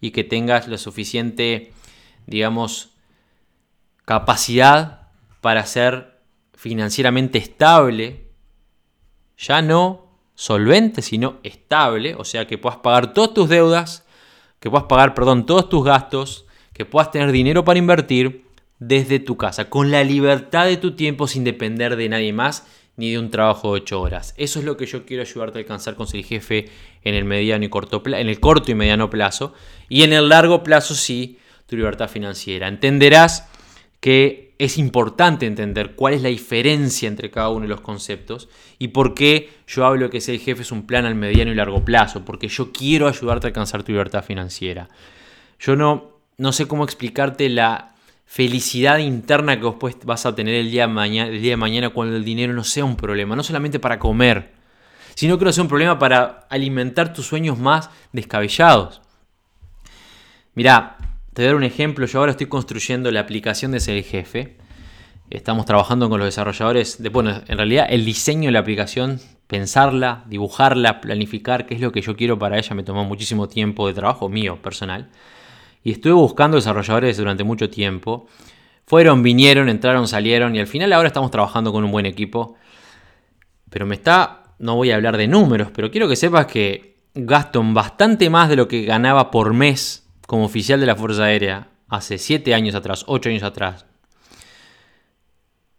y 0.00 0.10
que 0.10 0.24
tengas 0.24 0.68
la 0.68 0.78
suficiente, 0.78 1.72
digamos, 2.26 2.90
capacidad 4.04 5.08
para 5.40 5.66
ser 5.66 6.20
financieramente 6.54 7.38
estable, 7.38 8.28
ya 9.36 9.62
no 9.62 10.06
solvente, 10.34 11.02
sino 11.02 11.38
estable, 11.42 12.14
o 12.14 12.24
sea, 12.24 12.46
que 12.46 12.58
puedas 12.58 12.78
pagar 12.78 13.12
todas 13.12 13.34
tus 13.34 13.48
deudas, 13.48 14.06
que 14.60 14.70
puedas 14.70 14.86
pagar, 14.86 15.14
perdón, 15.14 15.46
todos 15.46 15.68
tus 15.68 15.84
gastos, 15.84 16.46
que 16.72 16.84
puedas 16.84 17.10
tener 17.10 17.32
dinero 17.32 17.64
para 17.64 17.78
invertir 17.78 18.46
desde 18.78 19.18
tu 19.18 19.36
casa, 19.36 19.70
con 19.70 19.90
la 19.90 20.04
libertad 20.04 20.66
de 20.66 20.76
tu 20.76 20.94
tiempo 20.94 21.26
sin 21.26 21.44
depender 21.44 21.96
de 21.96 22.08
nadie 22.08 22.32
más 22.32 22.66
ni 22.96 23.12
de 23.12 23.18
un 23.18 23.30
trabajo 23.30 23.74
de 23.74 23.82
8 23.82 24.00
horas. 24.00 24.34
Eso 24.36 24.58
es 24.58 24.64
lo 24.64 24.76
que 24.76 24.86
yo 24.86 25.04
quiero 25.04 25.22
ayudarte 25.22 25.58
a 25.58 25.60
alcanzar 25.60 25.94
con 25.94 26.06
ser 26.06 26.24
jefe 26.24 26.68
en 27.02 27.14
el 27.14 27.24
mediano 27.24 27.64
y 27.64 27.68
corto 27.68 28.02
en 28.06 28.28
el 28.28 28.40
corto 28.40 28.70
y 28.70 28.74
mediano 28.74 29.10
plazo 29.10 29.54
y 29.88 30.02
en 30.02 30.12
el 30.12 30.28
largo 30.28 30.62
plazo 30.62 30.94
sí 30.94 31.38
tu 31.66 31.76
libertad 31.76 32.08
financiera. 32.08 32.68
Entenderás 32.68 33.48
que 34.00 34.54
es 34.58 34.78
importante 34.78 35.46
entender 35.46 35.94
cuál 35.94 36.14
es 36.14 36.22
la 36.22 36.28
diferencia 36.28 37.08
entre 37.08 37.30
cada 37.30 37.50
uno 37.50 37.62
de 37.62 37.68
los 37.68 37.80
conceptos 37.80 38.48
y 38.78 38.88
por 38.88 39.14
qué 39.14 39.50
yo 39.66 39.84
hablo 39.84 40.08
que 40.08 40.20
ser 40.20 40.38
jefe 40.38 40.62
es 40.62 40.72
un 40.72 40.86
plan 40.86 41.04
al 41.04 41.14
mediano 41.14 41.52
y 41.52 41.54
largo 41.54 41.84
plazo, 41.84 42.24
porque 42.24 42.48
yo 42.48 42.72
quiero 42.72 43.08
ayudarte 43.08 43.46
a 43.46 43.48
alcanzar 43.48 43.82
tu 43.82 43.92
libertad 43.92 44.24
financiera. 44.24 44.88
Yo 45.58 45.76
no, 45.76 46.20
no 46.38 46.52
sé 46.52 46.66
cómo 46.66 46.84
explicarte 46.84 47.48
la 47.48 47.95
felicidad 48.26 48.98
interna 48.98 49.56
que 49.56 49.64
vos 49.64 49.76
vas 50.04 50.26
a 50.26 50.34
tener 50.34 50.56
el 50.56 50.70
día, 50.70 50.82
de 50.82 50.92
mañana, 50.92 51.30
el 51.30 51.40
día 51.40 51.52
de 51.52 51.56
mañana 51.56 51.90
cuando 51.90 52.16
el 52.16 52.24
dinero 52.24 52.52
no 52.52 52.64
sea 52.64 52.84
un 52.84 52.96
problema, 52.96 53.34
no 53.36 53.42
solamente 53.42 53.78
para 53.78 53.98
comer, 53.98 54.52
sino 55.14 55.38
que 55.38 55.46
no 55.46 55.52
sea 55.52 55.62
un 55.62 55.68
problema 55.68 55.98
para 55.98 56.46
alimentar 56.50 57.14
tus 57.14 57.26
sueños 57.26 57.58
más 57.58 57.88
descabellados. 58.12 59.00
Mirá, 60.54 60.96
te 61.32 61.42
voy 61.42 61.44
a 61.44 61.48
dar 61.48 61.56
un 61.56 61.64
ejemplo. 61.64 62.06
Yo 62.06 62.18
ahora 62.18 62.32
estoy 62.32 62.48
construyendo 62.48 63.10
la 63.10 63.20
aplicación 63.20 63.72
de 63.72 63.80
ser 63.80 64.02
jefe. 64.02 64.56
Estamos 65.30 65.64
trabajando 65.64 66.08
con 66.08 66.18
los 66.18 66.26
desarrolladores. 66.26 67.02
De, 67.02 67.08
bueno, 67.08 67.42
en 67.46 67.56
realidad 67.56 67.86
el 67.88 68.04
diseño 68.04 68.48
de 68.48 68.52
la 68.52 68.60
aplicación, 68.60 69.20
pensarla, 69.46 70.24
dibujarla, 70.26 71.00
planificar 71.00 71.66
qué 71.66 71.74
es 71.74 71.80
lo 71.80 71.92
que 71.92 72.00
yo 72.00 72.16
quiero 72.16 72.38
para 72.38 72.58
ella, 72.58 72.74
me 72.74 72.82
tomó 72.82 73.04
muchísimo 73.04 73.48
tiempo 73.48 73.86
de 73.86 73.94
trabajo 73.94 74.28
mío, 74.28 74.60
personal. 74.62 75.10
Y 75.86 75.92
estuve 75.92 76.14
buscando 76.14 76.56
desarrolladores 76.56 77.16
durante 77.16 77.44
mucho 77.44 77.70
tiempo. 77.70 78.26
Fueron, 78.88 79.22
vinieron, 79.22 79.68
entraron, 79.68 80.08
salieron 80.08 80.56
y 80.56 80.58
al 80.58 80.66
final 80.66 80.92
ahora 80.92 81.06
estamos 81.06 81.30
trabajando 81.30 81.70
con 81.70 81.84
un 81.84 81.92
buen 81.92 82.06
equipo. 82.06 82.56
Pero 83.70 83.86
me 83.86 83.94
está, 83.94 84.56
no 84.58 84.74
voy 84.74 84.90
a 84.90 84.96
hablar 84.96 85.16
de 85.16 85.28
números, 85.28 85.68
pero 85.72 85.92
quiero 85.92 86.08
que 86.08 86.16
sepas 86.16 86.46
que 86.46 86.96
gasto 87.14 87.62
bastante 87.64 88.28
más 88.30 88.48
de 88.48 88.56
lo 88.56 88.66
que 88.66 88.82
ganaba 88.82 89.30
por 89.30 89.54
mes 89.54 90.08
como 90.26 90.46
oficial 90.46 90.80
de 90.80 90.86
la 90.86 90.96
Fuerza 90.96 91.22
Aérea 91.22 91.68
hace 91.86 92.18
7 92.18 92.52
años 92.52 92.74
atrás, 92.74 93.04
8 93.06 93.28
años 93.28 93.44
atrás, 93.44 93.86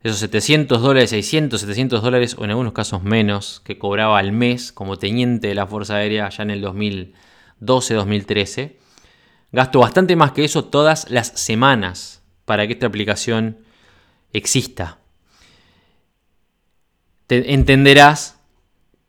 esos 0.04 0.20
700 0.20 0.82
dólares, 0.82 1.10
600, 1.10 1.60
700 1.60 2.02
dólares 2.02 2.38
o 2.40 2.46
en 2.46 2.52
algunos 2.52 2.72
casos 2.72 3.04
menos 3.04 3.62
que 3.66 3.78
cobraba 3.78 4.20
al 4.20 4.32
mes 4.32 4.72
como 4.72 4.96
teniente 4.96 5.50
de 5.50 5.56
la 5.56 5.68
Fuerza 5.68 5.98
Aérea 5.98 6.30
ya 6.30 6.44
en 6.44 6.52
el 6.52 6.64
2012-2013, 6.64 8.87
gasto 9.52 9.80
bastante 9.80 10.16
más 10.16 10.32
que 10.32 10.46
eso 10.46 10.66
todas 10.66 11.10
las 11.10 11.28
semanas 11.28 12.24
para 12.46 12.68
que 12.68 12.74
esta 12.74 12.88
aplicación 12.88 13.60
exista. 14.34 15.00
Te 17.28 17.54
entenderás 17.54 18.40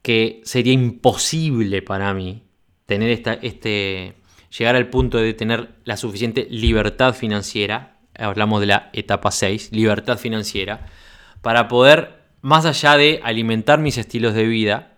que 0.03 0.41
sería 0.45 0.73
imposible 0.73 1.83
para 1.83 2.13
mí 2.15 2.45
tener 2.87 3.11
esta, 3.11 3.35
este, 3.35 4.15
llegar 4.57 4.77
al 4.77 4.89
punto 4.89 5.19
de 5.19 5.35
tener 5.35 5.75
la 5.85 5.97
suficiente 5.97 6.47
libertad 6.51 7.15
financiera, 7.15 7.99
hablamos 8.17 8.61
de 8.61 8.67
la 8.67 8.91
etapa 8.93 9.31
6, 9.31 9.71
libertad 9.73 10.19
financiera, 10.19 10.87
para 11.43 11.69
poder, 11.69 12.23
más 12.41 12.65
allá 12.65 12.97
de 12.97 13.21
alimentar 13.23 13.79
mis 13.79 13.99
estilos 13.99 14.35
de 14.35 14.45
vida, 14.45 14.98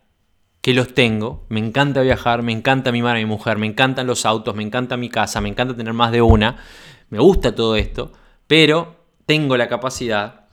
que 0.60 0.74
los 0.74 0.94
tengo, 0.94 1.46
me 1.48 1.60
encanta 1.60 2.02
viajar, 2.02 2.42
me 2.42 2.52
encanta 2.52 2.92
mimar 2.92 3.16
a 3.16 3.18
mi 3.18 3.24
mujer, 3.24 3.58
me 3.58 3.66
encantan 3.66 4.06
los 4.06 4.26
autos, 4.26 4.54
me 4.54 4.62
encanta 4.62 4.96
mi 4.96 5.08
casa, 5.08 5.40
me 5.40 5.48
encanta 5.48 5.74
tener 5.74 5.94
más 5.94 6.12
de 6.12 6.20
una, 6.20 6.58
me 7.08 7.18
gusta 7.18 7.54
todo 7.54 7.76
esto, 7.76 8.12
pero 8.46 8.96
tengo 9.26 9.56
la 9.56 9.68
capacidad 9.68 10.46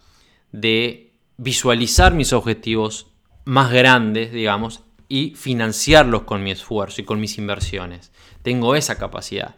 de 0.51 1.14
visualizar 1.38 2.14
mis 2.14 2.32
objetivos 2.32 3.08
más 3.43 3.72
grandes, 3.72 4.32
digamos, 4.32 4.82
y 5.10 5.34
financiarlos 5.36 6.24
con 6.24 6.43
mi 6.43 6.51
esfuerzo 6.51 7.01
y 7.01 7.05
con 7.05 7.20
mis 7.20 7.38
inversiones. 7.38 8.12
Tengo 8.41 8.76
esa 8.76 8.97
capacidad. 8.97 9.55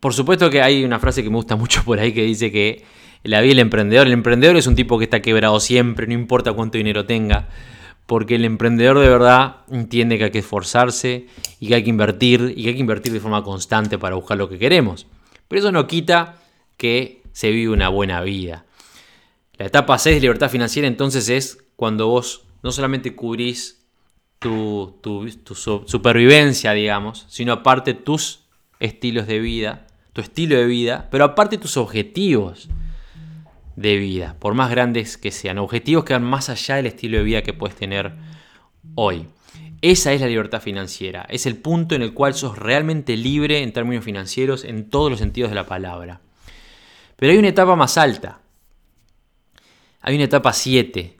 Por 0.00 0.14
supuesto 0.14 0.50
que 0.50 0.62
hay 0.62 0.84
una 0.84 0.98
frase 0.98 1.22
que 1.22 1.30
me 1.30 1.36
gusta 1.36 1.56
mucho 1.56 1.84
por 1.84 2.00
ahí 2.00 2.12
que 2.12 2.24
dice 2.24 2.50
que 2.50 2.84
la 3.22 3.40
vida 3.40 3.50
del 3.50 3.60
emprendedor, 3.60 4.06
el 4.06 4.12
emprendedor 4.12 4.56
es 4.56 4.66
un 4.66 4.74
tipo 4.74 4.98
que 4.98 5.04
está 5.04 5.22
quebrado 5.22 5.60
siempre, 5.60 6.06
no 6.06 6.12
importa 6.14 6.52
cuánto 6.52 6.78
dinero 6.78 7.06
tenga, 7.06 7.48
porque 8.06 8.34
el 8.34 8.44
emprendedor 8.44 8.98
de 8.98 9.08
verdad 9.08 9.56
entiende 9.70 10.18
que 10.18 10.24
hay 10.24 10.30
que 10.30 10.40
esforzarse 10.40 11.26
y 11.60 11.68
que 11.68 11.74
hay 11.76 11.84
que 11.84 11.90
invertir 11.90 12.52
y 12.56 12.62
que 12.62 12.68
hay 12.70 12.74
que 12.74 12.80
invertir 12.80 13.12
de 13.12 13.20
forma 13.20 13.42
constante 13.44 13.98
para 13.98 14.16
buscar 14.16 14.36
lo 14.36 14.48
que 14.48 14.58
queremos. 14.58 15.06
Pero 15.48 15.60
eso 15.60 15.72
no 15.72 15.86
quita 15.86 16.36
que 16.76 17.22
se 17.32 17.50
vive 17.50 17.72
una 17.72 17.88
buena 17.88 18.20
vida. 18.22 18.64
La 19.58 19.66
etapa 19.66 19.98
6 19.98 20.16
de 20.16 20.20
libertad 20.20 20.50
financiera 20.50 20.88
entonces 20.88 21.28
es 21.28 21.58
cuando 21.76 22.08
vos 22.08 22.44
no 22.62 22.72
solamente 22.72 23.14
cubrís 23.14 23.82
tu, 24.38 24.98
supervivencia, 25.86 26.72
digamos, 26.72 27.26
sino 27.28 27.52
aparte 27.52 27.94
tus 27.94 28.40
estilos 28.80 29.26
de 29.26 29.38
vida, 29.38 29.86
tu 30.12 30.20
estilo 30.20 30.56
de 30.56 30.66
vida, 30.66 31.08
pero 31.10 31.24
aparte 31.24 31.58
tus 31.58 31.76
objetivos 31.76 32.68
de 33.76 33.96
vida, 33.96 34.36
por 34.38 34.54
más 34.54 34.70
grandes 34.70 35.16
que 35.16 35.30
sean, 35.30 35.58
objetivos 35.58 36.04
que 36.04 36.12
van 36.12 36.24
más 36.24 36.48
allá 36.48 36.76
del 36.76 36.86
estilo 36.86 37.18
de 37.18 37.24
vida 37.24 37.42
que 37.42 37.52
puedes 37.52 37.76
tener 37.76 38.12
hoy. 38.94 39.26
Esa 39.80 40.12
es 40.12 40.20
la 40.20 40.28
libertad 40.28 40.60
financiera, 40.60 41.26
es 41.28 41.46
el 41.46 41.56
punto 41.56 41.94
en 41.94 42.02
el 42.02 42.14
cual 42.14 42.34
sos 42.34 42.58
realmente 42.58 43.16
libre 43.16 43.62
en 43.62 43.72
términos 43.72 44.04
financieros 44.04 44.64
en 44.64 44.88
todos 44.88 45.10
los 45.10 45.18
sentidos 45.18 45.50
de 45.50 45.56
la 45.56 45.66
palabra. 45.66 46.20
Pero 47.16 47.32
hay 47.32 47.38
una 47.38 47.48
etapa 47.48 47.74
más 47.74 47.98
alta, 47.98 48.40
hay 50.00 50.14
una 50.14 50.24
etapa 50.24 50.52
7, 50.52 51.16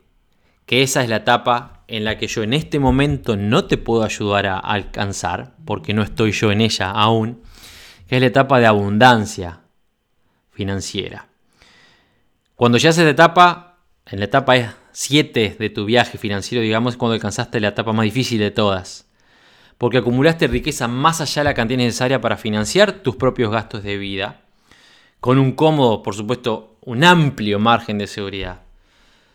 que 0.65 0.81
esa 0.81 1.03
es 1.03 1.09
la 1.09 1.17
etapa 1.17 1.83
en 1.87 2.05
la 2.05 2.17
que 2.17 2.27
yo 2.27 2.43
en 2.43 2.53
este 2.53 2.79
momento 2.79 3.35
no 3.35 3.65
te 3.65 3.77
puedo 3.77 4.03
ayudar 4.03 4.47
a 4.47 4.59
alcanzar, 4.59 5.55
porque 5.65 5.93
no 5.93 6.01
estoy 6.01 6.31
yo 6.31 6.51
en 6.51 6.61
ella 6.61 6.91
aún, 6.91 7.41
que 8.07 8.15
es 8.15 8.21
la 8.21 8.27
etapa 8.27 8.59
de 8.59 8.67
abundancia 8.67 9.61
financiera. 10.51 11.27
Cuando 12.63 12.77
ya 12.77 12.91
haces 12.91 13.03
la 13.03 13.09
etapa, 13.09 13.79
en 14.05 14.19
la 14.19 14.25
etapa 14.25 14.55
7 14.93 15.57
de 15.59 15.69
tu 15.69 15.83
viaje 15.83 16.17
financiero, 16.17 16.63
digamos, 16.63 16.95
cuando 16.95 17.15
alcanzaste 17.15 17.59
la 17.59 17.67
etapa 17.67 17.91
más 17.91 18.05
difícil 18.05 18.39
de 18.39 18.51
todas, 18.51 19.05
porque 19.77 19.97
acumulaste 19.97 20.47
riqueza 20.47 20.87
más 20.87 21.19
allá 21.19 21.41
de 21.41 21.49
la 21.49 21.55
cantidad 21.55 21.79
necesaria 21.79 22.21
para 22.21 22.37
financiar 22.37 23.03
tus 23.03 23.17
propios 23.17 23.51
gastos 23.51 23.83
de 23.83 23.97
vida, 23.97 24.43
con 25.19 25.39
un 25.39 25.51
cómodo, 25.51 26.03
por 26.03 26.15
supuesto, 26.15 26.77
un 26.79 27.03
amplio 27.03 27.59
margen 27.59 27.97
de 27.97 28.07
seguridad, 28.07 28.61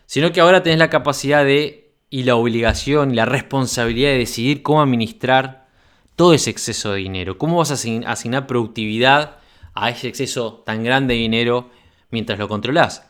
sino 0.07 0.33
que 0.33 0.41
ahora 0.41 0.63
tenés 0.63 0.79
la 0.79 0.89
capacidad 0.89 1.45
de 1.45 1.93
y 2.09 2.23
la 2.23 2.35
obligación 2.35 3.11
y 3.11 3.17
la 3.17 3.27
responsabilidad 3.27 4.09
de 4.09 4.21
decidir 4.21 4.63
cómo 4.63 4.81
administrar 4.81 5.69
todo 6.17 6.33
ese 6.33 6.49
exceso 6.49 6.93
de 6.93 7.01
dinero, 7.01 7.37
cómo 7.37 7.59
vas 7.59 7.73
a 7.73 8.11
asignar 8.11 8.47
productividad 8.47 9.37
a 9.75 9.91
ese 9.91 10.09
exceso 10.09 10.63
tan 10.65 10.83
grande 10.83 11.13
de 11.13 11.21
dinero 11.21 11.69
mientras 12.11 12.39
lo 12.39 12.49
controlás. 12.49 13.08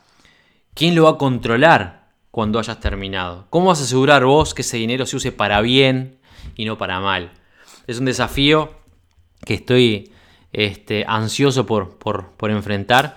¿Quién 0.78 0.94
lo 0.94 1.02
va 1.02 1.10
a 1.10 1.18
controlar 1.18 2.06
cuando 2.30 2.60
hayas 2.60 2.78
terminado? 2.78 3.48
¿Cómo 3.50 3.66
vas 3.66 3.80
a 3.80 3.82
asegurar 3.82 4.24
vos 4.24 4.54
que 4.54 4.62
ese 4.62 4.76
dinero 4.76 5.06
se 5.06 5.16
use 5.16 5.32
para 5.32 5.60
bien 5.60 6.20
y 6.54 6.66
no 6.66 6.78
para 6.78 7.00
mal? 7.00 7.32
Es 7.88 7.98
un 7.98 8.04
desafío 8.04 8.74
que 9.44 9.54
estoy 9.54 10.12
este, 10.52 11.04
ansioso 11.08 11.66
por, 11.66 11.98
por, 11.98 12.50
enfrentar, 12.52 13.16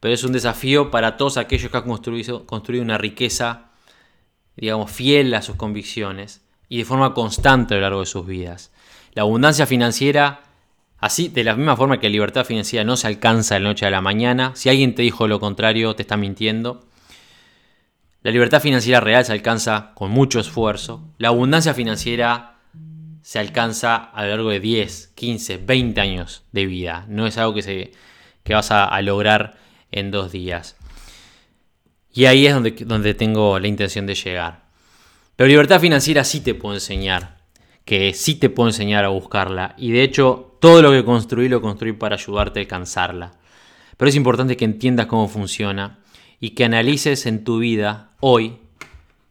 pero 0.00 0.14
es 0.14 0.24
un 0.24 0.32
desafío 0.32 0.90
para 0.90 1.18
todos 1.18 1.36
aquellos 1.36 1.70
que 1.70 1.76
han 1.76 1.82
construido, 1.82 2.46
construido 2.46 2.82
una 2.82 2.96
riqueza, 2.96 3.72
digamos, 4.56 4.90
fiel 4.90 5.34
a 5.34 5.42
sus 5.42 5.56
convicciones 5.56 6.40
y 6.70 6.78
de 6.78 6.86
forma 6.86 7.12
constante 7.12 7.74
a 7.74 7.76
lo 7.76 7.82
largo 7.82 8.00
de 8.00 8.06
sus 8.06 8.26
vidas. 8.26 8.72
La 9.12 9.20
abundancia 9.20 9.66
financiera, 9.66 10.44
así, 10.96 11.28
de 11.28 11.44
la 11.44 11.56
misma 11.56 11.76
forma 11.76 12.00
que 12.00 12.08
la 12.08 12.12
libertad 12.12 12.46
financiera 12.46 12.86
no 12.86 12.96
se 12.96 13.06
alcanza 13.06 13.56
de 13.56 13.60
la 13.60 13.68
noche 13.68 13.84
a 13.84 13.90
la 13.90 14.00
mañana, 14.00 14.52
si 14.54 14.70
alguien 14.70 14.94
te 14.94 15.02
dijo 15.02 15.28
lo 15.28 15.40
contrario, 15.40 15.94
te 15.94 16.00
está 16.00 16.16
mintiendo. 16.16 16.86
La 18.22 18.30
libertad 18.30 18.62
financiera 18.62 19.00
real 19.00 19.24
se 19.24 19.32
alcanza 19.32 19.90
con 19.94 20.12
mucho 20.12 20.38
esfuerzo. 20.38 21.02
La 21.18 21.28
abundancia 21.28 21.74
financiera 21.74 22.60
se 23.20 23.40
alcanza 23.40 23.96
a 23.96 24.22
lo 24.22 24.28
largo 24.28 24.50
de 24.50 24.60
10, 24.60 25.12
15, 25.16 25.56
20 25.58 26.00
años 26.00 26.44
de 26.52 26.66
vida. 26.66 27.04
No 27.08 27.26
es 27.26 27.36
algo 27.36 27.54
que, 27.54 27.62
se, 27.62 27.92
que 28.44 28.54
vas 28.54 28.70
a, 28.70 29.00
lograr 29.02 29.56
en 29.90 30.12
dos 30.12 30.30
días. 30.30 30.76
Y 32.12 32.26
ahí 32.26 32.46
es 32.46 32.54
donde, 32.54 32.70
donde 32.70 33.14
tengo 33.14 33.58
la 33.58 33.66
intención 33.66 34.06
de 34.06 34.14
llegar. 34.14 34.66
Pero 35.34 35.48
libertad 35.48 35.80
financiera 35.80 36.22
sí 36.22 36.40
te 36.40 36.54
puedo 36.54 36.76
enseñar. 36.76 37.38
Que 37.84 38.14
sí 38.14 38.36
te 38.36 38.50
puedo 38.50 38.68
enseñar 38.68 39.04
a 39.04 39.08
buscarla. 39.08 39.74
Y 39.76 39.90
de 39.90 40.04
hecho, 40.04 40.56
todo 40.60 40.80
lo 40.80 40.92
que 40.92 41.04
construí 41.04 41.48
lo 41.48 41.60
construí 41.60 41.92
para 41.92 42.14
ayudarte 42.14 42.60
a 42.60 42.62
alcanzarla. 42.62 43.32
Pero 43.96 44.08
es 44.08 44.14
importante 44.14 44.56
que 44.56 44.64
entiendas 44.64 45.06
cómo 45.06 45.26
funciona 45.26 46.01
y 46.42 46.50
que 46.50 46.64
analices 46.64 47.24
en 47.26 47.44
tu 47.44 47.60
vida 47.60 48.10
hoy 48.18 48.56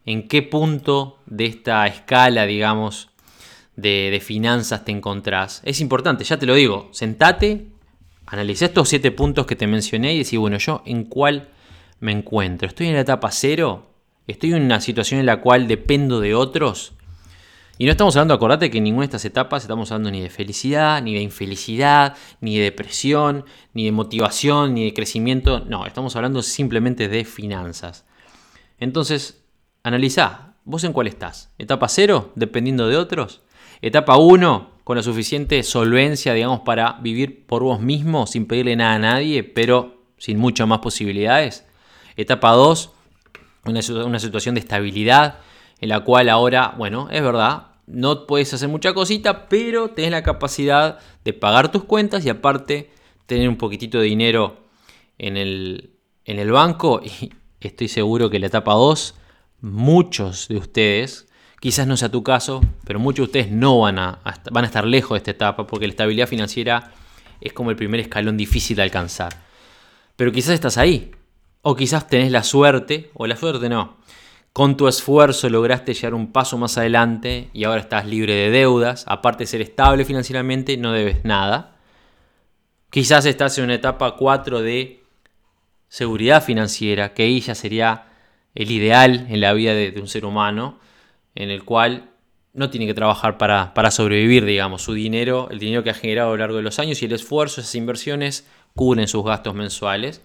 en 0.06 0.28
qué 0.28 0.40
punto 0.40 1.18
de 1.26 1.44
esta 1.44 1.86
escala, 1.86 2.46
digamos, 2.46 3.10
de, 3.76 4.18
finanzas 4.24 4.86
te 4.86 4.92
encontrás. 4.92 5.60
Es 5.66 5.82
importante, 5.82 6.24
ya 6.24 6.38
te 6.38 6.46
lo 6.46 6.54
digo, 6.54 6.88
sentate, 6.92 7.66
analiza 8.24 8.64
estos 8.64 8.88
siete 8.88 9.10
puntos 9.10 9.44
que 9.44 9.56
te 9.56 9.66
mencioné 9.66 10.14
y 10.14 10.24
decís, 10.24 10.38
bueno, 10.38 10.56
yo 10.56 10.82
en 10.86 11.04
cuál 11.04 11.50
me 12.00 12.12
encuentro. 12.12 12.66
¿Estoy 12.66 12.86
en 12.88 12.94
la 12.94 13.00
etapa 13.00 13.30
cero? 13.30 13.90
¿Estoy 14.26 14.54
en 14.54 14.62
una 14.62 14.80
situación 14.80 15.20
en 15.20 15.26
la 15.26 15.42
cual 15.42 15.68
dependo 15.68 16.18
de 16.18 16.34
otros? 16.34 16.94
Y 17.82 17.86
no 17.86 17.90
estamos 17.90 18.14
hablando, 18.14 18.34
acordate 18.34 18.70
que 18.70 18.78
en 18.78 18.84
ninguna 18.84 19.02
de 19.02 19.06
estas 19.06 19.24
etapas 19.24 19.64
estamos 19.64 19.90
hablando 19.90 20.12
ni 20.12 20.20
de 20.20 20.30
felicidad, 20.30 21.02
ni 21.02 21.14
de 21.14 21.20
infelicidad, 21.20 22.16
ni 22.40 22.56
de 22.56 22.62
depresión, 22.62 23.44
ni 23.74 23.86
de 23.86 23.90
motivación, 23.90 24.74
ni 24.74 24.84
de 24.84 24.94
crecimiento. 24.94 25.64
No, 25.66 25.84
estamos 25.84 26.14
hablando 26.14 26.42
simplemente 26.42 27.08
de 27.08 27.24
finanzas. 27.24 28.04
Entonces, 28.78 29.42
analiza, 29.82 30.54
¿vos 30.64 30.84
en 30.84 30.92
cuál 30.92 31.08
estás? 31.08 31.52
¿Etapa 31.58 31.88
cero, 31.88 32.30
dependiendo 32.36 32.86
de 32.86 32.96
otros? 32.96 33.42
Etapa 33.80 34.16
1, 34.16 34.70
con 34.84 34.96
la 34.96 35.02
suficiente 35.02 35.64
solvencia, 35.64 36.34
digamos, 36.34 36.60
para 36.60 37.00
vivir 37.02 37.48
por 37.48 37.64
vos 37.64 37.80
mismo 37.80 38.28
sin 38.28 38.46
pedirle 38.46 38.76
nada 38.76 38.94
a 38.94 39.00
nadie, 39.00 39.42
pero 39.42 40.04
sin 40.18 40.38
muchas 40.38 40.68
más 40.68 40.78
posibilidades. 40.78 41.66
Etapa 42.16 42.52
2, 42.52 42.92
una, 43.64 43.82
situación 43.82 44.54
de 44.54 44.60
estabilidad 44.60 45.40
en 45.80 45.88
la 45.88 45.98
cual 45.98 46.28
ahora, 46.28 46.76
bueno, 46.78 47.08
es 47.10 47.20
verdad, 47.20 47.71
no 47.86 48.26
puedes 48.26 48.52
hacer 48.54 48.68
mucha 48.68 48.94
cosita, 48.94 49.48
pero 49.48 49.88
tenés 49.88 50.10
la 50.10 50.22
capacidad 50.22 50.98
de 51.24 51.32
pagar 51.32 51.70
tus 51.72 51.84
cuentas 51.84 52.24
y 52.24 52.28
aparte 52.28 52.90
tener 53.26 53.48
un 53.48 53.56
poquitito 53.56 53.98
de 53.98 54.04
dinero 54.04 54.58
en 55.18 55.36
el, 55.36 55.90
en 56.24 56.38
el 56.38 56.50
banco. 56.50 57.00
Y 57.64 57.68
estoy 57.68 57.86
seguro 57.86 58.28
que 58.28 58.40
la 58.40 58.48
etapa 58.48 58.72
2, 58.72 59.14
muchos 59.60 60.48
de 60.48 60.56
ustedes 60.56 61.28
Quizás 61.62 61.86
no 61.86 61.96
sea 61.96 62.08
tu 62.08 62.24
caso, 62.24 62.60
pero 62.84 62.98
muchos 62.98 63.18
de 63.18 63.28
ustedes 63.28 63.52
no 63.52 63.78
van 63.78 63.96
a, 63.96 64.18
van 64.50 64.64
a 64.64 64.66
estar 64.66 64.84
lejos 64.84 65.10
de 65.10 65.18
esta 65.18 65.30
etapa 65.30 65.64
porque 65.64 65.86
la 65.86 65.92
estabilidad 65.92 66.26
financiera 66.26 66.90
es 67.40 67.52
como 67.52 67.70
el 67.70 67.76
primer 67.76 68.00
escalón 68.00 68.36
difícil 68.36 68.74
de 68.74 68.82
alcanzar. 68.82 69.32
Pero 70.16 70.32
quizás 70.32 70.54
estás 70.54 70.76
ahí. 70.76 71.12
O 71.60 71.76
quizás 71.76 72.08
tenés 72.08 72.32
la 72.32 72.42
suerte, 72.42 73.12
o 73.14 73.28
la 73.28 73.36
suerte 73.36 73.68
no. 73.68 73.96
Con 74.52 74.76
tu 74.76 74.86
esfuerzo 74.86 75.48
lograste 75.48 75.94
llegar 75.94 76.14
un 76.14 76.32
paso 76.32 76.58
más 76.58 76.76
adelante 76.76 77.48
y 77.52 77.64
ahora 77.64 77.80
estás 77.80 78.06
libre 78.06 78.34
de 78.34 78.50
deudas. 78.50 79.04
Aparte 79.08 79.44
de 79.44 79.48
ser 79.48 79.62
estable 79.62 80.04
financieramente, 80.04 80.76
no 80.76 80.92
debes 80.92 81.24
nada. 81.24 81.76
Quizás 82.90 83.24
estás 83.24 83.56
en 83.58 83.64
una 83.64 83.74
etapa 83.74 84.16
4 84.16 84.60
de 84.60 85.02
seguridad 85.88 86.42
financiera, 86.42 87.14
que 87.14 87.40
ya 87.40 87.54
sería 87.54 88.06
el 88.54 88.70
ideal 88.70 89.26
en 89.30 89.40
la 89.40 89.54
vida 89.54 89.74
de 89.74 89.98
un 89.98 90.08
ser 90.08 90.26
humano 90.26 90.78
en 91.34 91.50
el 91.50 91.64
cual 91.64 92.12
no 92.54 92.70
tiene 92.70 92.86
que 92.86 92.94
trabajar 92.94 93.38
para, 93.38 93.90
sobrevivir, 93.90 94.44
digamos, 94.44 94.82
su 94.82 94.92
dinero, 94.92 95.48
el 95.50 95.58
dinero 95.58 95.82
que 95.82 95.90
ha 95.90 95.94
generado 95.94 96.28
a 96.28 96.32
lo 96.32 96.38
largo 96.38 96.56
de 96.56 96.62
los 96.62 96.78
años 96.78 97.00
y 97.00 97.06
el 97.06 97.12
esfuerzo, 97.12 97.60
esas 97.60 97.74
inversiones, 97.74 98.46
cubren 98.74 99.08
sus 99.08 99.24
gastos 99.24 99.54
mensuales. 99.54 100.22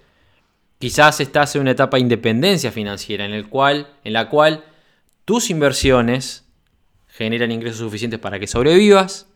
Quizás 0.79 1.19
estás 1.19 1.55
en 1.55 1.61
una 1.61 1.71
etapa 1.71 1.97
de 1.97 2.01
independencia 2.01 2.71
financiera 2.71 3.25
en, 3.25 3.33
el 3.33 3.49
cual, 3.49 3.87
en 4.03 4.13
la 4.13 4.29
cual 4.29 4.63
tus 5.25 5.49
inversiones 5.49 6.45
generan 7.07 7.51
ingresos 7.51 7.79
suficientes 7.79 8.19
para 8.19 8.39
que 8.39 8.45
sobrevivas, 8.45 9.27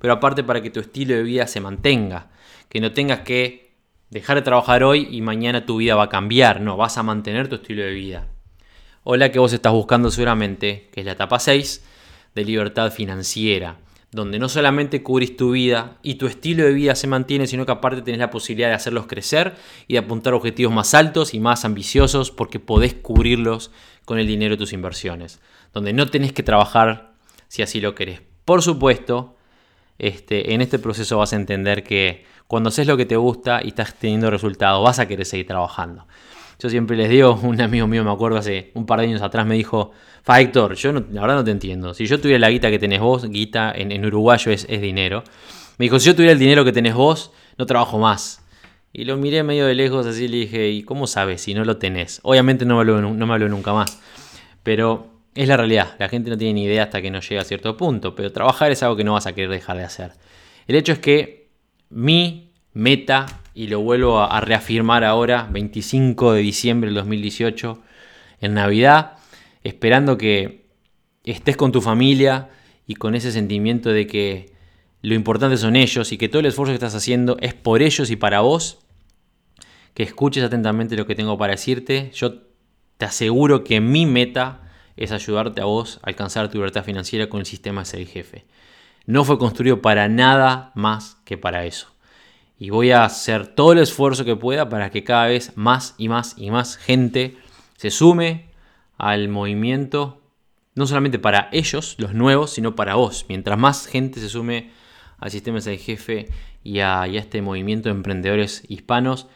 pero 0.00 0.14
aparte 0.14 0.42
para 0.42 0.60
que 0.60 0.70
tu 0.70 0.80
estilo 0.80 1.14
de 1.14 1.22
vida 1.22 1.46
se 1.46 1.60
mantenga, 1.60 2.30
que 2.68 2.80
no 2.80 2.92
tengas 2.92 3.20
que 3.20 3.72
dejar 4.10 4.36
de 4.36 4.42
trabajar 4.42 4.82
hoy 4.82 5.06
y 5.10 5.20
mañana 5.20 5.66
tu 5.66 5.76
vida 5.76 5.94
va 5.94 6.04
a 6.04 6.08
cambiar, 6.08 6.60
no, 6.60 6.76
vas 6.76 6.98
a 6.98 7.04
mantener 7.04 7.48
tu 7.48 7.56
estilo 7.56 7.82
de 7.82 7.92
vida. 7.92 8.26
O 9.04 9.16
la 9.16 9.30
que 9.30 9.38
vos 9.38 9.52
estás 9.52 9.72
buscando 9.72 10.10
seguramente, 10.10 10.88
que 10.92 11.00
es 11.00 11.06
la 11.06 11.12
etapa 11.12 11.38
6 11.38 11.84
de 12.34 12.44
libertad 12.44 12.90
financiera, 12.90 13.76
donde 14.10 14.38
no 14.38 14.48
solamente 14.48 15.02
cubrís 15.02 15.36
tu 15.36 15.50
vida 15.50 15.98
y 16.02 16.14
tu 16.14 16.26
estilo 16.26 16.64
de 16.64 16.72
vida 16.72 16.94
se 16.94 17.06
mantiene, 17.06 17.46
sino 17.46 17.66
que 17.66 17.72
aparte 17.72 18.02
tenés 18.02 18.20
la 18.20 18.30
posibilidad 18.30 18.68
de 18.68 18.74
hacerlos 18.74 19.06
crecer 19.06 19.54
y 19.86 19.94
de 19.94 19.98
apuntar 19.98 20.32
objetivos 20.32 20.72
más 20.72 20.94
altos 20.94 21.34
y 21.34 21.40
más 21.40 21.64
ambiciosos 21.64 22.30
porque 22.30 22.58
podés 22.58 22.94
cubrirlos 22.94 23.70
con 24.04 24.18
el 24.18 24.26
dinero 24.26 24.54
de 24.54 24.58
tus 24.58 24.72
inversiones, 24.72 25.40
donde 25.74 25.92
no 25.92 26.06
tenés 26.08 26.32
que 26.32 26.42
trabajar 26.42 27.12
si 27.48 27.62
así 27.62 27.80
lo 27.80 27.94
querés. 27.94 28.22
Por 28.46 28.62
supuesto, 28.62 29.36
este, 29.98 30.54
en 30.54 30.62
este 30.62 30.78
proceso 30.78 31.18
vas 31.18 31.34
a 31.34 31.36
entender 31.36 31.84
que 31.84 32.24
cuando 32.46 32.70
haces 32.70 32.86
lo 32.86 32.96
que 32.96 33.04
te 33.04 33.16
gusta 33.16 33.60
y 33.62 33.68
estás 33.68 33.94
teniendo 33.94 34.30
resultados, 34.30 34.82
vas 34.82 34.98
a 34.98 35.06
querer 35.06 35.26
seguir 35.26 35.46
trabajando. 35.46 36.06
Yo 36.58 36.68
siempre 36.68 36.96
les 36.96 37.08
digo, 37.08 37.34
un 37.42 37.60
amigo 37.60 37.86
mío 37.86 38.04
me 38.04 38.10
acuerdo 38.10 38.38
hace 38.38 38.70
un 38.74 38.86
par 38.86 39.00
de 39.00 39.06
años 39.06 39.22
atrás 39.22 39.46
me 39.46 39.54
dijo, 39.54 39.92
Fa 40.22 40.40
Héctor, 40.40 40.74
yo 40.74 40.92
la 40.92 41.00
verdad 41.20 41.36
no 41.36 41.44
te 41.44 41.50
entiendo. 41.50 41.94
Si 41.94 42.06
yo 42.06 42.20
tuviera 42.20 42.38
la 42.40 42.50
guita 42.50 42.70
que 42.70 42.78
tenés 42.78 43.00
vos, 43.00 43.28
guita 43.28 43.72
en, 43.74 44.04
uruguayo 44.04 44.52
es, 44.52 44.66
dinero. 44.66 45.24
Me 45.78 45.84
dijo, 45.84 45.98
si 45.98 46.06
yo 46.06 46.14
tuviera 46.14 46.32
el 46.32 46.38
dinero 46.38 46.64
que 46.64 46.72
tenés 46.72 46.94
vos, 46.94 47.32
no 47.56 47.66
trabajo 47.66 47.98
más. 47.98 48.44
Y 48.92 49.04
lo 49.04 49.16
miré 49.16 49.42
medio 49.42 49.66
de 49.66 49.74
lejos 49.74 50.06
así 50.06 50.24
y 50.24 50.28
le 50.28 50.36
dije, 50.38 50.70
¿y 50.70 50.82
cómo 50.82 51.06
sabes 51.06 51.42
si 51.42 51.54
no 51.54 51.64
lo 51.64 51.76
tenés? 51.76 52.20
Obviamente 52.24 52.64
no 52.64 52.74
me 52.74 52.80
habló, 52.80 53.00
no 53.00 53.26
me 53.26 53.38
nunca 53.38 53.72
más. 53.72 54.00
Pero 54.62 55.18
es 55.34 55.46
la 55.46 55.56
realidad, 55.56 55.94
la 55.98 56.08
gente 56.08 56.30
no 56.30 56.36
tiene 56.36 56.54
ni 56.54 56.64
idea 56.64 56.84
hasta 56.84 57.00
que 57.00 57.10
no 57.10 57.20
llega 57.20 57.42
a 57.42 57.44
cierto 57.44 57.76
punto. 57.76 58.14
Pero 58.14 58.32
trabajar 58.32 58.72
es 58.72 58.82
algo 58.82 58.96
que 58.96 59.04
no 59.04 59.12
vas 59.12 59.26
a 59.26 59.34
querer 59.34 59.50
dejar 59.50 59.76
de 59.76 59.84
hacer. 59.84 60.12
El 60.66 60.74
hecho 60.74 60.92
es 60.92 60.98
que 60.98 61.48
mi 61.90 62.50
meta 62.72 63.26
y 63.58 63.66
lo 63.66 63.80
vuelvo 63.80 64.20
a, 64.20 64.40
reafirmar 64.40 65.02
ahora, 65.02 65.48
25 65.50 66.34
de 66.34 66.42
diciembre 66.42 66.86
del 66.90 66.94
2018, 66.94 67.82
en 68.40 68.54
Navidad, 68.54 69.14
esperando 69.64 70.16
que 70.16 70.68
estés 71.24 71.56
con 71.56 71.72
tu 71.72 71.80
familia 71.80 72.50
y 72.86 72.94
con 72.94 73.16
ese 73.16 73.32
sentimiento 73.32 73.90
de 73.90 74.06
que 74.06 74.52
lo 75.02 75.16
importante 75.16 75.56
son 75.56 75.74
ellos 75.74 76.12
y 76.12 76.18
que 76.18 76.28
todo 76.28 76.38
el 76.38 76.46
esfuerzo 76.46 76.70
que 76.70 76.74
estás 76.76 76.94
haciendo 76.94 77.36
es 77.40 77.52
por 77.52 77.82
ellos 77.82 78.12
y 78.12 78.14
para 78.14 78.42
vos, 78.42 78.78
que 79.92 80.04
escuches 80.04 80.44
atentamente 80.44 80.96
lo 80.96 81.08
que 81.08 81.16
tengo 81.16 81.36
para 81.36 81.54
decirte. 81.54 82.12
Yo 82.14 82.34
te 82.96 83.06
aseguro 83.06 83.64
que 83.64 83.80
mi 83.80 84.06
meta 84.06 84.70
es 84.96 85.10
ayudarte 85.10 85.62
a 85.62 85.64
vos 85.64 85.98
a 86.04 86.10
alcanzar 86.10 86.48
tu 86.48 86.58
libertad 86.58 86.84
financiera 86.84 87.28
con 87.28 87.40
el 87.40 87.46
sistema 87.46 87.84
Ser 87.84 88.06
Jefe. 88.06 88.44
No 89.04 89.24
fue 89.24 89.36
construido 89.36 89.82
para 89.82 90.08
nada 90.08 90.70
más 90.76 91.16
que 91.24 91.36
para 91.36 91.64
eso. 91.64 91.97
Y 92.58 92.70
voy 92.70 92.90
a 92.90 93.04
hacer 93.04 93.46
todo 93.46 93.72
el 93.72 93.78
esfuerzo 93.78 94.24
que 94.24 94.36
pueda 94.36 94.68
para 94.68 94.90
que 94.90 95.04
cada 95.04 95.26
vez 95.26 95.52
más 95.56 95.94
y 95.96 96.08
más 96.08 96.34
y 96.36 96.50
más 96.50 96.76
gente 96.76 97.36
se 97.76 97.90
sume 97.90 98.48
al 98.96 99.28
movimiento, 99.28 100.20
no 100.74 100.86
solamente 100.86 101.20
para 101.20 101.48
ellos, 101.52 101.94
los 101.98 102.14
nuevos, 102.14 102.50
sino 102.50 102.74
para 102.74 102.96
vos. 102.96 103.26
Mientras 103.28 103.56
más 103.56 103.86
gente 103.86 104.18
se 104.18 104.28
sume 104.28 104.72
al 105.18 105.30
sistema 105.30 105.60
Ser 105.60 105.74
el 105.74 105.78
Jefe 105.78 106.28
y 106.64 106.80
a, 106.80 107.06
y 107.06 107.16
a 107.16 107.20
este 107.20 107.42
movimiento 107.42 107.88
de 107.88 107.94
emprendedores 107.94 108.64
hispanos, 108.68 109.28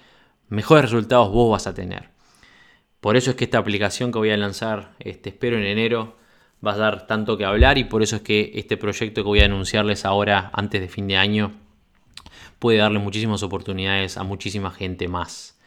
mejores 0.48 0.90
resultados 0.90 1.30
vos 1.30 1.50
vas 1.50 1.68
a 1.68 1.74
tener. 1.74 2.10
Por 3.00 3.16
eso 3.16 3.30
es 3.30 3.36
que 3.36 3.44
esta 3.44 3.58
aplicación 3.58 4.12
que 4.12 4.18
voy 4.18 4.30
a 4.30 4.36
lanzar, 4.36 4.94
este, 4.98 5.30
espero 5.30 5.56
en 5.56 5.64
enero, 5.64 6.16
va 6.64 6.74
a 6.74 6.76
dar 6.76 7.06
tanto 7.06 7.36
que 7.36 7.44
hablar 7.44 7.78
y 7.78 7.84
por 7.84 8.02
eso 8.02 8.16
es 8.16 8.22
que 8.22 8.52
este 8.54 8.76
proyecto 8.76 9.22
que 9.22 9.28
voy 9.28 9.40
a 9.40 9.46
anunciarles 9.46 10.04
ahora 10.04 10.50
antes 10.52 10.80
de 10.80 10.88
fin 10.88 11.08
de 11.08 11.16
año 11.16 11.52
puede 12.62 12.78
darle 12.78 13.00
muchísimas 13.00 13.42
oportunidades 13.42 14.16
a 14.16 14.22
muchísima 14.22 14.70
gente 14.70 15.08
más. 15.08 15.58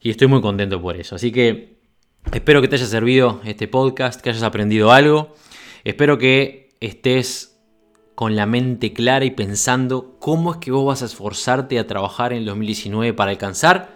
Y 0.00 0.08
estoy 0.08 0.28
muy 0.28 0.40
contento 0.40 0.80
por 0.80 0.96
eso. 0.96 1.14
Así 1.14 1.30
que 1.30 1.76
espero 2.32 2.62
que 2.62 2.68
te 2.68 2.76
haya 2.76 2.86
servido 2.86 3.42
este 3.44 3.68
podcast, 3.68 4.18
que 4.18 4.30
hayas 4.30 4.42
aprendido 4.42 4.92
algo. 4.92 5.34
Espero 5.84 6.16
que 6.16 6.70
estés 6.80 7.60
con 8.14 8.34
la 8.34 8.46
mente 8.46 8.94
clara 8.94 9.26
y 9.26 9.32
pensando 9.32 10.16
cómo 10.18 10.52
es 10.52 10.56
que 10.56 10.70
vos 10.70 10.86
vas 10.86 11.02
a 11.02 11.04
esforzarte 11.04 11.78
a 11.78 11.86
trabajar 11.86 12.32
en 12.32 12.38
el 12.38 12.44
2019 12.46 13.12
para 13.12 13.32
alcanzar, 13.32 13.94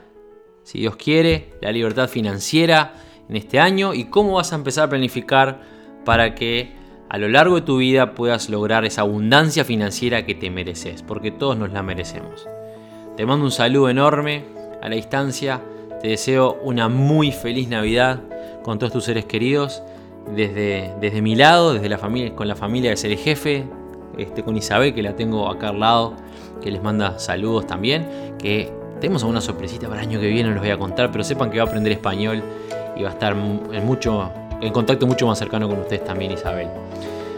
si 0.63 0.81
Dios 0.81 0.97
quiere, 0.97 1.55
la 1.63 1.73
libertad 1.73 2.11
financiera 2.11 2.97
en 3.31 3.37
este 3.37 3.61
año 3.61 3.95
y 3.95 4.05
cómo 4.05 4.35
vas 4.35 4.53
a 4.53 4.57
empezar 4.57 4.85
a 4.85 4.91
planificar 4.91 5.63
para 6.05 6.35
que 6.35 6.71
a 7.09 7.19
lo 7.19 7.29
largo 7.29 7.57
de 7.57 7.63
tu 7.63 7.79
vida 7.79 8.15
puedas 8.15 8.49
lograr 8.49 8.85
esa 8.85 9.03
abundancia 9.03 9.65
financiera 9.65 10.27
que 10.27 10.35
te 10.35 10.51
mereces, 10.51 11.03
porque 11.03 11.31
todos 11.31 11.57
nos 11.57 11.73
la 11.73 11.83
merecemos. 11.83 12.49
Te 13.17 13.27
mando 13.27 13.45
un 13.45 13.53
saludo 13.53 13.89
enorme 13.89 14.45
a 14.83 14.89
la 14.89 14.97
distancia, 14.97 15.61
te 16.01 16.09
deseo 16.09 16.59
una 16.63 16.89
muy 16.89 17.31
feliz 17.31 17.69
Navidad 17.69 18.21
con 18.63 18.79
todos 18.79 18.93
tus 18.93 19.05
seres 19.05 19.25
queridos, 19.25 19.83
desde, 20.35 20.95
desde 21.01 21.23
mi 21.23 21.37
lado, 21.37 21.75
desde 21.75 21.89
la 21.89 21.99
familia, 21.99 22.35
con 22.35 22.49
la 22.49 22.57
familia 22.57 22.91
de 22.91 22.97
Ser 22.97 23.13
el 23.13 23.19
Jefe, 23.19 23.65
este, 24.19 24.43
con 24.43 24.57
Isabel, 24.57 24.95
que 24.95 25.03
la 25.03 25.15
tengo 25.17 25.51
acá 25.51 25.69
al 25.69 25.81
lado, 25.81 26.15
que 26.63 26.71
les 26.71 26.83
manda 26.83 27.19
saludos 27.19 27.67
también, 27.67 28.07
que 28.39 28.73
tenemos 29.01 29.23
alguna 29.23 29.41
sorpresita 29.41 29.89
para 29.89 30.03
el 30.03 30.09
año 30.09 30.21
que 30.21 30.29
viene, 30.29 30.51
les 30.51 30.61
voy 30.61 30.71
a 30.71 30.79
contar, 30.79 31.11
pero 31.11 31.25
sepan 31.25 31.51
que 31.51 31.59
va 31.59 31.65
a 31.65 31.67
aprender 31.67 31.93
español 31.93 32.43
y 32.97 33.03
va 33.03 33.11
a 33.11 33.13
estar 33.13 33.33
en, 33.33 33.85
mucho, 33.85 34.31
en 34.67 34.73
contacto 34.73 35.07
mucho 35.07 35.27
más 35.27 35.39
cercano 35.39 35.69
con 35.69 35.79
ustedes 35.79 36.05
también, 36.05 36.33
Isabel. 36.33 36.69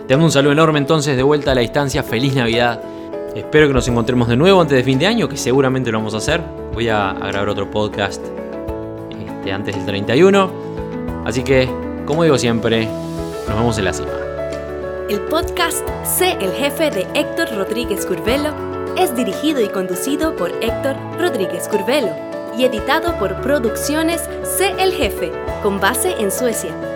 Te 0.07 0.14
mando 0.14 0.27
un 0.27 0.33
saludo 0.33 0.53
enorme 0.53 0.79
entonces 0.79 1.16
de 1.16 1.22
vuelta 1.22 1.53
a 1.53 1.55
la 1.55 1.61
distancia, 1.61 2.03
feliz 2.03 2.35
Navidad. 2.35 2.81
Espero 3.35 3.66
que 3.66 3.74
nos 3.74 3.87
encontremos 3.89 4.29
de 4.29 4.37
nuevo 4.37 4.61
antes 4.61 4.77
de 4.77 4.85
fin 4.85 4.99
de 4.99 5.07
año, 5.07 5.29
que 5.29 5.37
seguramente 5.37 5.91
lo 5.91 5.99
vamos 5.99 6.14
a 6.14 6.18
hacer. 6.18 6.41
Voy 6.72 6.89
a, 6.89 7.12
grabar 7.12 7.49
otro 7.49 7.70
podcast 7.70 8.22
este, 9.11 9.53
antes 9.53 9.74
del 9.74 9.85
31. 9.85 10.51
Así 11.24 11.43
que, 11.43 11.68
como 12.07 12.22
digo 12.22 12.39
siempre, 12.39 12.87
nos 13.49 13.57
vemos 13.57 13.79
en 13.79 13.85
la 13.85 13.93
cima. 13.93 14.12
El 15.09 15.20
podcast 15.22 15.87
Sé 16.05 16.33
el 16.41 16.53
jefe 16.53 16.91
de 16.91 17.07
Héctor 17.14 17.51
Rodríguez 17.57 18.07
Curvelo 18.07 18.55
es 18.97 19.14
dirigido 19.14 19.61
y 19.61 19.68
conducido 19.68 20.35
por 20.37 20.51
Héctor 20.62 20.97
Rodríguez 21.18 21.68
Curvelo 21.68 22.14
y 22.57 22.64
editado 22.64 23.18
por 23.18 23.41
Producciones 23.41 24.22
Sé 24.45 24.74
el 24.79 24.93
jefe, 24.93 25.31
con 25.62 25.81
base 25.81 26.14
en 26.18 26.31
Suecia. 26.31 26.95